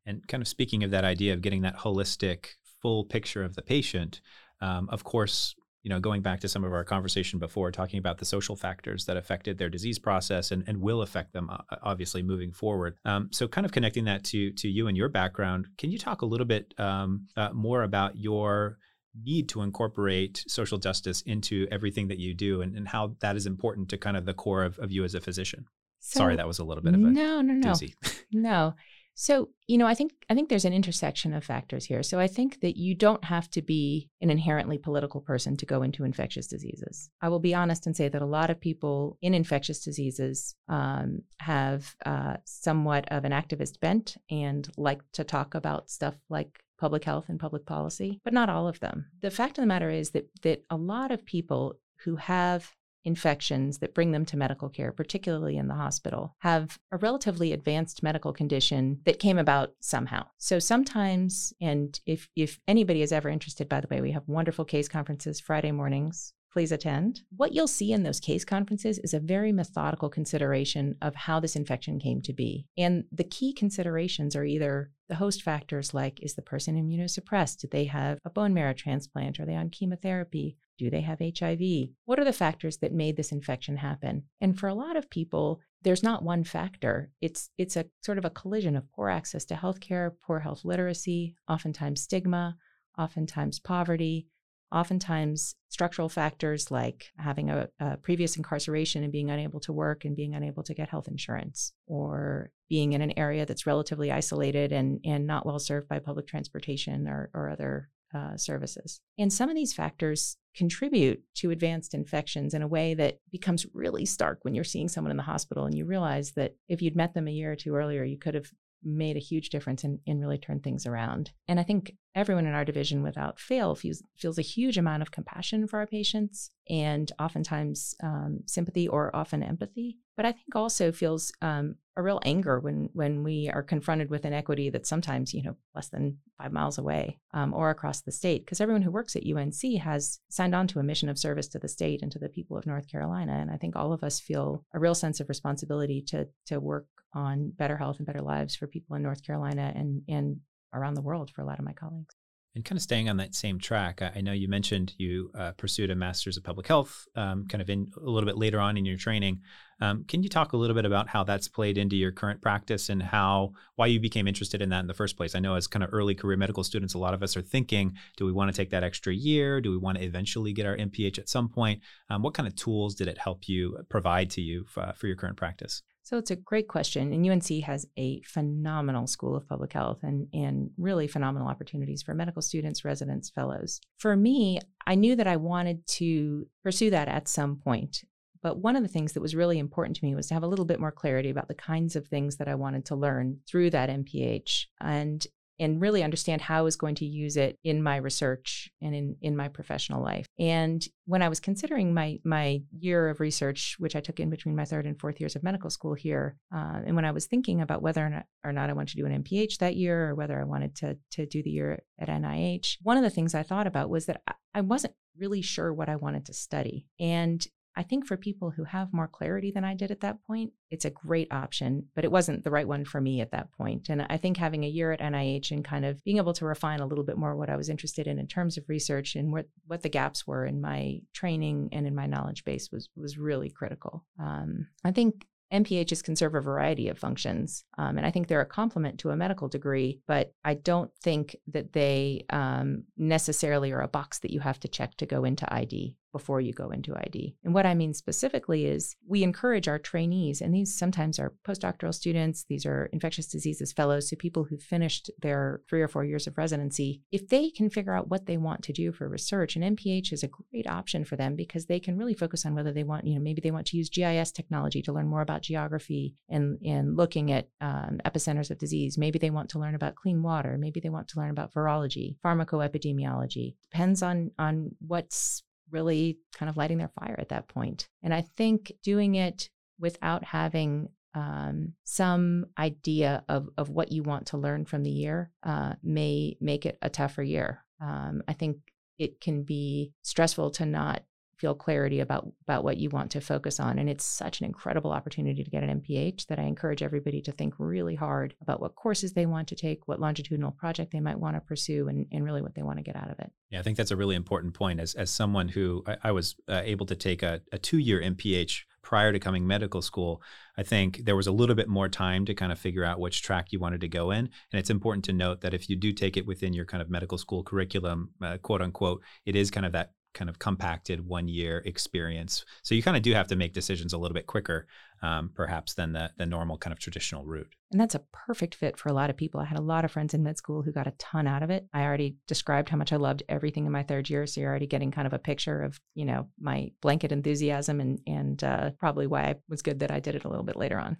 And 0.06 0.28
kind 0.28 0.42
of 0.42 0.50
speaking 0.50 0.84
of 0.84 0.92
that 0.92 1.06
idea 1.06 1.32
of 1.34 1.42
getting 1.42 1.62
that 1.62 1.78
holistic 1.78 2.48
full 2.82 3.06
picture 3.06 3.46
of 3.46 3.56
the 3.56 3.62
patient, 3.62 4.20
um, 4.60 4.90
of 4.90 5.06
course, 5.06 5.56
you 5.88 5.94
know, 5.94 6.02
going 6.02 6.22
back 6.22 6.42
to 6.42 6.50
some 6.50 6.66
of 6.66 6.74
our 6.74 6.84
conversation 6.84 7.40
before, 7.40 7.72
talking 7.72 7.98
about 7.98 8.18
the 8.18 8.26
social 8.26 8.58
factors 8.58 9.06
that 9.06 9.16
affected 9.16 9.58
their 9.58 9.70
disease 9.70 9.98
process 9.98 10.52
and, 10.52 10.66
and 10.68 10.82
will 10.82 11.02
affect 11.02 11.32
them, 11.32 11.50
obviously, 11.82 12.22
moving 12.22 12.52
forward. 12.52 12.98
Um, 13.06 13.30
so, 13.32 13.48
kind 13.48 13.64
of 13.64 13.72
connecting 13.72 14.04
that 14.04 14.26
to 14.26 14.52
to 14.52 14.68
you 14.68 14.90
and 14.90 14.98
your 14.98 15.08
background, 15.08 15.68
can 15.78 15.90
you 15.90 15.98
talk 15.98 16.24
a 16.24 16.26
little 16.26 16.46
bit 16.46 16.74
um, 16.78 17.28
uh, 17.38 17.52
more 17.54 17.84
about 17.84 18.18
your 18.18 18.80
need 19.24 19.48
to 19.48 19.62
incorporate 19.62 20.44
social 20.50 20.78
justice 20.78 21.22
into 21.22 21.66
everything 21.72 22.10
that 22.10 22.20
you 22.20 22.34
do 22.34 22.62
and, 22.62 22.76
and 22.76 22.90
how 22.90 23.16
that 23.22 23.38
is 23.38 23.46
important 23.46 23.88
to 23.88 23.98
kind 23.98 24.18
of 24.18 24.26
the 24.26 24.34
core 24.34 24.66
of, 24.66 24.78
of 24.80 24.92
you 24.92 25.06
as 25.06 25.16
a 25.16 25.22
physician? 25.22 25.68
So, 26.02 26.18
Sorry, 26.18 26.36
that 26.36 26.48
was 26.48 26.60
a 26.60 26.66
little 26.66 26.84
bit 26.84 26.96
of 26.96 27.00
a 27.00 27.04
no, 27.04 27.40
no, 27.40 27.54
no, 27.54 27.74
no. 28.34 28.42
no. 28.42 28.74
So, 29.20 29.50
you 29.66 29.80
know, 29.80 29.88
I 29.88 29.96
think 29.96 30.12
I 30.30 30.36
think 30.36 30.48
there's 30.48 30.64
an 30.64 30.74
intersection 30.74 31.34
of 31.34 31.44
factors 31.44 31.86
here. 31.86 32.04
So 32.04 32.20
I 32.20 32.28
think 32.28 32.62
that 32.62 32.78
you 32.78 32.94
don't 32.94 33.24
have 33.24 33.50
to 33.50 33.64
be 33.64 34.12
an 34.22 34.30
inherently 34.30 34.78
political 34.78 35.22
person 35.22 35.58
to 35.58 35.66
go 35.66 35.82
into 35.82 36.04
infectious 36.04 36.46
diseases. 36.46 37.10
I 37.20 37.30
will 37.30 37.40
be 37.40 37.56
honest 37.56 37.88
and 37.88 37.96
say 37.96 38.10
that 38.10 38.22
a 38.22 38.28
lot 38.28 38.52
of 38.52 38.62
people 38.62 39.18
in 39.24 39.34
infectious 39.34 39.84
diseases 39.84 40.54
um, 40.70 41.24
have 41.40 41.96
uh, 42.06 42.38
somewhat 42.46 43.12
of 43.12 43.26
an 43.26 43.32
activist 43.32 43.80
bent 43.80 44.18
and 44.30 44.70
like 44.78 45.02
to 45.14 45.24
talk 45.24 45.56
about 45.56 45.90
stuff 45.90 46.14
like 46.30 46.60
public 46.80 47.04
health 47.04 47.26
and 47.28 47.40
public 47.40 47.66
policy, 47.66 48.22
but 48.24 48.34
not 48.34 48.50
all 48.50 48.68
of 48.68 48.80
them. 48.82 49.08
The 49.22 49.32
fact 49.32 49.58
of 49.58 49.64
the 49.64 49.68
matter 49.68 49.90
is 49.90 50.12
that 50.12 50.30
that 50.44 50.62
a 50.70 50.78
lot 50.78 51.10
of 51.10 51.26
people 51.26 51.80
who 52.04 52.18
have 52.18 52.72
infections 53.08 53.80
that 53.80 53.96
bring 53.96 54.12
them 54.12 54.26
to 54.26 54.38
medical 54.38 54.70
care, 54.70 54.92
particularly 54.92 55.58
in 55.58 55.70
the 55.70 55.74
hospital, 55.74 56.36
have 56.40 56.78
a 56.92 56.98
relatively 56.98 57.54
advanced 57.54 58.04
medical 58.04 58.34
condition 58.34 59.00
that 59.06 59.18
came 59.18 59.38
about 59.38 59.74
somehow. 59.80 60.28
So 60.38 60.60
sometimes, 60.60 61.54
and 61.62 62.00
if, 62.06 62.28
if 62.36 62.60
anybody 62.68 63.02
is 63.02 63.14
ever 63.14 63.30
interested, 63.30 63.70
by 63.70 63.80
the 63.80 63.88
way, 63.90 64.02
we 64.02 64.12
have 64.12 64.28
wonderful 64.28 64.66
case 64.66 64.90
conferences 64.90 65.40
Friday 65.40 65.72
mornings 65.72 66.34
please 66.52 66.72
attend. 66.72 67.22
What 67.36 67.54
you'll 67.54 67.68
see 67.68 67.92
in 67.92 68.02
those 68.02 68.20
case 68.20 68.44
conferences 68.44 68.98
is 69.00 69.14
a 69.14 69.20
very 69.20 69.52
methodical 69.52 70.10
consideration 70.10 70.96
of 71.04 71.14
how 71.14 71.40
this 71.40 71.56
infection 71.56 72.00
came 72.00 72.22
to 72.24 72.34
be. 72.34 72.66
And 72.76 73.04
the 73.12 73.26
key 73.26 73.54
considerations 73.54 74.36
are 74.36 74.44
either 74.44 74.90
the 75.08 75.16
host 75.16 75.44
factors 75.44 75.94
like 75.94 76.20
is 76.24 76.34
the 76.34 76.42
person 76.42 76.76
immunosuppressed? 76.76 77.60
Did 77.60 77.72
they 77.72 77.84
have 77.86 78.18
a 78.26 78.32
bone 78.32 78.56
marrow 78.56 78.74
transplant? 78.74 79.40
Are 79.40 79.46
they 79.46 79.56
on 79.56 79.70
chemotherapy? 79.70 80.58
Do 80.78 80.90
they 80.90 81.02
have 81.02 81.20
HIV? 81.20 81.90
What 82.06 82.20
are 82.20 82.26
the 82.26 82.34
factors 82.34 82.78
that 82.78 82.94
made 82.94 83.18
this 83.18 83.32
infection 83.32 83.78
happen? 83.78 84.24
And 84.40 84.58
for 84.58 84.68
a 84.68 84.74
lot 84.74 84.96
of 84.96 85.10
people, 85.10 85.60
there's 85.82 86.04
not 86.04 86.24
one 86.24 86.44
factor. 86.44 87.12
It's 87.22 87.50
it's 87.58 87.76
a 87.76 87.86
sort 88.02 88.18
of 88.18 88.26
a 88.26 88.30
collision 88.30 88.76
of 88.76 88.92
poor 88.92 89.10
access 89.10 89.46
to 89.46 89.56
healthcare, 89.56 90.12
poor 90.26 90.40
health 90.40 90.66
literacy, 90.66 91.36
oftentimes 91.48 92.02
stigma, 92.02 92.58
oftentimes 92.98 93.60
poverty, 93.60 94.28
oftentimes 94.72 95.56
structural 95.70 96.10
factors 96.10 96.70
like 96.72 97.12
having 97.18 97.50
a, 97.50 97.70
a, 97.80 97.98
previous 97.98 98.36
incarceration 98.36 99.04
and 99.04 99.12
being 99.12 99.30
unable 99.30 99.60
to 99.62 99.72
work 99.72 100.04
and 100.04 100.16
being 100.16 100.36
unable 100.36 100.64
to 100.64 100.74
get 100.74 100.90
health 100.90 101.08
insurance 101.08 101.72
or 101.86 102.52
being 102.70 102.94
in 102.94 103.02
an 103.02 103.18
area 103.18 103.46
that's 103.46 103.66
relatively 103.66 104.12
isolated 104.12 104.74
and, 104.74 105.00
and 105.06 105.26
not 105.26 105.46
well 105.46 105.60
served 105.60 105.88
by 105.88 106.00
public 106.00 106.28
transportation 106.28 107.08
or, 107.08 107.30
or 107.34 107.50
other 107.50 107.90
uh, 108.14 108.38
services. 108.38 109.02
And 109.18 109.32
some 109.32 109.50
of 109.50 109.56
these 109.56 109.74
factors 109.74 110.38
contribute 110.56 111.22
to 111.36 111.52
advanced 111.52 111.94
infections 111.94 112.54
in 112.54 112.62
a 112.62 112.68
way 112.68 112.94
that 112.96 113.20
becomes 113.32 113.66
really 113.74 114.06
stark 114.06 114.40
when 114.42 114.56
you're 114.56 114.64
seeing 114.64 114.88
someone 114.88 115.12
in 115.12 115.18
the 115.18 115.24
hospital 115.24 115.66
and 115.66 115.76
you 115.76 115.86
realize 115.86 116.32
that 116.34 116.56
if 116.68 116.82
you'd 116.82 116.96
met 116.96 117.14
them 117.14 117.28
a 117.28 117.32
year 117.32 117.52
or 117.52 117.56
two 117.56 117.76
earlier, 117.76 118.04
you 118.04 118.18
could 118.18 118.34
have 118.34 118.52
made 118.84 119.18
a 119.18 119.20
huge 119.20 119.50
difference 119.50 119.84
and, 119.84 120.00
and 120.08 120.20
really 120.20 120.38
turned 120.38 120.64
things 120.64 120.86
around. 120.86 121.32
And 121.48 121.60
I 121.60 121.64
think 121.64 121.96
everyone 122.16 122.46
in 122.46 122.54
our 122.54 122.66
division, 122.66 123.04
without 123.04 123.40
fail, 123.40 123.76
feels, 123.76 124.02
feels 124.16 124.38
a 124.38 124.44
huge 124.44 124.78
amount 124.78 125.02
of 125.02 125.12
compassion 125.12 125.68
for 125.68 125.80
our 125.80 125.88
patients 125.88 126.52
and 126.70 127.12
oftentimes 127.20 127.96
um, 128.04 128.42
sympathy 128.46 128.88
or 128.88 129.16
often 129.16 129.44
empathy. 129.44 129.98
But 130.16 130.26
I 130.26 130.32
think 130.32 130.56
also 130.56 130.92
feels 130.92 131.32
um, 131.42 131.76
a 131.96 132.02
real 132.02 132.20
anger 132.24 132.60
when 132.60 132.90
when 132.94 133.24
we 133.24 133.50
are 133.54 133.64
confronted 133.64 134.10
with 134.10 134.26
inequity 134.26 134.70
that's 134.70 134.90
sometimes 134.90 135.34
you 135.34 135.44
know 135.44 135.56
less 135.76 135.90
than 135.90 136.18
five 136.38 136.52
miles 136.52 136.78
away 136.78 137.20
um, 137.34 137.54
or 137.54 137.70
across 137.70 138.02
the 138.02 138.12
state. 138.12 138.46
Because 138.46 138.62
everyone 138.62 138.82
who 138.82 138.92
works 138.92 139.16
at 139.16 139.24
UNC 139.26 139.80
has 139.82 140.20
signed 140.30 140.56
on 140.56 140.68
to 140.68 140.80
a 140.80 140.84
mission 140.84 141.10
of 141.10 141.20
service 141.20 141.48
to 141.50 141.60
the 141.60 141.68
state 141.68 142.02
and 142.02 142.12
to 142.12 142.20
the 142.20 142.30
people 142.30 142.58
of 142.58 142.66
North 142.66 142.88
Carolina, 142.88 143.34
and 143.34 143.52
I 143.52 143.58
think 143.58 143.76
all 143.76 143.94
of 143.94 144.04
us 144.04 144.20
feel 144.20 144.64
a 144.74 144.80
real 144.80 144.96
sense 144.96 145.20
of 145.20 145.30
responsibility 145.30 146.02
to 146.08 146.28
to 146.48 146.60
work 146.60 146.88
on 147.14 147.52
better 147.58 147.78
health 147.78 147.98
and 147.98 148.06
better 148.06 148.22
lives 148.22 148.56
for 148.56 148.68
people 148.68 148.96
in 148.96 149.04
North 149.04 149.24
Carolina 149.24 149.72
and 149.76 150.02
and 150.08 150.38
around 150.74 150.96
the 150.96 151.02
world 151.02 151.30
for 151.30 151.42
a 151.42 151.46
lot 151.46 151.60
of 151.60 151.66
my 151.66 151.74
colleagues. 151.74 152.16
And 152.58 152.66
kind 152.66 152.76
of 152.76 152.82
staying 152.82 153.08
on 153.08 153.18
that 153.18 153.36
same 153.36 153.60
track, 153.60 154.02
I, 154.02 154.20
know 154.20 154.32
you 154.32 154.48
mentioned 154.48 154.96
you 154.98 155.30
uh, 155.38 155.52
pursued 155.52 155.92
a 155.92 155.96
master's 155.96 156.38
of 156.38 156.44
public 156.44 156.66
health, 156.66 157.08
um, 157.16 157.46
kind 157.46 157.62
of 157.62 157.70
in 157.70 157.92
a 157.96 158.10
little 158.10 158.26
bit 158.26 158.36
later 158.36 158.60
on 158.60 158.78
in 158.78 158.84
your 158.84 158.98
training. 158.98 159.42
Um, 159.80 160.06
can 160.06 160.24
you 160.24 160.30
talk 160.30 160.54
a 160.54 160.58
little 160.58 160.74
bit 160.74 160.84
about 160.84 161.08
how 161.08 161.24
that's 161.24 161.48
played 161.48 161.78
into 161.78 161.96
your 161.96 162.12
current 162.12 162.42
practice 162.42 162.90
and 162.90 163.04
how 163.04 163.52
why 163.76 163.86
you 163.86 164.00
became 164.00 164.28
interested 164.28 164.60
in 164.60 164.70
that 164.70 164.80
in 164.80 164.88
the 164.88 164.96
first 164.96 165.18
place? 165.18 165.36
I 165.36 165.40
know 165.40 165.54
as 165.54 165.68
kind 165.68 165.84
of 165.84 165.94
early 165.94 166.16
career 166.16 166.36
medical 166.36 166.64
students, 166.64 166.96
a 166.96 166.98
lot 166.98 167.14
of 167.14 167.22
us 167.22 167.38
are 167.38 167.44
thinking, 167.44 167.94
do 168.18 168.26
we 168.26 168.32
want 168.32 168.52
to 168.52 168.58
take 168.58 168.72
that 168.72 168.84
extra 168.84 169.14
year? 169.14 169.62
Do 169.62 169.70
we 169.70 169.78
want 169.78 170.00
to 170.00 170.04
eventually 170.04 170.52
get 170.52 170.66
our 170.66 170.76
MPH 170.76 171.20
at 171.20 171.30
some 171.30 171.50
point? 171.50 171.84
Um, 172.10 172.24
what 172.24 172.34
kind 172.34 172.48
of 172.48 172.56
tools 172.56 172.96
did 172.96 173.08
it 173.08 173.20
help 173.20 173.48
you 173.48 173.78
provide 173.88 174.32
to 174.32 174.42
you 174.42 174.66
for, 174.68 174.92
for 174.98 175.06
your 175.06 175.16
current 175.16 175.38
practice? 175.38 175.84
So 176.08 176.18
it's 176.18 176.32
a 176.32 176.38
great 176.38 176.70
question. 176.70 177.12
And 177.12 177.30
UNC 177.30 177.66
has 177.66 177.86
a 178.00 178.22
phenomenal 178.22 179.08
school 179.08 179.36
of 179.36 179.46
public 179.46 179.74
health 179.74 180.00
and, 180.04 180.30
and 180.32 180.70
really 180.78 181.06
phenomenal 181.06 181.50
opportunities 181.50 182.02
for 182.02 182.14
medical 182.14 182.42
students, 182.42 182.86
residents, 182.86 183.30
fellows. 183.30 183.82
For 183.98 184.16
me, 184.16 184.62
I 184.86 184.96
knew 184.96 185.18
that 185.18 185.28
I 185.28 185.36
wanted 185.36 185.86
to 185.88 186.48
pursue 186.64 186.92
that 186.92 187.10
at 187.10 187.28
some 187.28 187.58
point. 187.58 188.06
But 188.42 188.60
one 188.60 188.78
of 188.78 188.84
the 188.84 188.88
things 188.88 189.12
that 189.12 189.22
was 189.22 189.36
really 189.36 189.60
important 189.60 189.98
to 189.98 190.06
me 190.06 190.16
was 190.16 190.28
to 190.28 190.34
have 190.34 190.44
a 190.44 190.48
little 190.48 190.64
bit 190.64 190.80
more 190.80 190.94
clarity 190.94 191.30
about 191.30 191.50
the 191.50 191.56
kinds 191.56 191.98
of 191.98 192.08
things 192.08 192.38
that 192.38 192.48
I 192.48 192.56
wanted 192.56 192.86
to 192.86 192.96
learn 192.96 193.42
through 193.46 193.72
that 193.72 193.90
MPH. 193.90 194.68
And 194.80 195.28
and 195.60 195.82
really 195.82 196.04
understand 196.04 196.42
how 196.42 196.60
I 196.60 196.62
was 196.62 196.76
going 196.76 196.96
to 196.96 197.06
use 197.06 197.38
it 197.38 197.58
in 197.64 197.82
my 197.82 197.98
research 197.98 198.70
and 198.82 198.96
in, 198.96 199.16
in 199.22 199.36
my 199.36 199.48
professional 199.48 200.04
life. 200.04 200.28
And 200.40 200.86
when 201.06 201.22
I 201.22 201.30
was 201.30 201.40
considering 201.40 201.94
my 201.94 202.20
my 202.24 202.62
year 202.78 203.10
of 203.10 203.20
research, 203.20 203.76
which 203.80 203.96
I 203.96 204.02
took 204.02 204.20
in 204.20 204.30
between 204.30 204.56
my 204.56 204.66
third 204.66 204.86
and 204.86 205.00
fourth 205.00 205.20
years 205.20 205.36
of 205.36 205.44
medical 205.44 205.70
school 205.70 205.94
here, 205.94 206.36
uh, 206.54 206.82
and 206.86 206.96
when 206.96 207.06
I 207.06 207.12
was 207.12 207.26
thinking 207.26 207.62
about 207.62 207.82
whether 207.82 208.06
or 208.06 208.10
not, 208.10 208.26
or 208.44 208.52
not 208.52 208.70
I 208.70 208.74
wanted 208.74 208.90
to 208.90 208.98
do 208.98 209.06
an 209.06 209.24
MPH 209.24 209.58
that 209.58 209.76
year 209.76 210.10
or 210.10 210.16
whether 210.16 210.40
I 210.40 210.44
wanted 210.44 210.76
to 210.78 210.98
to 211.12 211.26
do 211.26 211.42
the 211.42 211.50
year 211.50 211.80
at 212.00 212.10
NIH, 212.10 212.78
one 212.82 212.98
of 212.98 213.04
the 213.04 213.10
things 213.10 213.34
I 213.34 213.44
thought 213.44 213.68
about 213.68 213.90
was 213.90 214.06
that 214.06 214.22
I, 214.28 214.34
I 214.54 214.62
wasn't 214.62 214.94
really 215.18 215.42
sure 215.42 215.74
what 215.74 215.90
I 215.90 215.96
wanted 215.96 216.26
to 216.26 216.34
study. 216.34 216.86
And 217.00 217.46
I 217.78 217.84
think 217.84 218.08
for 218.08 218.18
people 218.18 218.50
who 218.50 218.64
have 218.64 218.92
more 218.92 219.08
clarity 219.08 219.52
than 219.52 219.64
I 219.64 219.76
did 219.76 219.92
at 219.92 220.00
that 220.00 220.24
point, 220.26 220.52
it's 220.72 220.84
a 220.84 220.90
great 220.90 221.32
option, 221.32 221.86
but 221.94 222.04
it 222.04 222.12
wasn't 222.12 222.44
the 222.44 222.50
right 222.50 222.68
one 222.68 222.84
for 222.86 223.00
me 223.00 223.22
at 223.22 223.32
that 223.32 223.52
point. 223.52 223.90
And 223.90 224.02
I 224.10 224.18
think 224.18 224.38
having 224.38 224.64
a 224.64 224.70
year 224.70 224.92
at 224.92 225.00
NIH 225.00 225.52
and 225.52 225.64
kind 225.64 225.86
of 225.86 226.04
being 226.04 226.18
able 226.18 226.34
to 226.34 226.46
refine 226.46 226.80
a 226.80 226.88
little 226.88 227.04
bit 227.04 227.20
more 227.20 227.36
what 227.36 227.52
I 227.52 227.56
was 227.56 227.70
interested 227.70 228.08
in 228.08 228.18
in 228.18 228.26
terms 228.26 228.58
of 228.58 228.68
research 228.68 229.16
and 229.16 229.32
what, 229.32 229.46
what 229.68 229.84
the 229.84 229.90
gaps 229.90 230.26
were 230.26 230.44
in 230.44 230.60
my 230.60 231.02
training 231.14 231.70
and 231.72 231.86
in 231.86 231.94
my 231.94 232.08
knowledge 232.08 232.44
base 232.44 232.72
was 232.72 232.90
was 232.96 233.20
really 233.20 233.52
critical. 233.52 234.04
Um, 234.20 234.68
I 234.84 234.92
think 234.92 235.28
MPHs 235.54 236.04
can 236.04 236.16
serve 236.16 236.36
a 236.36 236.42
variety 236.42 236.90
of 236.90 236.98
functions. 236.98 237.64
Um, 237.78 237.98
and 237.98 238.06
I 238.06 238.12
think 238.12 238.28
they're 238.28 238.42
a 238.42 238.46
complement 238.46 239.00
to 239.00 239.12
a 239.12 239.16
medical 239.16 239.48
degree, 239.48 240.02
but 240.08 240.34
I 240.44 240.56
don't 240.56 240.92
think 241.02 241.36
that 241.48 241.74
they 241.74 242.26
um, 242.30 242.84
necessarily 242.98 243.72
are 243.72 243.82
a 243.82 243.88
box 243.88 244.20
that 244.20 244.32
you 244.32 244.42
have 244.42 244.60
to 244.62 244.68
check 244.68 244.96
to 244.98 245.06
go 245.06 245.24
into 245.24 245.52
ID 245.54 245.96
before 246.12 246.42
you 246.42 246.54
go 246.54 246.70
into 246.70 246.96
ID. 246.96 247.36
And 247.44 247.54
what 247.54 247.66
I 247.66 247.74
mean 247.74 247.94
specifically 247.94 248.66
is 248.66 248.96
we 249.08 249.24
encourage 249.24 249.68
our 249.68 249.80
trainees, 249.80 250.42
and 250.42 250.54
these 250.54 250.78
sometimes 250.78 251.20
are 251.20 251.34
postdoctoral 251.48 251.94
students, 251.94 252.46
these 252.50 252.66
are 252.66 252.90
infectious 252.94 253.28
diseases 253.28 253.74
fellows, 253.74 254.10
so 254.10 254.16
people 254.16 254.44
who've 254.44 254.62
finished 254.62 255.12
their 255.22 255.62
three 255.70 255.82
or 255.82 255.88
four 255.88 256.04
years 256.04 256.28
of 256.28 256.38
residency, 256.38 257.02
if 257.12 257.28
they 257.28 257.50
can 257.50 257.70
figure 257.70 257.94
out 257.94 258.10
what 258.10 258.26
they 258.26 258.38
want 258.38 258.64
to 258.64 258.74
do 258.74 258.92
for 258.92 259.08
research, 259.08 259.56
an 259.56 259.76
MPH 259.76 260.14
is 260.14 260.24
a 260.24 260.30
great 260.30 260.68
option 260.68 261.04
for 261.04 261.16
them 261.16 261.36
because 261.36 261.66
they 261.66 261.80
can 261.80 261.98
really 261.98 262.14
focus 262.14 262.46
on 262.46 262.56
whether 262.56 262.72
they 262.72 262.84
want, 262.84 263.06
you 263.06 263.16
know, 263.16 263.22
maybe 263.22 263.42
they 263.42 263.52
want 263.52 263.68
to 263.68 263.78
use 263.78 263.90
GIS 263.90 264.32
technology 264.32 264.82
to 264.82 264.94
learn 264.94 265.08
more 265.08 265.22
about 265.22 265.42
geography 265.42 266.16
and, 266.30 266.58
and 266.66 266.96
looking 266.96 267.32
at 267.32 267.50
um, 267.62 268.00
epicenters 268.06 268.52
of 268.52 268.58
disease. 268.58 268.98
Maybe 268.98 269.20
they 269.20 269.30
want 269.30 269.50
to 269.50 269.60
learn 269.60 269.76
about 269.76 269.96
clean 269.96 270.24
water. 270.24 270.58
Maybe 270.58 270.80
they 270.80 270.90
want 270.90 271.08
to 271.10 271.20
learn 271.20 271.32
about 271.32 271.54
virology, 271.54 272.18
pharmacoepidemiology. 272.24 273.56
Depends 273.72 274.02
on 274.02 274.32
on 274.40 274.72
what's 274.86 275.44
really 275.72 276.20
kind 276.36 276.50
of 276.50 276.58
lighting 276.58 276.78
their 276.78 276.92
fire 277.00 277.16
at 277.18 277.30
that 277.30 277.48
point. 277.48 277.90
And 278.04 278.14
I 278.14 278.22
think 278.22 278.72
doing 278.84 279.16
it 279.16 279.50
without 279.80 280.24
having 280.24 280.90
um, 281.14 281.74
some 281.84 282.46
idea 282.58 283.24
of, 283.28 283.50
of 283.58 283.70
what 283.70 283.92
you 283.92 284.04
want 284.04 284.28
to 284.28 284.38
learn 284.38 284.66
from 284.66 284.84
the 284.84 284.92
year 284.92 285.32
uh, 285.44 285.74
may 285.84 286.38
make 286.40 286.66
it 286.66 286.78
a 286.82 286.90
tougher 286.90 287.24
year. 287.24 287.64
Um, 287.82 288.22
I 288.28 288.34
think 288.34 288.58
it 289.00 289.22
can 289.22 289.44
be 289.44 289.94
stressful 290.04 290.52
to 290.52 290.66
not 290.66 291.04
feel 291.38 291.54
clarity 291.54 292.00
about 292.00 292.28
about 292.44 292.64
what 292.64 292.78
you 292.78 292.90
want 292.90 293.12
to 293.12 293.22
focus 293.22 293.60
on 293.60 293.80
and 293.80 293.90
it's 293.90 294.06
such 294.06 294.40
an 294.40 294.46
incredible 294.46 294.92
opportunity 294.92 295.44
to 295.44 295.50
get 295.50 295.64
an 295.64 295.82
MPH 295.82 296.28
that 296.28 296.40
I 296.40 296.44
encourage 296.44 296.82
everybody 296.82 297.22
to 297.22 297.32
think 297.32 297.54
really 297.58 297.96
hard 297.96 298.34
about 298.42 298.60
what 298.60 298.76
courses 298.76 299.14
they 299.14 299.26
want 299.26 299.48
to 299.50 299.56
take 299.56 299.88
what 299.88 300.00
longitudinal 300.00 300.52
project 300.52 300.92
they 300.92 301.00
might 301.00 301.20
want 301.20 301.36
to 301.36 301.42
pursue 301.42 301.88
and, 301.88 302.06
and 302.12 302.24
really 302.24 302.42
what 302.42 302.56
they 302.56 302.64
want 302.64 302.78
to 302.78 302.84
get 302.84 302.96
out 302.96 303.10
of 303.10 303.20
it 303.20 303.32
yeah 303.50 303.60
I 303.60 303.64
think 303.64 303.78
that's 303.78 303.92
a 303.92 303.96
really 303.96 304.16
important 304.16 304.54
point 304.54 304.80
as 304.80 304.96
as 304.96 305.12
someone 305.12 305.48
who 305.48 305.84
I, 305.86 305.98
I 306.06 306.12
was 306.12 306.36
uh, 306.48 306.62
able 306.64 306.86
to 306.88 306.96
take 306.96 307.24
a, 307.24 307.42
a 307.52 307.58
two-year 307.58 308.02
MPH 308.02 308.62
prior 308.88 309.12
to 309.12 309.20
coming 309.20 309.46
medical 309.46 309.82
school, 309.82 310.22
I 310.58 310.64
think 310.64 311.04
there 311.04 311.18
was 311.18 311.28
a 311.28 311.32
little 311.34 311.56
bit 311.56 311.68
more 311.68 311.90
time 311.90 312.24
to 312.24 312.34
kind 312.34 312.54
of 312.54 312.58
figure 312.58 312.86
out 312.86 313.02
which 313.02 313.22
track 313.22 313.52
you 313.52 313.60
wanted 313.60 313.82
to 313.82 313.90
go 313.90 314.12
in. 314.12 314.20
And 314.20 314.60
it's 314.60 314.70
important 314.70 315.04
to 315.06 315.14
note 315.14 315.42
that 315.42 315.54
if 315.54 315.70
you 315.70 315.76
do 315.76 315.92
take 315.92 316.16
it 316.16 316.26
within 316.26 316.54
your 316.54 316.64
kind 316.64 316.82
of 316.82 316.90
medical 316.90 317.18
school 317.18 317.44
curriculum, 317.44 318.12
uh, 318.22 318.38
quote 318.38 318.62
unquote, 318.62 319.02
it 319.26 319.36
is 319.36 319.52
kind 319.52 319.66
of 319.66 319.74
that 319.74 319.92
kind 320.18 320.30
of 320.30 320.40
compacted 320.40 321.08
one 321.08 321.28
year 321.28 321.62
experience. 321.66 322.44
So 322.64 322.74
you 322.74 322.82
kind 322.82 322.98
of 322.98 323.04
do 323.04 323.14
have 323.14 323.28
to 323.28 323.36
make 323.36 323.54
decisions 323.54 323.94
a 323.94 323.98
little 323.98 324.16
bit 324.16 324.26
quicker, 324.26 324.68
um, 325.04 325.30
perhaps, 325.34 325.76
than 325.76 325.94
the, 325.94 326.10
the 326.18 326.26
normal 326.26 326.58
kind 326.58 326.74
of 326.74 326.80
traditional 326.80 327.24
route. 327.24 327.54
And 327.72 327.80
that's 327.80 327.96
a 327.96 328.04
perfect 328.12 328.56
fit 328.56 328.78
for 328.78 328.90
a 328.90 328.94
lot 328.94 329.10
of 329.10 329.18
people. 329.18 329.40
I 329.40 329.46
had 329.46 329.60
a 329.60 329.62
lot 329.62 329.86
of 329.86 329.92
friends 329.92 330.14
in 330.14 330.24
med 330.24 330.38
school 330.38 330.64
who 330.64 330.72
got 330.72 330.88
a 330.88 330.94
ton 330.98 331.28
out 331.28 331.44
of 331.44 331.52
it. 331.52 331.68
I 331.72 331.84
already 331.84 332.16
described 332.28 332.70
how 332.70 332.78
much 332.78 332.92
I 332.92 332.96
loved 332.96 333.24
everything 333.30 333.66
in 333.66 333.72
my 333.72 333.84
third 333.84 334.10
year. 334.10 334.26
So 334.26 334.42
you're 334.42 334.50
already 334.50 334.68
getting 334.68 334.92
kind 334.92 335.06
of 335.06 335.14
a 335.14 335.20
picture 335.20 335.62
of, 335.62 335.80
you 335.94 336.06
know, 336.06 336.28
my 336.40 336.72
blanket 336.82 337.12
enthusiasm 337.12 337.80
and, 337.80 338.00
and 338.08 338.44
uh, 338.44 338.72
probably 338.80 339.06
why 339.06 339.24
I 339.24 339.36
was 339.48 339.62
good 339.62 339.80
that 339.80 339.92
I 339.92 340.00
did 340.00 340.16
it 340.16 340.26
a 340.26 340.30
little 340.30 340.46
bit 340.46 340.56
later 340.56 340.80
on. 340.80 340.98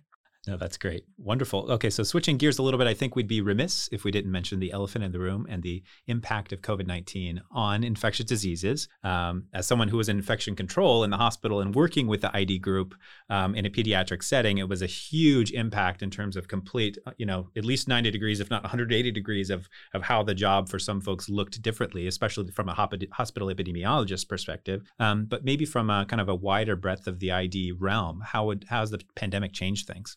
No, 0.48 0.56
that's 0.56 0.78
great. 0.78 1.04
Wonderful. 1.18 1.70
Okay, 1.74 1.90
so 1.90 2.04
switching 2.04 2.38
gears 2.38 2.58
a 2.58 2.62
little 2.62 2.78
bit, 2.78 2.88
I 2.88 2.94
think 2.94 3.18
we'd 3.18 3.28
be 3.28 3.42
remiss 3.42 3.90
if 3.92 4.06
we 4.06 4.12
didn't 4.12 4.32
mention 4.32 4.60
the 4.60 4.72
elephant 4.72 5.04
in 5.04 5.12
the 5.12 5.20
room 5.20 5.46
and 5.50 5.62
the 5.62 5.84
impact 6.08 6.54
of 6.54 6.62
COVID 6.62 6.88
19 6.88 7.42
on 7.52 7.84
infectious 7.84 8.26
diseases. 8.26 8.88
Um, 9.04 9.48
as 9.54 9.68
someone 9.68 9.90
who 9.90 9.98
was 9.98 10.08
in 10.08 10.16
infection 10.16 10.56
control 10.56 11.04
in 11.04 11.10
the 11.10 11.18
hospital 11.18 11.60
and 11.60 11.76
working 11.76 12.08
with 12.08 12.22
the 12.22 12.36
ID 12.36 12.60
group 12.60 12.96
um, 13.30 13.56
in 13.56 13.66
a 13.66 13.70
pediatric 13.70 14.24
setting, 14.24 14.58
it 14.58 14.70
was 14.70 14.82
a 14.82 14.86
huge 14.86 15.52
impact 15.52 16.02
in 16.02 16.10
terms 16.10 16.38
of 16.38 16.48
complete, 16.48 16.98
uh, 17.06 17.12
you 17.18 17.26
know, 17.26 17.50
at 17.58 17.66
least 17.66 17.90
90 17.90 18.10
degrees, 18.10 18.40
if 18.40 18.50
not 18.50 18.64
180 18.64 19.12
degrees 19.12 19.50
of, 19.50 19.68
of 19.94 20.04
how 20.04 20.24
the 20.24 20.34
job 20.34 20.70
for 20.70 20.80
some 20.80 21.02
folks 21.02 21.28
looked 21.28 21.62
differently, 21.62 22.08
especially 22.08 22.50
from 22.52 22.70
a 22.70 22.74
hospital 22.74 23.50
epidemiologist 23.50 24.30
perspective. 24.30 24.90
Um, 24.98 25.26
but 25.26 25.44
maybe 25.44 25.66
from 25.66 25.90
a 25.90 26.06
kind 26.06 26.22
of 26.22 26.30
a 26.30 26.36
wider 26.36 26.78
breadth 26.78 27.06
of 27.06 27.20
the 27.20 27.34
ID 27.34 27.74
realm, 27.74 28.22
how 28.22 28.46
would 28.46 28.66
how 28.70 28.80
has 28.80 28.92
the 28.92 29.02
pandemic 29.16 29.52
changed 29.52 29.88
things? 29.88 30.16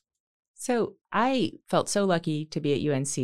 So 0.60 0.96
I 1.10 1.52
felt 1.68 1.88
so 1.88 2.04
lucky 2.04 2.44
to 2.44 2.60
be 2.60 2.74
at 2.74 2.94
UNC 2.94 3.14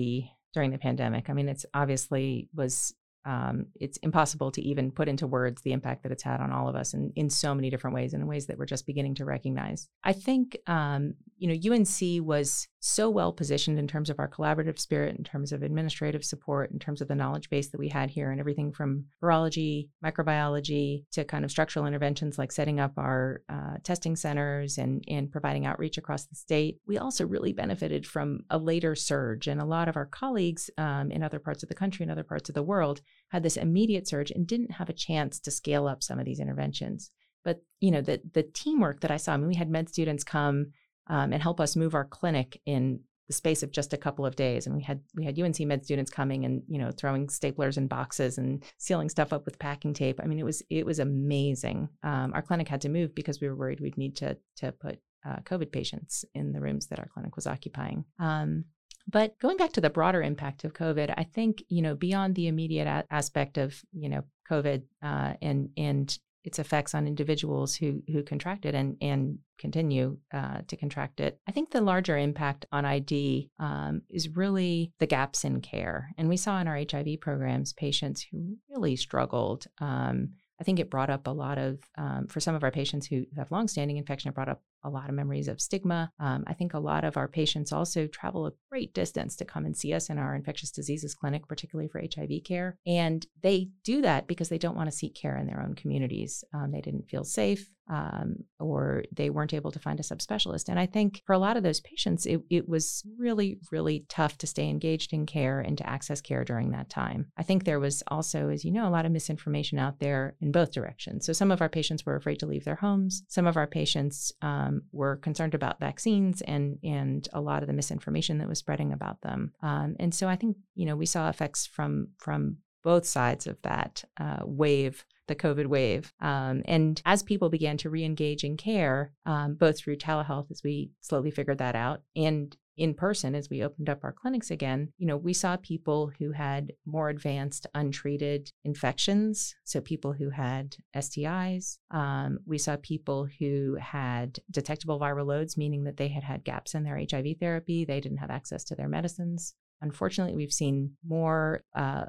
during 0.55 0.71
the 0.71 0.79
pandemic. 0.79 1.29
I 1.29 1.35
mean, 1.35 1.51
it's 1.51 1.67
obviously 1.75 2.49
was 2.55 2.95
um, 3.27 3.67
it's 3.75 3.99
impossible 3.99 4.53
to 4.53 4.63
even 4.63 4.93
put 4.93 5.09
into 5.09 5.27
words 5.27 5.61
the 5.63 5.73
impact 5.73 6.05
that 6.05 6.13
it's 6.13 6.23
had 6.23 6.41
on 6.41 6.53
all 6.53 6.69
of 6.69 6.77
us 6.77 6.95
in, 6.95 7.13
in 7.17 7.29
so 7.29 7.55
many 7.55 7.71
different 7.71 7.95
ways 7.95 8.15
and 8.15 8.23
in 8.23 8.29
ways 8.29 8.47
that 8.47 8.57
we're 8.57 8.67
just 8.67 8.87
beginning 8.87 9.17
to 9.17 9.25
recognize. 9.25 9.89
I 10.05 10.13
think, 10.13 10.57
um, 10.69 11.15
you 11.37 11.49
know, 11.49 11.75
UNC 11.75 12.25
was 12.25 12.69
so 12.79 13.11
well 13.11 13.33
positioned 13.33 13.81
in 13.81 13.89
terms 13.89 14.11
of 14.11 14.21
our 14.21 14.29
collaborative 14.29 14.79
spirit, 14.79 15.17
in 15.19 15.25
terms 15.25 15.51
of 15.51 15.65
administrative 15.65 16.25
support, 16.25 16.71
in 16.71 16.79
terms 16.79 17.01
of 17.01 17.09
the 17.09 17.17
knowledge 17.17 17.51
base 17.51 17.69
that 17.71 17.81
we 17.81 17.89
had 17.89 18.11
here, 18.11 18.31
and 18.31 18.39
everything 18.39 18.73
from 18.73 19.05
virology, 19.21 19.89
microbiology 20.05 21.05
to 21.11 21.25
kind 21.25 21.45
of 21.45 21.51
structural 21.51 21.85
interventions 21.85 22.39
like 22.39 22.53
setting 22.53 22.79
up 22.79 22.93
our 22.97 23.43
uh, 23.49 23.75
testing 23.83 24.15
centers 24.15 24.79
and, 24.79 25.05
and 25.09 25.33
providing 25.33 25.67
outreach 25.67 25.99
across 25.99 26.27
the 26.27 26.37
state. 26.37 26.79
We 26.87 26.97
also 26.97 27.27
really 27.27 27.53
benefited 27.53 28.07
from 28.07 28.45
a 28.51 28.59
later 28.59 28.95
surge, 28.95 29.49
and 29.49 29.61
a 29.61 29.65
lot 29.65 29.89
of 29.89 29.97
our 29.97 30.07
colleagues 30.07 30.71
um, 30.79 31.11
in 31.11 31.25
other 31.25 31.41
parts 31.41 31.65
of 31.65 31.69
the 31.69 31.75
country 31.75 32.05
and 32.05 32.13
other 32.13 32.23
parts 32.23 32.49
of 32.49 32.55
the 32.55 32.63
world 32.63 33.01
had 33.29 33.43
this 33.43 33.57
immediate 33.57 34.09
surge 34.09 34.31
and 34.31 34.47
didn't 34.47 34.73
have 34.73 34.89
a 34.89 34.95
chance 34.95 35.41
to 35.41 35.51
scale 35.51 35.87
up 35.87 36.03
some 36.03 36.19
of 36.19 36.25
these 36.25 36.41
interventions. 36.41 37.11
But 37.45 37.63
you 37.81 37.91
know, 37.91 38.01
the 38.01 38.21
the 38.33 38.43
teamwork 38.43 39.01
that 39.01 39.11
I 39.11 39.17
saw, 39.17 39.35
I 39.35 39.37
mean, 39.37 39.49
we 39.49 39.55
had 39.55 39.71
med 39.71 39.89
students 39.89 40.25
come 40.25 40.73
um, 41.09 41.33
and 41.33 41.43
help 41.43 41.61
us 41.61 41.77
move 41.77 41.95
our 41.95 42.05
clinic 42.05 42.61
in 42.67 43.01
the 43.29 43.33
space 43.33 43.63
of 43.63 43.73
just 43.73 43.93
a 43.93 43.97
couple 43.97 44.25
of 44.25 44.37
days. 44.37 44.67
And 44.67 44.77
we 44.77 44.83
had 44.83 45.01
we 45.15 45.25
had 45.25 45.39
UNC 45.39 45.61
med 45.61 45.85
students 45.85 46.11
coming 46.11 46.45
and 46.45 46.63
you 46.69 46.79
know 46.79 46.91
throwing 46.93 47.27
staplers 47.27 47.77
in 47.77 47.89
boxes 47.89 48.39
and 48.39 48.63
sealing 48.79 49.09
stuff 49.09 49.33
up 49.33 49.45
with 49.45 49.59
packing 49.59 49.95
tape. 49.95 50.21
I 50.23 50.27
mean, 50.27 50.39
it 50.39 50.45
was 50.45 50.63
it 50.71 50.87
was 50.87 50.99
amazing. 50.99 51.89
Um, 52.03 52.33
our 52.35 52.43
clinic 52.43 52.69
had 52.69 52.81
to 52.83 52.89
move 52.89 53.15
because 53.15 53.41
we 53.41 53.49
were 53.49 53.57
worried 53.57 53.81
we'd 53.81 53.99
need 53.99 54.17
to 54.17 54.37
to 54.57 54.73
put 54.73 55.01
uh, 55.25 55.37
COVID 55.45 55.73
patients 55.73 56.25
in 56.35 56.53
the 56.53 56.61
rooms 56.61 56.87
that 56.87 56.99
our 56.99 57.09
clinic 57.09 57.35
was 57.37 57.47
occupying. 57.47 58.05
Um, 58.19 58.65
but 59.09 59.39
going 59.39 59.57
back 59.57 59.73
to 59.73 59.81
the 59.81 59.91
broader 59.91 60.23
impact 60.23 60.65
of 60.65 60.73
COVID, 60.73 61.15
I 61.17 61.25
think 61.25 61.63
you 61.69 61.83
know 61.83 61.95
beyond 61.95 62.35
the 62.35 62.49
immediate 62.49 62.87
a- 62.87 63.07
aspect 63.11 63.59
of 63.59 63.81
you 63.93 64.09
know 64.09 64.25
COVID 64.51 64.83
uh, 65.03 65.35
and 65.41 65.71
and 65.77 66.19
its 66.45 66.59
effects 66.61 66.95
on 66.95 67.07
individuals 67.07 67.75
who 67.75 68.03
who 68.13 68.23
contract 68.23 68.65
it 68.65 68.75
and 68.75 68.97
and 69.01 69.39
continue 69.59 70.19
uh, 70.33 70.59
to 70.69 70.77
contract 70.77 71.21
it. 71.21 71.41
I 71.49 71.53
think 71.53 71.71
the 71.71 71.81
larger 71.81 72.17
impact 72.17 72.67
on 72.73 72.85
ID 72.85 73.51
um, 73.59 74.03
is 74.11 74.37
really 74.37 74.93
the 74.99 75.07
gaps 75.07 75.45
in 75.45 75.61
care, 75.61 76.11
and 76.19 76.29
we 76.29 76.37
saw 76.37 76.61
in 76.61 76.69
our 76.69 76.79
HIV 76.91 77.21
programs 77.21 77.73
patients 77.73 78.27
who 78.31 78.57
really 78.71 78.97
struggled. 78.97 79.67
Um, 79.81 80.31
I 80.61 80.65
think 80.65 80.79
it 80.79 80.91
brought 80.91 81.11
up 81.11 81.27
a 81.27 81.31
lot 81.31 81.59
of, 81.59 81.79
um, 81.99 82.29
for 82.29 82.41
some 82.41 82.55
of 82.55 82.65
our 82.65 82.71
patients 82.71 83.07
who 83.07 83.27
have 83.37 83.51
longstanding 83.51 83.99
infection, 83.99 84.31
it 84.31 84.35
brought 84.35 84.49
up 84.49 84.63
a 84.87 84.91
lot 84.91 85.09
of 85.09 85.15
memories 85.15 85.49
of 85.49 85.61
stigma. 85.61 86.11
Um, 86.19 86.45
I 86.47 86.55
think 86.55 86.75
a 86.75 86.79
lot 86.79 87.05
of 87.05 87.17
our 87.17 87.29
patients 87.29 87.73
also 87.73 88.07
travel 88.07 88.47
a 88.47 88.53
great 88.71 88.95
distance 88.95 89.37
to 89.37 89.45
come 89.45 89.67
and 89.67 89.77
see 89.77 89.93
us 89.93 90.09
in 90.09 90.19
our 90.19 90.35
infectious 90.35 90.71
diseases 90.71 91.15
clinic, 91.15 91.49
particularly 91.49 91.89
for 91.89 92.01
HIV 92.01 92.45
care. 92.45 92.79
And 92.87 93.27
they 93.43 93.69
do 93.85 94.03
that 94.03 94.27
because 94.27 94.49
they 94.49 94.59
don't 94.59 94.77
want 94.77 94.91
to 94.91 94.97
seek 94.97 95.15
care 95.15 95.37
in 95.37 95.47
their 95.47 95.61
own 95.61 95.75
communities. 95.75 96.45
Um, 96.55 96.71
they 96.71 96.81
didn't 96.81 97.11
feel 97.11 97.25
safe 97.25 97.69
um, 97.89 98.45
or 98.59 99.05
they 99.13 99.31
weren't 99.31 99.55
able 99.55 99.71
to 99.71 99.79
find 99.79 100.01
a 100.01 100.03
subspecialist. 100.03 100.69
And 100.69 100.79
I 100.79 100.87
think 100.87 101.23
for 101.27 101.33
a 101.33 101.39
lot 101.39 101.57
of 101.57 101.63
those 101.63 101.81
patients, 101.81 102.27
it, 102.27 102.41
it 102.51 102.69
was 102.69 103.05
really, 103.19 103.59
really 103.71 104.05
tough 104.09 104.39
to 104.39 104.47
stay 104.47 104.69
engaged 104.69 105.13
in 105.13 105.27
care 105.27 105.61
and 105.61 105.79
to 105.79 105.89
access 105.89 106.21
care 106.21 106.45
during 106.45 106.71
that 106.71 106.91
time. 106.91 107.27
I 107.37 107.43
think 107.43 107.65
there 107.65 107.81
was 107.81 108.03
also, 108.09 108.49
as 108.49 108.65
you 108.65 108.73
know, 108.73 108.89
a 108.89 108.91
lot 108.91 109.07
of 109.07 109.13
misinformation 109.13 109.79
out 109.79 110.01
there 110.01 110.35
in 110.41 110.53
both 110.53 110.73
directions. 110.73 111.27
So 111.27 111.33
some 111.33 111.51
of 111.51 111.61
our 111.61 111.69
patients 111.69 112.05
were 112.05 112.17
afraid 112.17 112.41
to 112.41 112.47
leave 112.47 112.65
their 112.65 112.77
homes. 112.77 113.23
Some 113.29 113.47
of 113.47 113.57
our 113.57 113.67
patients 113.67 114.33
um, 114.43 114.83
were 114.93 115.17
concerned 115.17 115.55
about 115.55 115.81
vaccines 115.81 116.43
and 116.43 116.79
and 116.83 117.29
a 117.33 117.41
lot 117.41 117.63
of 117.63 117.67
the 117.67 117.73
misinformation 117.73 118.39
that 118.39 118.49
was 118.49 118.59
spreading 118.59 118.93
about 118.93 119.21
them. 119.23 119.53
Um, 119.63 119.97
and 119.99 120.15
so 120.15 120.29
I 120.29 120.37
think 120.37 120.57
you 120.75 120.87
know 120.87 120.97
we 120.97 121.07
saw 121.07 121.29
effects 121.29 121.67
from 121.67 122.09
from 122.19 122.59
both 122.83 123.05
sides 123.05 123.47
of 123.47 123.61
that 123.63 124.05
uh, 124.19 124.39
wave 124.45 125.05
the 125.27 125.37
COVID 125.37 125.67
wave. 125.67 126.13
Um, 126.21 126.63
and 126.67 127.01
as 127.05 127.23
people 127.23 127.49
began 127.49 127.77
to 127.79 127.91
re-engage 127.91 128.45
in 128.45 128.57
care, 128.57 129.13
um, 129.25 129.55
both 129.55 129.79
through 129.79 129.97
telehealth 129.97 130.51
as 130.51 130.63
we 130.63 130.91
slowly 131.01 131.31
figured 131.31 131.59
that 131.59 131.77
out, 131.77 132.03
and 132.15 132.57
in 132.77 132.95
person 132.95 133.35
as 133.35 133.49
we 133.49 133.63
opened 133.63 133.89
up 133.89 134.05
our 134.05 134.13
clinics 134.13 134.51
again, 134.51 134.93
you 134.99 135.07
know, 135.07 135.17
we 135.17 135.33
saw 135.33 135.57
people 135.57 136.13
who 136.19 136.33
had 136.33 136.73
more 136.85 137.09
advanced 137.09 137.67
untreated 137.75 138.53
infections. 138.65 139.55
So 139.65 139.81
people 139.81 140.13
who 140.13 140.31
had 140.31 140.77
STIs. 140.95 141.79
Um, 141.91 142.39
we 142.47 142.59
saw 142.59 142.77
people 142.83 143.29
who 143.39 143.77
had 143.81 144.39
detectable 144.51 145.01
viral 145.01 145.27
loads, 145.27 145.57
meaning 145.57 145.85
that 145.85 145.97
they 145.97 146.09
had 146.09 146.23
had 146.23 146.45
gaps 146.45 146.75
in 146.75 146.83
their 146.83 147.01
HIV 147.11 147.39
therapy. 147.41 147.85
They 147.85 148.01
didn't 148.01 148.19
have 148.19 148.31
access 148.31 148.65
to 148.65 148.75
their 148.75 148.89
medicines. 148.89 149.55
Unfortunately, 149.81 150.35
we've 150.35 150.53
seen 150.53 150.97
more 151.07 151.63
uh, 151.75 152.07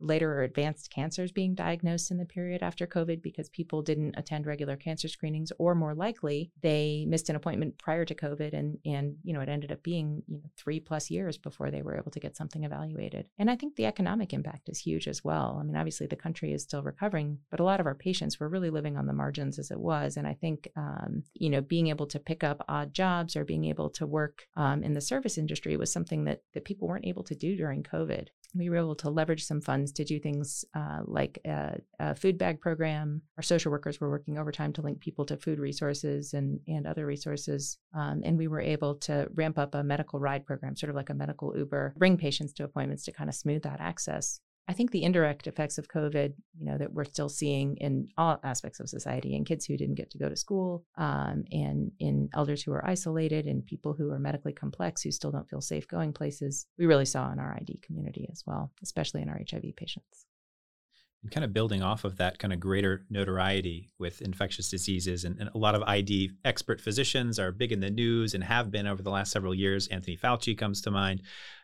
later 0.00 0.32
or 0.32 0.42
advanced 0.42 0.90
cancers 0.90 1.32
being 1.32 1.54
diagnosed 1.54 2.10
in 2.10 2.18
the 2.18 2.24
period 2.24 2.62
after 2.62 2.86
COVID 2.86 3.22
because 3.22 3.48
people 3.48 3.82
didn't 3.82 4.14
attend 4.16 4.46
regular 4.46 4.76
cancer 4.76 5.08
screenings, 5.08 5.52
or 5.58 5.74
more 5.74 5.94
likely, 5.94 6.50
they 6.62 7.04
missed 7.08 7.28
an 7.28 7.36
appointment 7.36 7.78
prior 7.78 8.04
to 8.04 8.14
COVID, 8.14 8.52
and 8.52 8.78
and 8.84 9.16
you 9.22 9.32
know 9.32 9.40
it 9.40 9.48
ended 9.48 9.72
up 9.72 9.82
being 9.82 10.22
you 10.26 10.36
know 10.36 10.50
three 10.56 10.80
plus 10.80 11.10
years 11.10 11.36
before 11.36 11.70
they 11.70 11.82
were 11.82 11.96
able 11.96 12.10
to 12.10 12.20
get 12.20 12.36
something 12.36 12.64
evaluated. 12.64 13.26
And 13.38 13.50
I 13.50 13.56
think 13.56 13.76
the 13.76 13.86
economic 13.86 14.32
impact 14.32 14.68
is 14.68 14.78
huge 14.78 15.08
as 15.08 15.24
well. 15.24 15.58
I 15.60 15.64
mean, 15.64 15.76
obviously 15.76 16.06
the 16.06 16.16
country 16.16 16.52
is 16.52 16.62
still 16.62 16.82
recovering, 16.82 17.38
but 17.50 17.60
a 17.60 17.64
lot 17.64 17.80
of 17.80 17.86
our 17.86 17.94
patients 17.94 18.38
were 18.38 18.48
really 18.48 18.70
living 18.70 18.96
on 18.96 19.06
the 19.06 19.12
margins 19.12 19.58
as 19.58 19.70
it 19.70 19.80
was, 19.80 20.16
and 20.16 20.26
I 20.26 20.34
think 20.34 20.68
um, 20.76 21.24
you 21.34 21.50
know 21.50 21.60
being 21.60 21.88
able 21.88 22.06
to 22.06 22.18
pick 22.18 22.44
up 22.44 22.64
odd 22.68 22.94
jobs 22.94 23.36
or 23.36 23.44
being 23.44 23.64
able 23.64 23.90
to 23.90 24.06
work 24.06 24.46
um, 24.56 24.82
in 24.82 24.94
the 24.94 25.00
service 25.00 25.38
industry 25.38 25.76
was 25.76 25.92
something 25.92 26.24
that 26.24 26.42
that 26.54 26.64
people 26.64 26.88
weren't 26.88 27.06
able 27.06 27.24
to 27.24 27.34
do 27.34 27.56
during 27.56 27.82
COVID 27.82 28.28
we 28.54 28.70
were 28.70 28.76
able 28.76 28.94
to 28.96 29.10
leverage 29.10 29.44
some 29.44 29.60
funds 29.60 29.92
to 29.92 30.04
do 30.04 30.18
things 30.18 30.64
uh, 30.74 31.00
like 31.04 31.38
a, 31.46 31.78
a, 31.98 32.14
food 32.14 32.38
bag 32.38 32.60
program. 32.60 33.22
Our 33.36 33.42
social 33.42 33.70
workers 33.70 34.00
were 34.00 34.10
working 34.10 34.38
overtime 34.38 34.72
to 34.74 34.82
link 34.82 35.00
people 35.00 35.24
to 35.26 35.36
food 35.36 35.58
resources 35.58 36.34
and, 36.34 36.60
and 36.66 36.86
other 36.86 37.04
resources. 37.06 37.78
Um, 37.94 38.22
and 38.24 38.38
we 38.38 38.48
were 38.48 38.60
able 38.60 38.94
to 38.96 39.28
ramp 39.34 39.58
up 39.58 39.74
a 39.74 39.82
medical 39.82 40.18
ride 40.18 40.46
program, 40.46 40.76
sort 40.76 40.90
of 40.90 40.96
like 40.96 41.10
a 41.10 41.14
medical 41.14 41.56
Uber, 41.56 41.94
bring 41.98 42.16
patients 42.16 42.52
to 42.54 42.64
appointments 42.64 43.04
to 43.04 43.12
kind 43.12 43.28
of 43.28 43.36
smooth 43.36 43.62
that 43.62 43.80
access. 43.80 44.40
I 44.68 44.74
think 44.74 44.90
the 44.90 45.02
indirect 45.02 45.46
effects 45.46 45.78
of 45.78 45.88
COVID, 45.88 46.34
you 46.58 46.66
know, 46.66 46.76
that 46.76 46.92
we're 46.92 47.06
still 47.06 47.30
seeing 47.30 47.78
in 47.78 48.08
all 48.18 48.38
aspects 48.44 48.80
of 48.80 48.88
society, 48.90 49.34
in 49.34 49.46
kids 49.46 49.64
who 49.64 49.78
didn't 49.78 49.94
get 49.94 50.10
to 50.10 50.18
go 50.18 50.28
to 50.28 50.36
school, 50.36 50.84
um, 50.98 51.44
and 51.50 51.90
in 51.98 52.28
elders 52.34 52.62
who 52.62 52.72
are 52.72 52.86
isolated, 52.86 53.46
and 53.46 53.64
people 53.64 53.94
who 53.94 54.10
are 54.10 54.18
medically 54.18 54.52
complex 54.52 55.02
who 55.02 55.10
still 55.10 55.30
don't 55.30 55.48
feel 55.48 55.62
safe 55.62 55.88
going 55.88 56.12
places, 56.12 56.66
we 56.78 56.84
really 56.84 57.06
saw 57.06 57.32
in 57.32 57.38
our 57.38 57.54
ID 57.54 57.80
community 57.82 58.28
as 58.30 58.42
well, 58.46 58.70
especially 58.82 59.22
in 59.22 59.30
our 59.30 59.40
HIV 59.50 59.74
patients 59.74 60.27
and 61.22 61.32
kind 61.32 61.44
of 61.44 61.52
building 61.52 61.82
off 61.82 62.04
of 62.04 62.16
that 62.16 62.38
kind 62.38 62.52
of 62.52 62.60
greater 62.60 63.04
notoriety 63.10 63.90
with 63.98 64.22
infectious 64.22 64.70
diseases 64.70 65.24
and, 65.24 65.38
and, 65.40 65.50
a 65.52 65.58
lot 65.58 65.74
of 65.74 65.82
id 65.82 66.30
expert 66.44 66.80
physicians 66.80 67.38
are 67.38 67.50
big 67.50 67.72
in 67.72 67.80
the 67.80 67.90
news 67.90 68.34
and 68.34 68.44
have 68.44 68.70
been 68.70 68.86
over 68.86 69.02
the 69.02 69.10
last 69.10 69.32
several 69.32 69.54
years. 69.54 69.88
Anthony 69.88 70.16
fauci 70.16 70.56
comes 70.56 70.80
to 70.82 70.90
mind. 70.90 71.22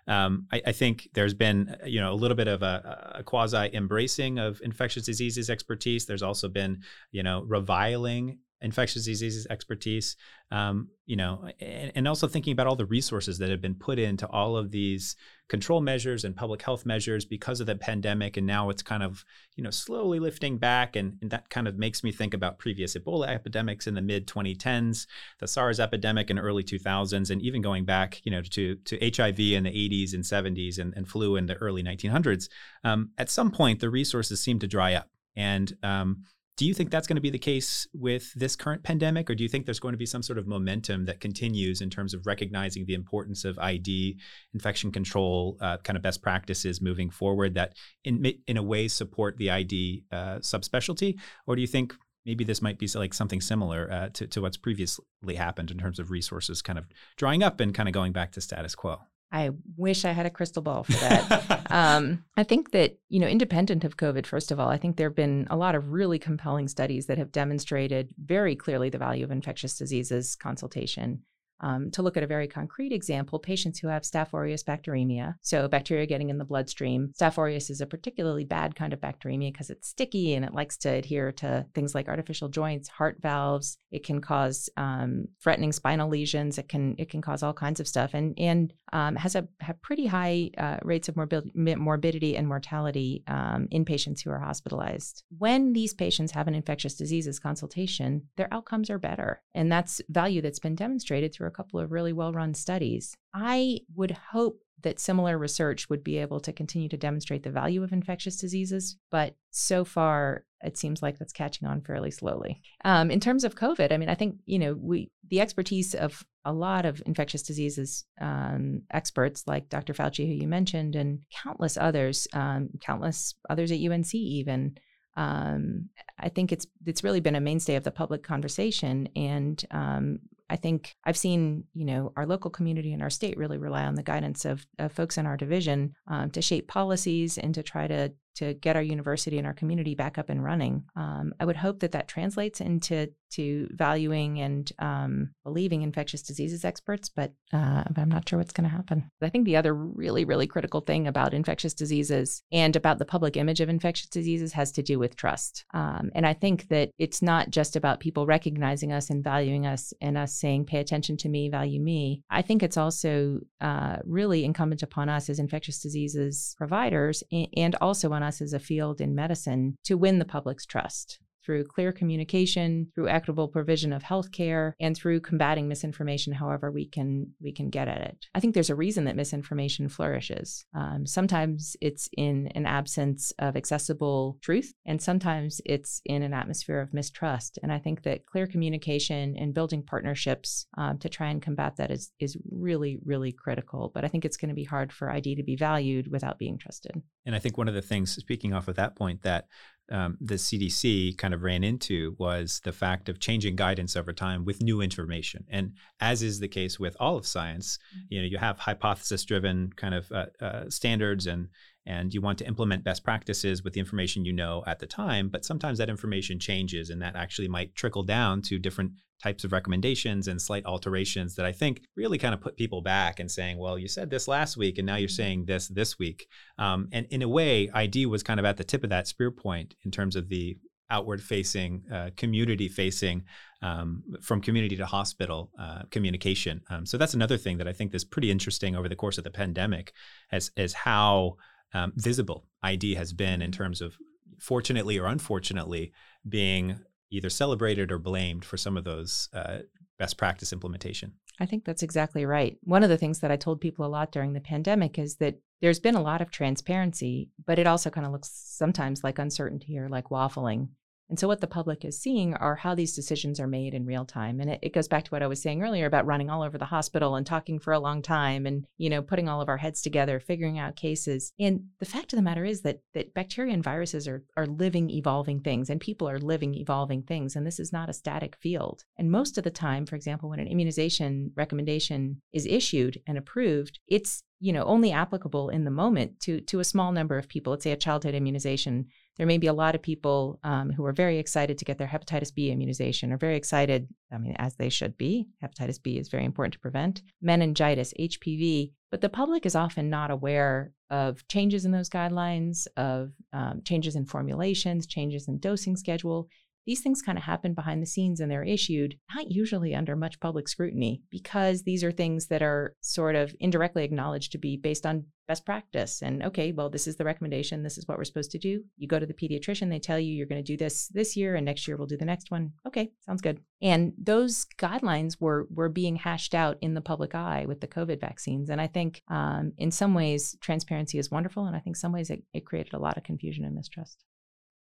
Um, 0.08 0.46
I, 0.52 0.62
I, 0.66 0.72
think 0.72 1.08
there's 1.14 1.34
been 1.34 1.76
you 1.84 2.00
know 2.00 2.12
a 2.12 2.14
little 2.14 2.36
bit 2.36 2.48
of 2.48 2.62
a, 2.62 3.14
a, 3.16 3.22
quasi 3.22 3.70
embracing 3.72 4.38
of 4.38 4.60
infectious 4.62 5.04
diseases 5.04 5.48
expertise. 5.48 6.06
There's 6.06 6.22
also 6.22 6.48
been 6.48 6.82
you 7.12 7.22
know 7.22 7.42
reviling 7.46 8.38
infectious 8.60 9.04
diseases 9.04 9.46
expertise. 9.48 10.16
Um, 10.50 10.88
you 11.06 11.16
know 11.16 11.48
and, 11.60 11.92
and 11.94 12.08
also 12.08 12.26
thinking 12.26 12.52
about 12.52 12.66
all 12.66 12.76
the 12.76 12.86
resources 12.86 13.38
that 13.38 13.50
have 13.50 13.60
been 13.60 13.76
put 13.76 13.98
into 13.98 14.26
all 14.26 14.56
of 14.56 14.70
these 14.70 15.16
control 15.48 15.80
measures 15.80 16.24
and 16.24 16.34
public 16.34 16.62
health 16.62 16.86
measures 16.86 17.24
because 17.24 17.60
of 17.60 17.66
the 17.66 17.76
pandemic, 17.76 18.36
and 18.36 18.46
now 18.46 18.70
it's 18.70 18.82
kind 18.82 19.02
of 19.02 19.24
you 19.56 19.62
know 19.62 19.70
slowly 19.70 20.18
lifting 20.18 20.58
back, 20.58 20.96
and, 20.96 21.18
and 21.20 21.30
that 21.30 21.50
kind 21.50 21.68
of 21.68 21.76
makes 21.76 22.02
me 22.02 22.12
think 22.12 22.34
about 22.34 22.58
previous 22.58 22.96
Ebola 22.96 23.28
epidemics 23.28 23.86
in 23.86 23.94
the 23.94 24.02
mid 24.02 24.26
2010s, 24.26 25.06
the 25.40 25.48
SARS 25.48 25.80
epidemic 25.80 26.30
in 26.30 26.38
early 26.38 26.62
2000s, 26.62 27.30
and 27.30 27.42
even 27.42 27.62
going 27.62 27.84
back 27.84 28.20
you 28.24 28.30
know 28.30 28.42
to 28.42 28.76
to 28.76 28.98
HIV 28.98 29.40
in 29.40 29.64
the 29.64 29.70
80s 29.70 30.14
and 30.14 30.24
70s 30.24 30.78
and, 30.78 30.94
and 30.96 31.08
flu 31.08 31.36
in 31.36 31.46
the 31.46 31.54
early 31.54 31.82
1900s. 31.82 32.48
Um, 32.82 33.10
at 33.18 33.30
some 33.30 33.50
point, 33.50 33.80
the 33.80 33.90
resources 33.90 34.40
seem 34.40 34.58
to 34.60 34.66
dry 34.66 34.94
up, 34.94 35.10
and 35.36 35.76
um, 35.82 36.24
do 36.56 36.64
you 36.64 36.74
think 36.74 36.90
that's 36.90 37.06
going 37.06 37.16
to 37.16 37.20
be 37.22 37.30
the 37.30 37.38
case 37.38 37.86
with 37.92 38.32
this 38.34 38.54
current 38.54 38.82
pandemic, 38.84 39.28
or 39.28 39.34
do 39.34 39.42
you 39.42 39.48
think 39.48 39.66
there's 39.66 39.80
going 39.80 39.92
to 39.92 39.98
be 39.98 40.06
some 40.06 40.22
sort 40.22 40.38
of 40.38 40.46
momentum 40.46 41.04
that 41.06 41.20
continues 41.20 41.80
in 41.80 41.90
terms 41.90 42.14
of 42.14 42.26
recognizing 42.26 42.86
the 42.86 42.94
importance 42.94 43.44
of 43.44 43.58
ID, 43.58 44.18
infection 44.52 44.92
control, 44.92 45.56
uh, 45.60 45.78
kind 45.78 45.96
of 45.96 46.02
best 46.02 46.22
practices 46.22 46.80
moving 46.80 47.10
forward 47.10 47.54
that, 47.54 47.74
in 48.04 48.24
in 48.46 48.56
a 48.56 48.62
way, 48.62 48.86
support 48.86 49.36
the 49.36 49.50
ID 49.50 50.04
uh, 50.12 50.36
subspecialty, 50.38 51.18
or 51.46 51.56
do 51.56 51.60
you 51.60 51.68
think 51.68 51.94
maybe 52.24 52.44
this 52.44 52.62
might 52.62 52.78
be 52.78 52.88
like 52.94 53.14
something 53.14 53.40
similar 53.40 53.90
uh, 53.90 54.08
to 54.10 54.26
to 54.28 54.40
what's 54.40 54.56
previously 54.56 55.34
happened 55.34 55.72
in 55.72 55.78
terms 55.78 55.98
of 55.98 56.10
resources 56.10 56.62
kind 56.62 56.78
of 56.78 56.86
drying 57.16 57.42
up 57.42 57.58
and 57.58 57.74
kind 57.74 57.88
of 57.88 57.92
going 57.92 58.12
back 58.12 58.30
to 58.32 58.40
status 58.40 58.74
quo? 58.76 59.00
I 59.34 59.50
wish 59.76 60.04
I 60.04 60.12
had 60.12 60.26
a 60.26 60.30
crystal 60.30 60.62
ball 60.62 60.84
for 60.84 60.92
that. 60.92 61.66
um, 61.70 62.24
I 62.36 62.44
think 62.44 62.70
that, 62.70 62.98
you 63.08 63.18
know, 63.18 63.26
independent 63.26 63.82
of 63.82 63.96
COVID, 63.96 64.26
first 64.26 64.52
of 64.52 64.60
all, 64.60 64.68
I 64.68 64.78
think 64.78 64.96
there 64.96 65.08
have 65.08 65.16
been 65.16 65.48
a 65.50 65.56
lot 65.56 65.74
of 65.74 65.90
really 65.90 66.20
compelling 66.20 66.68
studies 66.68 67.06
that 67.06 67.18
have 67.18 67.32
demonstrated 67.32 68.14
very 68.16 68.54
clearly 68.54 68.90
the 68.90 68.98
value 68.98 69.24
of 69.24 69.32
infectious 69.32 69.76
diseases 69.76 70.36
consultation 70.36 71.22
um, 71.60 71.90
to 71.92 72.02
look 72.02 72.16
at 72.16 72.22
a 72.22 72.28
very 72.28 72.48
concrete 72.48 72.92
example, 72.92 73.38
patients 73.38 73.78
who 73.78 73.88
have 73.88 74.02
Staph 74.02 74.32
aureus 74.32 74.62
bacteremia, 74.62 75.34
so 75.40 75.68
bacteria 75.68 76.06
getting 76.06 76.30
in 76.30 76.38
the 76.38 76.44
bloodstream. 76.44 77.12
Staph 77.18 77.38
aureus 77.38 77.70
is 77.70 77.80
a 77.80 77.86
particularly 77.86 78.44
bad 78.44 78.74
kind 78.74 78.92
of 78.92 79.00
bacteremia 79.00 79.52
because 79.52 79.70
it's 79.70 79.88
sticky 79.88 80.34
and 80.34 80.44
it 80.44 80.54
likes 80.54 80.76
to 80.78 80.88
adhere 80.88 81.32
to 81.32 81.66
things 81.74 81.94
like 81.94 82.08
artificial 82.08 82.48
joints, 82.48 82.88
heart 82.88 83.18
valves. 83.20 83.78
It 83.90 84.04
can 84.04 84.20
cause 84.20 84.68
um, 84.76 85.26
threatening 85.42 85.72
spinal 85.72 86.08
lesions. 86.08 86.58
It 86.58 86.68
can 86.68 86.94
it 86.98 87.10
can 87.10 87.22
cause 87.22 87.42
all 87.42 87.54
kinds 87.54 87.80
of 87.80 87.88
stuff, 87.88 88.14
and 88.14 88.34
and 88.38 88.72
um, 88.92 89.16
has 89.16 89.34
a 89.34 89.48
have 89.60 89.80
pretty 89.82 90.06
high 90.06 90.50
uh, 90.58 90.78
rates 90.82 91.08
of 91.08 91.16
morbidity 91.16 92.36
and 92.36 92.46
mortality 92.46 93.22
um, 93.28 93.68
in 93.70 93.84
patients 93.84 94.22
who 94.22 94.30
are 94.30 94.38
hospitalized. 94.38 95.24
When 95.38 95.72
these 95.72 95.94
patients 95.94 96.32
have 96.32 96.48
an 96.48 96.54
infectious 96.54 96.94
diseases 96.94 97.38
consultation, 97.38 98.28
their 98.36 98.52
outcomes 98.52 98.90
are 98.90 98.98
better, 98.98 99.42
and 99.54 99.70
that's 99.70 100.00
value 100.08 100.42
that's 100.42 100.58
been 100.58 100.74
demonstrated 100.74 101.32
through 101.32 101.43
through 101.44 101.48
a 101.48 101.52
couple 101.52 101.80
of 101.80 101.92
really 101.92 102.12
well 102.12 102.32
run 102.32 102.54
studies. 102.54 103.16
I 103.34 103.80
would 103.94 104.12
hope 104.12 104.60
that 104.82 105.00
similar 105.00 105.38
research 105.38 105.88
would 105.88 106.04
be 106.04 106.18
able 106.18 106.40
to 106.40 106.52
continue 106.52 106.88
to 106.88 106.96
demonstrate 106.96 107.42
the 107.42 107.50
value 107.50 107.82
of 107.82 107.92
infectious 107.92 108.36
diseases, 108.36 108.96
but 109.10 109.34
so 109.50 109.84
far 109.84 110.44
it 110.62 110.76
seems 110.76 111.02
like 111.02 111.18
that's 111.18 111.32
catching 111.32 111.68
on 111.68 111.80
fairly 111.82 112.10
slowly. 112.10 112.60
Um, 112.84 113.10
in 113.10 113.20
terms 113.20 113.44
of 113.44 113.54
COVID, 113.54 113.92
I 113.92 113.96
mean, 113.98 114.08
I 114.08 114.14
think 114.14 114.36
you 114.46 114.58
know 114.58 114.74
we 114.74 115.10
the 115.30 115.40
expertise 115.40 115.94
of 115.94 116.24
a 116.44 116.52
lot 116.52 116.84
of 116.84 117.02
infectious 117.06 117.42
diseases 117.42 118.04
um, 118.20 118.82
experts 118.90 119.44
like 119.46 119.68
Dr. 119.68 119.94
Fauci, 119.94 120.26
who 120.26 120.34
you 120.34 120.48
mentioned, 120.48 120.96
and 120.96 121.20
countless 121.42 121.76
others, 121.78 122.26
um, 122.32 122.68
countless 122.80 123.34
others 123.48 123.72
at 123.72 123.80
UNC 123.80 124.14
even. 124.14 124.76
Um, 125.16 125.90
I 126.18 126.28
think 126.28 126.50
it's 126.50 126.66
it's 126.86 127.04
really 127.04 127.20
been 127.20 127.36
a 127.36 127.40
mainstay 127.40 127.76
of 127.76 127.84
the 127.84 127.90
public 127.90 128.22
conversation, 128.22 129.08
and 129.14 129.64
um, 129.70 130.18
I 130.54 130.56
think 130.56 130.94
I've 131.02 131.16
seen, 131.16 131.64
you 131.74 131.84
know, 131.84 132.12
our 132.16 132.26
local 132.26 132.48
community 132.48 132.92
and 132.92 133.02
our 133.02 133.10
state 133.10 133.36
really 133.36 133.58
rely 133.58 133.82
on 133.86 133.96
the 133.96 134.04
guidance 134.04 134.44
of, 134.44 134.64
of 134.78 134.92
folks 134.92 135.18
in 135.18 135.26
our 135.26 135.36
division 135.36 135.96
um, 136.06 136.30
to 136.30 136.40
shape 136.40 136.68
policies 136.68 137.36
and 137.36 137.52
to 137.56 137.64
try 137.64 137.88
to 137.88 138.12
to 138.36 138.54
get 138.54 138.76
our 138.76 138.82
university 138.82 139.38
and 139.38 139.46
our 139.46 139.54
community 139.54 139.94
back 139.94 140.18
up 140.18 140.30
and 140.30 140.42
running. 140.42 140.84
Um, 140.96 141.34
I 141.40 141.44
would 141.44 141.56
hope 141.56 141.80
that 141.80 141.92
that 141.92 142.08
translates 142.08 142.60
into 142.60 143.08
to 143.34 143.68
valuing 143.72 144.40
and 144.40 144.70
um, 144.78 145.30
believing 145.42 145.82
infectious 145.82 146.22
diseases 146.22 146.64
experts, 146.64 147.08
but, 147.08 147.32
uh, 147.52 147.82
but 147.90 148.00
I'm 148.00 148.08
not 148.08 148.28
sure 148.28 148.38
what's 148.38 148.52
going 148.52 148.68
to 148.68 148.74
happen. 148.74 149.10
I 149.20 149.28
think 149.28 149.44
the 149.44 149.56
other 149.56 149.74
really, 149.74 150.24
really 150.24 150.46
critical 150.46 150.80
thing 150.80 151.08
about 151.08 151.34
infectious 151.34 151.74
diseases 151.74 152.42
and 152.52 152.76
about 152.76 152.98
the 152.98 153.04
public 153.04 153.36
image 153.36 153.60
of 153.60 153.68
infectious 153.68 154.08
diseases 154.08 154.52
has 154.52 154.70
to 154.72 154.82
do 154.82 154.98
with 154.98 155.16
trust. 155.16 155.64
Um, 155.74 156.10
and 156.14 156.26
I 156.26 156.32
think 156.32 156.68
that 156.68 156.90
it's 156.98 157.22
not 157.22 157.50
just 157.50 157.74
about 157.74 157.98
people 157.98 158.24
recognizing 158.26 158.92
us 158.92 159.10
and 159.10 159.24
valuing 159.24 159.66
us 159.66 159.92
and 160.00 160.16
us 160.16 160.34
saying, 160.34 160.66
pay 160.66 160.78
attention 160.78 161.16
to 161.18 161.28
me, 161.28 161.48
value 161.48 161.80
me. 161.80 162.22
I 162.30 162.42
think 162.42 162.62
it's 162.62 162.76
also 162.76 163.40
uh, 163.60 163.96
really 164.04 164.44
incumbent 164.44 164.82
upon 164.82 165.08
us 165.08 165.28
as 165.28 165.40
infectious 165.40 165.80
diseases 165.80 166.54
providers 166.56 167.24
and 167.56 167.74
also 167.80 168.12
on 168.12 168.22
us 168.24 168.40
as 168.40 168.52
a 168.52 168.58
field 168.58 169.00
in 169.00 169.14
medicine 169.14 169.76
to 169.84 169.96
win 169.96 170.18
the 170.18 170.24
public's 170.24 170.66
trust 170.66 171.20
through 171.44 171.64
clear 171.64 171.92
communication, 171.92 172.90
through 172.94 173.08
equitable 173.08 173.48
provision 173.48 173.92
of 173.92 174.02
health 174.02 174.32
care, 174.32 174.74
and 174.80 174.96
through 174.96 175.20
combating 175.20 175.68
misinformation 175.68 176.32
however 176.32 176.70
we 176.70 176.86
can 176.86 177.26
we 177.40 177.52
can 177.52 177.70
get 177.70 177.88
at 177.88 178.00
it. 178.00 178.26
I 178.34 178.40
think 178.40 178.54
there's 178.54 178.70
a 178.70 178.74
reason 178.74 179.04
that 179.04 179.16
misinformation 179.16 179.88
flourishes. 179.88 180.64
Um, 180.74 181.06
sometimes 181.06 181.76
it's 181.80 182.08
in 182.16 182.48
an 182.54 182.66
absence 182.66 183.32
of 183.38 183.56
accessible 183.56 184.38
truth, 184.42 184.72
and 184.86 185.00
sometimes 185.00 185.60
it's 185.64 186.00
in 186.04 186.22
an 186.22 186.34
atmosphere 186.34 186.80
of 186.80 186.94
mistrust. 186.94 187.58
And 187.62 187.72
I 187.72 187.78
think 187.78 188.02
that 188.02 188.26
clear 188.26 188.46
communication 188.46 189.36
and 189.36 189.54
building 189.54 189.82
partnerships 189.82 190.66
um, 190.78 190.98
to 190.98 191.08
try 191.08 191.28
and 191.28 191.42
combat 191.42 191.76
that 191.76 191.90
is 191.90 192.10
is 192.18 192.36
really 192.50 192.98
really 193.04 193.32
critical. 193.32 193.90
But 193.94 194.04
I 194.04 194.08
think 194.08 194.24
it's 194.24 194.36
going 194.36 194.48
to 194.48 194.54
be 194.54 194.64
hard 194.64 194.92
for 194.92 195.10
ID 195.10 195.36
to 195.36 195.42
be 195.42 195.56
valued 195.56 196.10
without 196.10 196.38
being 196.38 196.58
trusted. 196.58 197.02
And 197.26 197.34
I 197.34 197.38
think 197.38 197.56
one 197.56 197.68
of 197.68 197.74
the 197.74 197.82
things, 197.82 198.14
speaking 198.14 198.52
off 198.52 198.68
of 198.68 198.76
that 198.76 198.96
point, 198.96 199.22
that 199.22 199.46
um, 199.90 200.16
the 200.20 200.34
CDC 200.36 201.18
kind 201.18 201.34
of 201.34 201.42
ran 201.42 201.62
into 201.62 202.16
was 202.18 202.60
the 202.64 202.72
fact 202.72 203.08
of 203.08 203.20
changing 203.20 203.56
guidance 203.56 203.96
over 203.96 204.12
time 204.12 204.44
with 204.44 204.62
new 204.62 204.80
information. 204.80 205.44
And 205.50 205.72
as 206.00 206.22
is 206.22 206.40
the 206.40 206.48
case 206.48 206.80
with 206.80 206.96
all 206.98 207.16
of 207.16 207.26
science, 207.26 207.78
mm-hmm. 207.94 208.04
you 208.08 208.20
know, 208.20 208.26
you 208.26 208.38
have 208.38 208.58
hypothesis-driven 208.58 209.72
kind 209.76 209.94
of 209.94 210.10
uh, 210.10 210.26
uh, 210.40 210.70
standards 210.70 211.26
and 211.26 211.48
and 211.86 212.14
you 212.14 212.22
want 212.22 212.38
to 212.38 212.46
implement 212.46 212.82
best 212.82 213.04
practices 213.04 213.62
with 213.62 213.74
the 213.74 213.80
information 213.80 214.24
you 214.24 214.32
know 214.32 214.64
at 214.66 214.78
the 214.78 214.86
time 214.86 215.28
but 215.28 215.44
sometimes 215.44 215.76
that 215.76 215.90
information 215.90 216.40
changes 216.40 216.88
and 216.88 217.02
that 217.02 217.14
actually 217.14 217.46
might 217.46 217.74
trickle 217.74 218.02
down 218.02 218.40
to 218.40 218.58
different 218.58 218.92
types 219.24 219.42
of 219.42 219.52
recommendations 219.52 220.28
and 220.28 220.40
slight 220.40 220.66
alterations 220.66 221.34
that 221.36 221.46
I 221.46 221.52
think 221.52 221.80
really 221.96 222.18
kind 222.18 222.34
of 222.34 222.42
put 222.42 222.58
people 222.58 222.82
back 222.82 223.20
and 223.20 223.30
saying, 223.30 223.56
well, 223.56 223.78
you 223.78 223.88
said 223.88 224.10
this 224.10 224.28
last 224.28 224.58
week 224.58 224.76
and 224.76 224.86
now 224.86 224.96
you're 224.96 225.08
mm-hmm. 225.08 225.14
saying 225.14 225.44
this 225.46 225.68
this 225.68 225.98
week. 225.98 226.28
Um, 226.58 226.88
and 226.92 227.06
in 227.10 227.22
a 227.22 227.28
way, 227.28 227.70
ID 227.72 228.04
was 228.04 228.22
kind 228.22 228.38
of 228.38 228.44
at 228.44 228.58
the 228.58 228.64
tip 228.64 228.84
of 228.84 228.90
that 228.90 229.08
spear 229.08 229.30
point 229.30 229.74
in 229.84 229.90
terms 229.90 230.14
of 230.14 230.28
the 230.28 230.58
outward 230.90 231.22
facing, 231.22 231.82
uh, 231.90 232.10
community 232.18 232.68
facing, 232.68 233.24
um, 233.62 234.02
from 234.20 234.42
community 234.42 234.76
to 234.76 234.84
hospital 234.84 235.50
uh, 235.58 235.82
communication. 235.90 236.60
Um, 236.68 236.84
so 236.84 236.98
that's 236.98 237.14
another 237.14 237.38
thing 237.38 237.56
that 237.58 237.66
I 237.66 237.72
think 237.72 237.94
is 237.94 238.04
pretty 238.04 238.30
interesting 238.30 238.76
over 238.76 238.90
the 238.90 238.96
course 239.02 239.16
of 239.16 239.24
the 239.24 239.30
pandemic, 239.30 239.94
as, 240.30 240.50
as 240.58 240.74
how 240.74 241.36
um, 241.72 241.94
visible 241.96 242.44
ID 242.62 242.94
has 242.96 243.14
been 243.14 243.40
in 243.40 243.50
mm-hmm. 243.50 243.62
terms 243.62 243.80
of, 243.80 243.96
fortunately 244.38 244.98
or 244.98 245.06
unfortunately, 245.06 245.92
being 246.28 246.78
either 247.14 247.30
celebrated 247.30 247.92
or 247.92 247.98
blamed 247.98 248.44
for 248.44 248.56
some 248.56 248.76
of 248.76 248.84
those 248.84 249.28
uh, 249.32 249.58
best 249.98 250.16
practice 250.16 250.52
implementation. 250.52 251.12
I 251.40 251.46
think 251.46 251.64
that's 251.64 251.82
exactly 251.82 252.26
right. 252.26 252.56
One 252.62 252.82
of 252.82 252.88
the 252.88 252.98
things 252.98 253.20
that 253.20 253.30
I 253.30 253.36
told 253.36 253.60
people 253.60 253.84
a 253.84 253.88
lot 253.88 254.12
during 254.12 254.32
the 254.32 254.40
pandemic 254.40 254.98
is 254.98 255.16
that 255.16 255.36
there's 255.60 255.80
been 255.80 255.94
a 255.94 256.02
lot 256.02 256.20
of 256.20 256.30
transparency, 256.30 257.30
but 257.44 257.58
it 257.58 257.66
also 257.66 257.90
kind 257.90 258.06
of 258.06 258.12
looks 258.12 258.30
sometimes 258.30 259.02
like 259.02 259.18
uncertainty 259.18 259.78
or 259.78 259.88
like 259.88 260.10
waffling. 260.10 260.68
And 261.08 261.18
so, 261.18 261.28
what 261.28 261.40
the 261.40 261.46
public 261.46 261.84
is 261.84 262.00
seeing 262.00 262.34
are 262.34 262.56
how 262.56 262.74
these 262.74 262.94
decisions 262.94 263.38
are 263.38 263.46
made 263.46 263.74
in 263.74 263.84
real 263.84 264.04
time. 264.06 264.40
And 264.40 264.50
it, 264.50 264.58
it, 264.62 264.72
goes 264.72 264.88
back 264.88 265.04
to 265.04 265.10
what 265.10 265.22
I 265.22 265.26
was 265.26 265.40
saying 265.42 265.62
earlier 265.62 265.86
about 265.86 266.06
running 266.06 266.30
all 266.30 266.42
over 266.42 266.56
the 266.56 266.64
hospital 266.64 267.14
and 267.14 267.26
talking 267.26 267.58
for 267.58 267.72
a 267.72 267.78
long 267.78 268.00
time 268.00 268.46
and, 268.46 268.66
you 268.78 268.88
know, 268.88 269.02
putting 269.02 269.28
all 269.28 269.40
of 269.40 269.48
our 269.48 269.58
heads 269.58 269.82
together, 269.82 270.18
figuring 270.18 270.58
out 270.58 270.76
cases. 270.76 271.32
And 271.38 271.66
the 271.78 271.84
fact 271.84 272.12
of 272.12 272.16
the 272.16 272.22
matter 272.22 272.44
is 272.44 272.62
that, 272.62 272.80
that 272.94 273.12
bacteria 273.12 273.52
and 273.52 273.62
viruses 273.62 274.08
are, 274.08 274.24
are 274.36 274.46
living, 274.46 274.88
evolving 274.90 275.40
things, 275.40 275.68
and 275.68 275.80
people 275.80 276.08
are 276.08 276.18
living, 276.18 276.54
evolving 276.54 277.02
things. 277.02 277.36
And 277.36 277.46
this 277.46 277.60
is 277.60 277.72
not 277.72 277.90
a 277.90 277.94
static 277.94 278.36
field. 278.40 278.84
And 278.96 279.10
most 279.10 279.36
of 279.36 279.44
the 279.44 279.50
time, 279.50 279.86
for 279.86 279.96
example, 279.96 280.30
when 280.30 280.40
an 280.40 280.48
immunization 280.48 281.32
recommendation 281.36 282.22
is 282.32 282.46
issued 282.46 283.00
and 283.06 283.18
approved, 283.18 283.78
it's 283.86 284.22
you 284.40 284.52
know 284.52 284.64
only 284.64 284.92
applicable 284.92 285.48
in 285.48 285.64
the 285.64 285.70
moment 285.70 286.20
to 286.20 286.40
to 286.40 286.60
a 286.60 286.64
small 286.64 286.92
number 286.92 287.16
of 287.16 287.28
people 287.28 287.52
let's 287.52 287.62
say 287.62 287.70
a 287.70 287.76
childhood 287.76 288.14
immunization 288.14 288.86
there 289.16 289.26
may 289.26 289.38
be 289.38 289.46
a 289.46 289.52
lot 289.52 289.74
of 289.74 289.82
people 289.82 290.40
um, 290.42 290.70
who 290.70 290.84
are 290.84 290.92
very 290.92 291.18
excited 291.18 291.58
to 291.58 291.64
get 291.64 291.78
their 291.78 291.86
hepatitis 291.86 292.34
B 292.34 292.50
immunization 292.50 293.12
or 293.12 293.16
very 293.16 293.36
excited, 293.36 293.88
I 294.12 294.18
mean, 294.18 294.34
as 294.38 294.56
they 294.56 294.68
should 294.68 294.98
be. 294.98 295.28
Hepatitis 295.42 295.80
B 295.82 295.98
is 295.98 296.08
very 296.08 296.24
important 296.24 296.54
to 296.54 296.58
prevent, 296.58 297.02
meningitis, 297.22 297.94
HPV. 297.98 298.72
But 298.90 299.00
the 299.00 299.08
public 299.08 299.46
is 299.46 299.54
often 299.54 299.88
not 299.88 300.10
aware 300.10 300.72
of 300.90 301.26
changes 301.28 301.64
in 301.64 301.72
those 301.72 301.90
guidelines, 301.90 302.66
of 302.76 303.12
um, 303.32 303.62
changes 303.64 303.96
in 303.96 304.06
formulations, 304.06 304.86
changes 304.86 305.28
in 305.28 305.38
dosing 305.38 305.76
schedule, 305.76 306.28
these 306.66 306.80
things 306.80 307.02
kind 307.02 307.18
of 307.18 307.24
happen 307.24 307.54
behind 307.54 307.82
the 307.82 307.86
scenes 307.86 308.20
and 308.20 308.30
they're 308.30 308.44
issued 308.44 308.96
not 309.14 309.30
usually 309.30 309.74
under 309.74 309.96
much 309.96 310.20
public 310.20 310.48
scrutiny 310.48 311.02
because 311.10 311.62
these 311.62 311.84
are 311.84 311.92
things 311.92 312.26
that 312.28 312.42
are 312.42 312.74
sort 312.80 313.14
of 313.16 313.34
indirectly 313.40 313.84
acknowledged 313.84 314.32
to 314.32 314.38
be 314.38 314.56
based 314.56 314.86
on 314.86 315.04
best 315.26 315.44
practice. 315.44 316.02
And 316.02 316.22
okay, 316.22 316.52
well, 316.52 316.68
this 316.68 316.86
is 316.86 316.96
the 316.96 317.04
recommendation. 317.04 317.62
This 317.62 317.78
is 317.78 317.88
what 317.88 317.96
we're 317.96 318.04
supposed 318.04 318.30
to 318.32 318.38
do. 318.38 318.62
You 318.76 318.88
go 318.88 318.98
to 318.98 319.06
the 319.06 319.14
pediatrician, 319.14 319.70
they 319.70 319.78
tell 319.78 319.98
you 319.98 320.12
you're 320.12 320.26
going 320.26 320.42
to 320.42 320.52
do 320.52 320.56
this 320.56 320.88
this 320.88 321.16
year, 321.16 321.34
and 321.34 321.44
next 321.44 321.66
year 321.66 321.76
we'll 321.76 321.86
do 321.86 321.96
the 321.96 322.04
next 322.04 322.30
one. 322.30 322.52
Okay, 322.66 322.92
sounds 323.00 323.22
good. 323.22 323.40
And 323.62 323.92
those 323.98 324.46
guidelines 324.58 325.20
were 325.20 325.46
were 325.50 325.68
being 325.68 325.96
hashed 325.96 326.34
out 326.34 326.58
in 326.60 326.74
the 326.74 326.80
public 326.80 327.14
eye 327.14 327.44
with 327.46 327.60
the 327.60 327.68
COVID 327.68 328.00
vaccines. 328.00 328.50
And 328.50 328.60
I 328.60 328.66
think 328.66 329.02
um, 329.08 329.52
in 329.58 329.70
some 329.70 329.94
ways 329.94 330.36
transparency 330.40 330.98
is 330.98 331.10
wonderful, 331.10 331.46
and 331.46 331.56
I 331.56 331.60
think 331.60 331.76
some 331.76 331.92
ways 331.92 332.10
it, 332.10 332.22
it 332.32 332.44
created 332.44 332.74
a 332.74 332.78
lot 332.78 332.96
of 332.96 333.04
confusion 333.04 333.44
and 333.44 333.54
mistrust. 333.54 334.04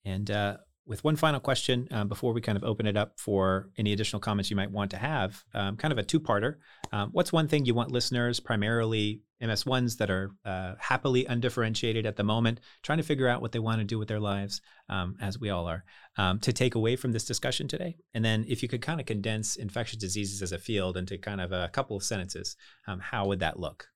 And 0.04 0.30
uh, 0.30 0.56
with 0.86 1.04
one 1.04 1.16
final 1.16 1.40
question 1.40 1.86
um, 1.90 2.08
before 2.08 2.32
we 2.32 2.40
kind 2.40 2.56
of 2.56 2.64
open 2.64 2.86
it 2.86 2.96
up 2.96 3.18
for 3.18 3.70
any 3.78 3.92
additional 3.92 4.20
comments 4.20 4.50
you 4.50 4.56
might 4.56 4.70
want 4.70 4.90
to 4.90 4.96
have, 4.96 5.44
um, 5.54 5.76
kind 5.76 5.92
of 5.92 5.98
a 5.98 6.02
two 6.02 6.18
parter. 6.18 6.56
Um, 6.92 7.10
what's 7.12 7.32
one 7.32 7.48
thing 7.48 7.64
you 7.64 7.74
want 7.74 7.92
listeners, 7.92 8.40
primarily 8.40 9.22
MS1s 9.42 9.98
that 9.98 10.10
are 10.10 10.32
uh, 10.44 10.74
happily 10.78 11.26
undifferentiated 11.26 12.06
at 12.06 12.16
the 12.16 12.24
moment, 12.24 12.60
trying 12.82 12.98
to 12.98 13.04
figure 13.04 13.28
out 13.28 13.40
what 13.40 13.52
they 13.52 13.58
want 13.58 13.78
to 13.78 13.84
do 13.84 13.98
with 13.98 14.08
their 14.08 14.20
lives, 14.20 14.60
um, 14.88 15.16
as 15.20 15.38
we 15.38 15.50
all 15.50 15.66
are, 15.66 15.84
um, 16.16 16.38
to 16.40 16.52
take 16.52 16.74
away 16.74 16.96
from 16.96 17.12
this 17.12 17.24
discussion 17.24 17.68
today? 17.68 17.96
And 18.12 18.24
then 18.24 18.44
if 18.48 18.62
you 18.62 18.68
could 18.68 18.82
kind 18.82 19.00
of 19.00 19.06
condense 19.06 19.56
infectious 19.56 19.98
diseases 19.98 20.42
as 20.42 20.52
a 20.52 20.58
field 20.58 20.96
into 20.96 21.16
kind 21.18 21.40
of 21.40 21.52
a 21.52 21.68
couple 21.68 21.96
of 21.96 22.02
sentences, 22.02 22.56
um, 22.86 23.00
how 23.00 23.26
would 23.28 23.40
that 23.40 23.58
look? 23.58 23.86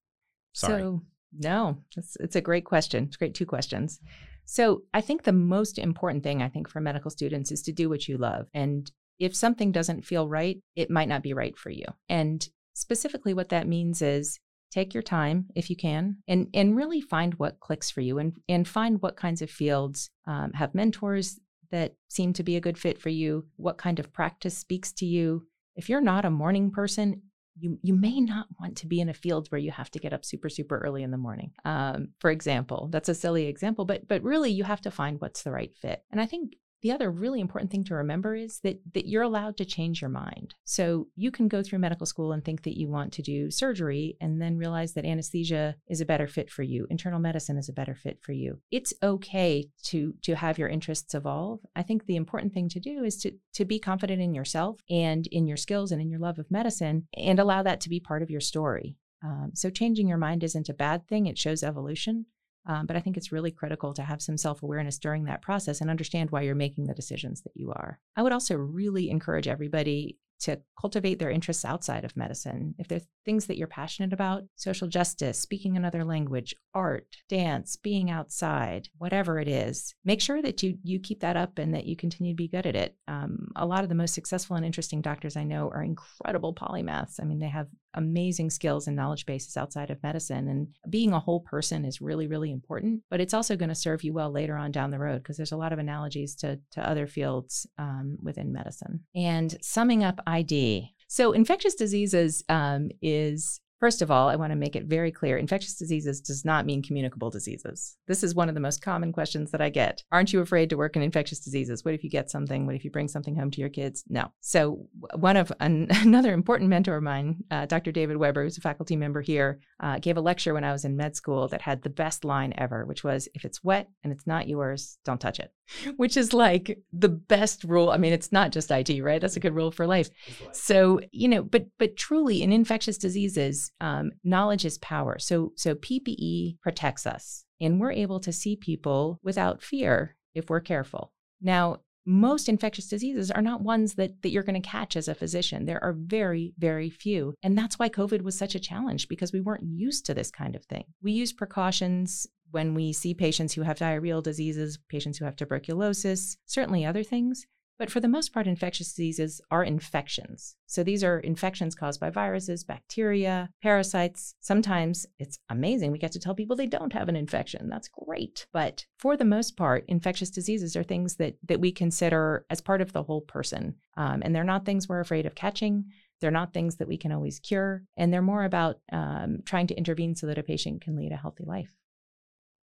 Sorry. 0.52 0.80
So, 0.80 1.02
no, 1.36 1.78
it's, 1.96 2.16
it's 2.20 2.36
a 2.36 2.40
great 2.40 2.64
question. 2.64 3.04
It's 3.04 3.16
great 3.16 3.34
two 3.34 3.46
questions. 3.46 4.00
So 4.44 4.82
I 4.92 5.00
think 5.00 5.22
the 5.22 5.32
most 5.32 5.78
important 5.78 6.22
thing 6.22 6.42
I 6.42 6.48
think 6.48 6.68
for 6.68 6.80
medical 6.80 7.10
students 7.10 7.50
is 7.50 7.62
to 7.62 7.72
do 7.72 7.88
what 7.88 8.08
you 8.08 8.18
love. 8.18 8.46
And 8.54 8.90
if 9.18 9.34
something 9.34 9.72
doesn't 9.72 10.04
feel 10.04 10.28
right, 10.28 10.58
it 10.76 10.90
might 10.90 11.08
not 11.08 11.22
be 11.22 11.32
right 11.32 11.56
for 11.56 11.70
you. 11.70 11.86
And 12.08 12.46
specifically 12.74 13.34
what 13.34 13.48
that 13.50 13.68
means 13.68 14.02
is 14.02 14.38
take 14.70 14.92
your 14.92 15.02
time 15.02 15.46
if 15.54 15.70
you 15.70 15.76
can 15.76 16.16
and 16.26 16.48
and 16.52 16.76
really 16.76 17.00
find 17.00 17.34
what 17.34 17.60
clicks 17.60 17.90
for 17.90 18.00
you 18.00 18.18
and 18.18 18.36
and 18.48 18.66
find 18.66 19.00
what 19.00 19.16
kinds 19.16 19.40
of 19.40 19.48
fields 19.48 20.10
um, 20.26 20.52
have 20.52 20.74
mentors 20.74 21.38
that 21.70 21.94
seem 22.08 22.32
to 22.32 22.42
be 22.42 22.56
a 22.56 22.60
good 22.60 22.76
fit 22.76 23.00
for 23.00 23.08
you 23.08 23.46
what 23.56 23.78
kind 23.78 24.00
of 24.00 24.12
practice 24.12 24.58
speaks 24.58 24.92
to 24.92 25.06
you 25.06 25.46
if 25.76 25.88
you're 25.88 26.00
not 26.00 26.24
a 26.24 26.30
morning 26.30 26.72
person 26.72 27.22
you 27.58 27.78
you 27.82 27.94
may 27.94 28.20
not 28.20 28.46
want 28.60 28.76
to 28.76 28.86
be 28.86 29.00
in 29.00 29.08
a 29.08 29.14
field 29.14 29.48
where 29.48 29.60
you 29.60 29.70
have 29.70 29.90
to 29.90 29.98
get 29.98 30.12
up 30.12 30.24
super 30.24 30.48
super 30.48 30.78
early 30.78 31.02
in 31.02 31.10
the 31.10 31.16
morning. 31.16 31.52
Um, 31.64 32.08
for 32.20 32.30
example 32.30 32.88
that's 32.90 33.08
a 33.08 33.14
silly 33.14 33.46
example 33.46 33.84
but 33.84 34.06
but 34.08 34.22
really 34.22 34.50
you 34.50 34.64
have 34.64 34.80
to 34.82 34.90
find 34.90 35.20
what's 35.20 35.42
the 35.42 35.52
right 35.52 35.74
fit. 35.76 36.02
And 36.10 36.20
i 36.20 36.26
think 36.26 36.54
the 36.84 36.92
other 36.92 37.10
really 37.10 37.40
important 37.40 37.70
thing 37.70 37.82
to 37.82 37.94
remember 37.94 38.34
is 38.34 38.60
that 38.60 38.78
that 38.92 39.08
you're 39.08 39.22
allowed 39.22 39.56
to 39.56 39.64
change 39.64 40.02
your 40.02 40.10
mind. 40.10 40.54
So 40.64 41.08
you 41.16 41.30
can 41.30 41.48
go 41.48 41.62
through 41.62 41.78
medical 41.78 42.04
school 42.04 42.30
and 42.32 42.44
think 42.44 42.62
that 42.64 42.78
you 42.78 42.88
want 42.88 43.10
to 43.14 43.22
do 43.22 43.50
surgery 43.50 44.18
and 44.20 44.40
then 44.40 44.58
realize 44.58 44.92
that 44.92 45.06
anesthesia 45.06 45.76
is 45.88 46.02
a 46.02 46.04
better 46.04 46.26
fit 46.26 46.50
for 46.50 46.62
you, 46.62 46.86
internal 46.90 47.18
medicine 47.18 47.56
is 47.56 47.70
a 47.70 47.72
better 47.72 47.94
fit 47.94 48.18
for 48.20 48.32
you. 48.32 48.60
It's 48.70 48.92
okay 49.02 49.70
to 49.84 50.14
to 50.24 50.36
have 50.36 50.58
your 50.58 50.68
interests 50.68 51.14
evolve. 51.14 51.60
I 51.74 51.82
think 51.82 52.04
the 52.04 52.16
important 52.16 52.52
thing 52.52 52.68
to 52.68 52.80
do 52.80 53.02
is 53.02 53.16
to 53.22 53.32
to 53.54 53.64
be 53.64 53.78
confident 53.78 54.20
in 54.20 54.34
yourself 54.34 54.78
and 54.90 55.26
in 55.28 55.46
your 55.46 55.56
skills 55.56 55.90
and 55.90 56.02
in 56.02 56.10
your 56.10 56.20
love 56.20 56.38
of 56.38 56.50
medicine 56.50 57.08
and 57.16 57.38
allow 57.38 57.62
that 57.62 57.80
to 57.80 57.88
be 57.88 57.98
part 57.98 58.22
of 58.22 58.28
your 58.28 58.42
story. 58.42 58.94
Um, 59.22 59.52
so 59.54 59.70
changing 59.70 60.06
your 60.06 60.18
mind 60.18 60.44
isn't 60.44 60.68
a 60.68 60.74
bad 60.74 61.08
thing; 61.08 61.24
it 61.24 61.38
shows 61.38 61.62
evolution. 61.62 62.26
Um, 62.66 62.86
but 62.86 62.96
I 62.96 63.00
think 63.00 63.16
it's 63.16 63.32
really 63.32 63.50
critical 63.50 63.92
to 63.94 64.02
have 64.02 64.22
some 64.22 64.36
self 64.36 64.62
awareness 64.62 64.98
during 64.98 65.24
that 65.24 65.42
process 65.42 65.80
and 65.80 65.90
understand 65.90 66.30
why 66.30 66.42
you're 66.42 66.54
making 66.54 66.86
the 66.86 66.94
decisions 66.94 67.42
that 67.42 67.52
you 67.54 67.70
are. 67.70 68.00
I 68.16 68.22
would 68.22 68.32
also 68.32 68.56
really 68.56 69.10
encourage 69.10 69.48
everybody 69.48 70.18
to 70.40 70.60
cultivate 70.78 71.18
their 71.18 71.30
interests 71.30 71.64
outside 71.64 72.04
of 72.04 72.16
medicine. 72.16 72.74
If 72.78 72.88
there's 72.88 73.06
things 73.24 73.46
that 73.46 73.56
you're 73.56 73.66
passionate 73.66 74.12
about, 74.12 74.42
social 74.56 74.88
justice, 74.88 75.40
speaking 75.40 75.76
another 75.76 76.04
language, 76.04 76.54
art, 76.74 77.06
dance, 77.28 77.76
being 77.76 78.10
outside, 78.10 78.88
whatever 78.98 79.38
it 79.38 79.48
is, 79.48 79.94
make 80.04 80.20
sure 80.20 80.42
that 80.42 80.62
you 80.62 80.76
you 80.82 81.00
keep 81.00 81.20
that 81.20 81.36
up 81.36 81.58
and 81.58 81.74
that 81.74 81.86
you 81.86 81.96
continue 81.96 82.32
to 82.32 82.36
be 82.36 82.48
good 82.48 82.66
at 82.66 82.76
it. 82.76 82.96
Um, 83.08 83.48
a 83.56 83.64
lot 83.64 83.84
of 83.84 83.88
the 83.88 83.94
most 83.94 84.12
successful 84.14 84.56
and 84.56 84.66
interesting 84.66 85.00
doctors 85.00 85.36
I 85.36 85.44
know 85.44 85.70
are 85.70 85.82
incredible 85.82 86.54
polymaths. 86.54 87.20
I 87.20 87.24
mean, 87.24 87.38
they 87.38 87.48
have 87.48 87.68
amazing 87.94 88.50
skills 88.50 88.86
and 88.86 88.96
knowledge 88.96 89.26
bases 89.26 89.56
outside 89.56 89.90
of 89.90 90.02
medicine. 90.02 90.48
And 90.48 90.68
being 90.90 91.12
a 91.12 91.20
whole 91.20 91.40
person 91.40 91.84
is 91.84 92.00
really, 92.00 92.26
really 92.26 92.50
important, 92.50 93.02
but 93.10 93.20
it's 93.20 93.34
also 93.34 93.56
going 93.56 93.68
to 93.68 93.74
serve 93.74 94.04
you 94.04 94.12
well 94.12 94.30
later 94.30 94.56
on 94.56 94.70
down 94.70 94.90
the 94.90 94.98
road 94.98 95.18
because 95.18 95.36
there's 95.36 95.52
a 95.52 95.56
lot 95.56 95.72
of 95.72 95.78
analogies 95.78 96.34
to, 96.36 96.58
to 96.72 96.88
other 96.88 97.06
fields 97.06 97.66
um, 97.78 98.16
within 98.22 98.52
medicine. 98.52 99.00
And 99.14 99.56
summing 99.62 100.04
up 100.04 100.20
ID. 100.26 100.90
So, 101.08 101.32
infectious 101.32 101.74
diseases 101.74 102.42
um, 102.48 102.88
is 103.00 103.60
First 103.84 104.00
of 104.00 104.10
all, 104.10 104.30
I 104.30 104.36
want 104.36 104.50
to 104.50 104.56
make 104.56 104.76
it 104.76 104.86
very 104.86 105.12
clear 105.12 105.36
infectious 105.36 105.74
diseases 105.74 106.22
does 106.22 106.42
not 106.42 106.64
mean 106.64 106.82
communicable 106.82 107.28
diseases. 107.28 107.98
This 108.08 108.24
is 108.24 108.34
one 108.34 108.48
of 108.48 108.54
the 108.54 108.60
most 108.62 108.80
common 108.80 109.12
questions 109.12 109.50
that 109.50 109.60
I 109.60 109.68
get. 109.68 110.02
Aren't 110.10 110.32
you 110.32 110.40
afraid 110.40 110.70
to 110.70 110.78
work 110.78 110.96
in 110.96 111.02
infectious 111.02 111.40
diseases? 111.40 111.84
What 111.84 111.92
if 111.92 112.02
you 112.02 112.08
get 112.08 112.30
something? 112.30 112.64
What 112.64 112.76
if 112.76 112.82
you 112.82 112.90
bring 112.90 113.08
something 113.08 113.36
home 113.36 113.50
to 113.50 113.60
your 113.60 113.68
kids? 113.68 114.02
No. 114.08 114.32
So, 114.40 114.88
one 115.16 115.36
of 115.36 115.52
an, 115.60 115.88
another 116.00 116.32
important 116.32 116.70
mentor 116.70 116.96
of 116.96 117.02
mine, 117.02 117.44
uh, 117.50 117.66
Dr. 117.66 117.92
David 117.92 118.16
Weber, 118.16 118.44
who's 118.44 118.56
a 118.56 118.62
faculty 118.62 118.96
member 118.96 119.20
here, 119.20 119.60
uh, 119.80 119.98
gave 119.98 120.16
a 120.16 120.22
lecture 120.22 120.54
when 120.54 120.64
I 120.64 120.72
was 120.72 120.86
in 120.86 120.96
med 120.96 121.14
school 121.14 121.46
that 121.48 121.60
had 121.60 121.82
the 121.82 121.90
best 121.90 122.24
line 122.24 122.54
ever, 122.56 122.86
which 122.86 123.04
was 123.04 123.28
if 123.34 123.44
it's 123.44 123.62
wet 123.62 123.90
and 124.02 124.14
it's 124.14 124.26
not 124.26 124.48
yours, 124.48 124.96
don't 125.04 125.20
touch 125.20 125.38
it, 125.38 125.52
which 125.98 126.16
is 126.16 126.32
like 126.32 126.78
the 126.90 127.10
best 127.10 127.64
rule. 127.64 127.90
I 127.90 127.98
mean, 127.98 128.14
it's 128.14 128.32
not 128.32 128.50
just 128.50 128.70
IT, 128.70 129.02
right? 129.02 129.20
That's 129.20 129.36
a 129.36 129.40
good 129.40 129.54
rule 129.54 129.70
for 129.70 129.86
life. 129.86 130.08
So, 130.52 131.00
you 131.12 131.28
know, 131.28 131.42
but 131.42 131.66
but 131.78 131.98
truly 131.98 132.40
in 132.42 132.50
infectious 132.50 132.96
diseases, 132.96 133.70
um, 133.80 134.12
knowledge 134.22 134.64
is 134.64 134.78
power. 134.78 135.18
So, 135.18 135.52
so 135.56 135.74
PPE 135.74 136.60
protects 136.60 137.06
us, 137.06 137.44
and 137.60 137.80
we're 137.80 137.92
able 137.92 138.20
to 138.20 138.32
see 138.32 138.56
people 138.56 139.20
without 139.22 139.62
fear 139.62 140.16
if 140.34 140.50
we're 140.50 140.60
careful. 140.60 141.12
Now, 141.40 141.80
most 142.06 142.48
infectious 142.48 142.88
diseases 142.88 143.30
are 143.30 143.42
not 143.42 143.62
ones 143.62 143.94
that, 143.94 144.20
that 144.22 144.30
you're 144.30 144.42
going 144.42 144.60
to 144.60 144.68
catch 144.68 144.96
as 144.96 145.08
a 145.08 145.14
physician. 145.14 145.64
There 145.64 145.82
are 145.82 145.94
very, 145.94 146.52
very 146.58 146.90
few. 146.90 147.34
And 147.42 147.56
that's 147.56 147.78
why 147.78 147.88
COVID 147.88 148.22
was 148.22 148.36
such 148.36 148.54
a 148.54 148.60
challenge 148.60 149.08
because 149.08 149.32
we 149.32 149.40
weren't 149.40 149.64
used 149.64 150.04
to 150.06 150.14
this 150.14 150.30
kind 150.30 150.54
of 150.54 150.64
thing. 150.64 150.84
We 151.02 151.12
use 151.12 151.32
precautions 151.32 152.26
when 152.50 152.74
we 152.74 152.92
see 152.92 153.14
patients 153.14 153.54
who 153.54 153.62
have 153.62 153.78
diarrheal 153.78 154.22
diseases, 154.22 154.78
patients 154.88 155.18
who 155.18 155.24
have 155.24 155.34
tuberculosis, 155.34 156.36
certainly 156.46 156.84
other 156.84 157.02
things. 157.02 157.46
But 157.78 157.90
for 157.90 158.00
the 158.00 158.08
most 158.08 158.32
part, 158.32 158.46
infectious 158.46 158.92
diseases 158.92 159.40
are 159.50 159.64
infections. 159.64 160.56
So 160.66 160.84
these 160.84 161.02
are 161.02 161.18
infections 161.18 161.74
caused 161.74 162.00
by 162.00 162.10
viruses, 162.10 162.62
bacteria, 162.62 163.50
parasites. 163.62 164.34
Sometimes 164.40 165.06
it's 165.18 165.38
amazing. 165.48 165.90
We 165.90 165.98
get 165.98 166.12
to 166.12 166.20
tell 166.20 166.34
people 166.34 166.54
they 166.54 166.66
don't 166.66 166.92
have 166.92 167.08
an 167.08 167.16
infection. 167.16 167.68
That's 167.68 167.88
great. 167.88 168.46
But 168.52 168.86
for 168.98 169.16
the 169.16 169.24
most 169.24 169.56
part, 169.56 169.84
infectious 169.88 170.30
diseases 170.30 170.76
are 170.76 170.84
things 170.84 171.16
that, 171.16 171.36
that 171.44 171.60
we 171.60 171.72
consider 171.72 172.46
as 172.48 172.60
part 172.60 172.80
of 172.80 172.92
the 172.92 173.02
whole 173.02 173.22
person. 173.22 173.74
Um, 173.96 174.22
and 174.24 174.34
they're 174.34 174.44
not 174.44 174.64
things 174.64 174.88
we're 174.88 175.00
afraid 175.00 175.26
of 175.26 175.34
catching. 175.34 175.86
They're 176.20 176.30
not 176.30 176.54
things 176.54 176.76
that 176.76 176.88
we 176.88 176.96
can 176.96 177.12
always 177.12 177.40
cure. 177.40 177.82
And 177.96 178.12
they're 178.12 178.22
more 178.22 178.44
about 178.44 178.78
um, 178.92 179.40
trying 179.44 179.66
to 179.66 179.76
intervene 179.76 180.14
so 180.14 180.28
that 180.28 180.38
a 180.38 180.44
patient 180.44 180.82
can 180.82 180.96
lead 180.96 181.12
a 181.12 181.16
healthy 181.16 181.44
life. 181.44 181.72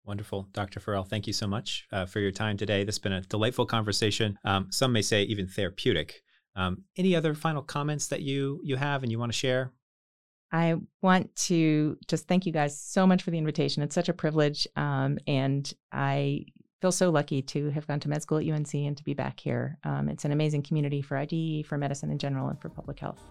Wonderful. 0.09 0.47
Dr. 0.53 0.79
Farel, 0.79 1.03
thank 1.03 1.27
you 1.27 1.33
so 1.33 1.45
much 1.45 1.85
uh, 1.91 2.07
for 2.07 2.19
your 2.19 2.31
time 2.31 2.57
today. 2.57 2.83
This 2.83 2.95
has 2.95 2.99
been 2.99 3.13
a 3.13 3.21
delightful 3.21 3.67
conversation. 3.67 4.39
Um, 4.43 4.65
some 4.71 4.91
may 4.91 5.03
say 5.03 5.21
even 5.21 5.47
therapeutic. 5.47 6.23
Um, 6.55 6.85
any 6.97 7.15
other 7.15 7.35
final 7.35 7.61
comments 7.61 8.07
that 8.07 8.23
you 8.23 8.59
you 8.63 8.75
have 8.75 9.03
and 9.03 9.11
you 9.11 9.19
want 9.19 9.31
to 9.31 9.37
share? 9.37 9.71
I 10.51 10.77
want 11.03 11.35
to 11.49 11.95
just 12.07 12.27
thank 12.27 12.47
you 12.47 12.51
guys 12.51 12.81
so 12.81 13.05
much 13.05 13.21
for 13.21 13.29
the 13.29 13.37
invitation. 13.37 13.83
It's 13.83 13.93
such 13.93 14.09
a 14.09 14.13
privilege, 14.13 14.67
um, 14.75 15.19
and 15.27 15.71
I 15.91 16.45
feel 16.81 16.91
so 16.91 17.11
lucky 17.11 17.43
to 17.43 17.69
have 17.69 17.85
gone 17.85 17.99
to 17.99 18.09
med 18.09 18.23
school 18.23 18.39
at 18.39 18.47
UNC 18.47 18.73
and 18.73 18.97
to 18.97 19.03
be 19.03 19.13
back 19.13 19.39
here. 19.39 19.77
Um, 19.83 20.09
it's 20.09 20.25
an 20.25 20.31
amazing 20.31 20.63
community 20.63 21.03
for 21.03 21.17
ID, 21.17 21.61
for 21.61 21.77
medicine 21.77 22.09
in 22.09 22.17
general, 22.17 22.49
and 22.49 22.59
for 22.59 22.69
public 22.69 22.99
health. 22.99 23.21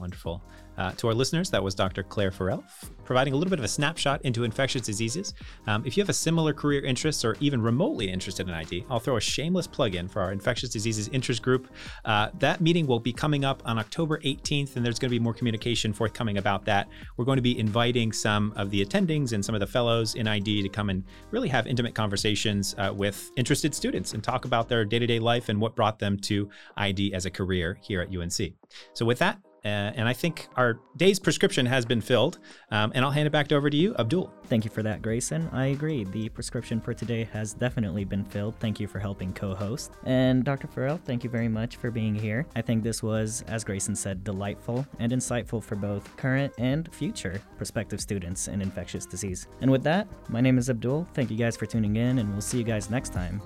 Wonderful. 0.00 0.42
Uh, 0.78 0.92
to 0.92 1.08
our 1.08 1.14
listeners, 1.14 1.50
that 1.50 1.62
was 1.62 1.74
Dr. 1.74 2.02
Claire 2.02 2.30
Farel, 2.30 2.64
providing 3.04 3.34
a 3.34 3.36
little 3.36 3.50
bit 3.50 3.58
of 3.58 3.66
a 3.66 3.68
snapshot 3.68 4.22
into 4.22 4.44
infectious 4.44 4.80
diseases. 4.80 5.34
Um, 5.66 5.84
if 5.84 5.94
you 5.94 6.00
have 6.02 6.08
a 6.08 6.14
similar 6.14 6.54
career 6.54 6.82
interest 6.82 7.22
or 7.22 7.36
even 7.38 7.60
remotely 7.60 8.10
interested 8.10 8.48
in 8.48 8.54
ID, 8.54 8.86
I'll 8.88 8.98
throw 8.98 9.18
a 9.18 9.20
shameless 9.20 9.66
plug 9.66 9.94
in 9.94 10.08
for 10.08 10.22
our 10.22 10.32
infectious 10.32 10.70
diseases 10.70 11.08
interest 11.08 11.42
group. 11.42 11.68
Uh, 12.06 12.30
that 12.38 12.62
meeting 12.62 12.86
will 12.86 12.98
be 12.98 13.12
coming 13.12 13.44
up 13.44 13.62
on 13.66 13.78
October 13.78 14.20
18th, 14.20 14.76
and 14.76 14.86
there's 14.86 14.98
going 14.98 15.10
to 15.10 15.14
be 15.14 15.18
more 15.18 15.34
communication 15.34 15.92
forthcoming 15.92 16.38
about 16.38 16.64
that. 16.64 16.88
We're 17.18 17.26
going 17.26 17.36
to 17.36 17.42
be 17.42 17.58
inviting 17.58 18.10
some 18.10 18.54
of 18.56 18.70
the 18.70 18.82
attendings 18.82 19.32
and 19.34 19.44
some 19.44 19.54
of 19.54 19.60
the 19.60 19.66
fellows 19.66 20.14
in 20.14 20.26
ID 20.26 20.62
to 20.62 20.70
come 20.70 20.88
and 20.88 21.04
really 21.30 21.50
have 21.50 21.66
intimate 21.66 21.94
conversations 21.94 22.74
uh, 22.78 22.90
with 22.96 23.30
interested 23.36 23.74
students 23.74 24.14
and 24.14 24.24
talk 24.24 24.46
about 24.46 24.66
their 24.66 24.86
day 24.86 24.98
to 24.98 25.06
day 25.06 25.18
life 25.18 25.50
and 25.50 25.60
what 25.60 25.76
brought 25.76 25.98
them 25.98 26.16
to 26.20 26.48
ID 26.78 27.12
as 27.12 27.26
a 27.26 27.30
career 27.30 27.76
here 27.82 28.00
at 28.00 28.08
UNC. 28.08 28.54
So, 28.94 29.04
with 29.04 29.18
that, 29.18 29.38
Uh, 29.64 29.68
and 29.94 30.08
I 30.08 30.12
think 30.12 30.48
our 30.56 30.80
day's 30.96 31.18
prescription 31.18 31.66
has 31.66 31.84
been 31.84 32.00
filled. 32.00 32.38
Um, 32.70 32.92
and 32.94 33.04
I'll 33.04 33.10
hand 33.10 33.26
it 33.26 33.30
back 33.30 33.52
over 33.52 33.68
to 33.68 33.76
you, 33.76 33.94
Abdul. 33.98 34.32
Thank 34.46 34.64
you 34.64 34.70
for 34.70 34.82
that, 34.82 35.02
Grayson. 35.02 35.48
I 35.52 35.66
agree. 35.66 36.04
The 36.04 36.28
prescription 36.30 36.80
for 36.80 36.94
today 36.94 37.24
has 37.32 37.52
definitely 37.54 38.04
been 38.04 38.24
filled. 38.24 38.58
Thank 38.58 38.80
you 38.80 38.86
for 38.86 38.98
helping 38.98 39.32
co 39.32 39.54
host. 39.54 39.92
And 40.04 40.44
Dr. 40.44 40.66
Farel, 40.66 41.00
thank 41.04 41.24
you 41.24 41.30
very 41.30 41.48
much 41.48 41.76
for 41.76 41.90
being 41.90 42.14
here. 42.14 42.46
I 42.56 42.62
think 42.62 42.82
this 42.82 43.02
was, 43.02 43.44
as 43.48 43.64
Grayson 43.64 43.94
said, 43.94 44.24
delightful 44.24 44.86
and 44.98 45.12
insightful 45.12 45.62
for 45.62 45.76
both 45.76 46.16
current 46.16 46.52
and 46.58 46.92
future 46.94 47.40
prospective 47.56 48.00
students 48.00 48.48
in 48.48 48.60
infectious 48.60 49.06
disease. 49.06 49.46
And 49.60 49.70
with 49.70 49.82
that, 49.84 50.08
my 50.28 50.40
name 50.40 50.58
is 50.58 50.70
Abdul. 50.70 51.06
Thank 51.14 51.30
you 51.30 51.36
guys 51.36 51.56
for 51.56 51.66
tuning 51.66 51.96
in, 51.96 52.18
and 52.18 52.30
we'll 52.32 52.40
see 52.40 52.58
you 52.58 52.64
guys 52.64 52.90
next 52.90 53.12
time. 53.12 53.40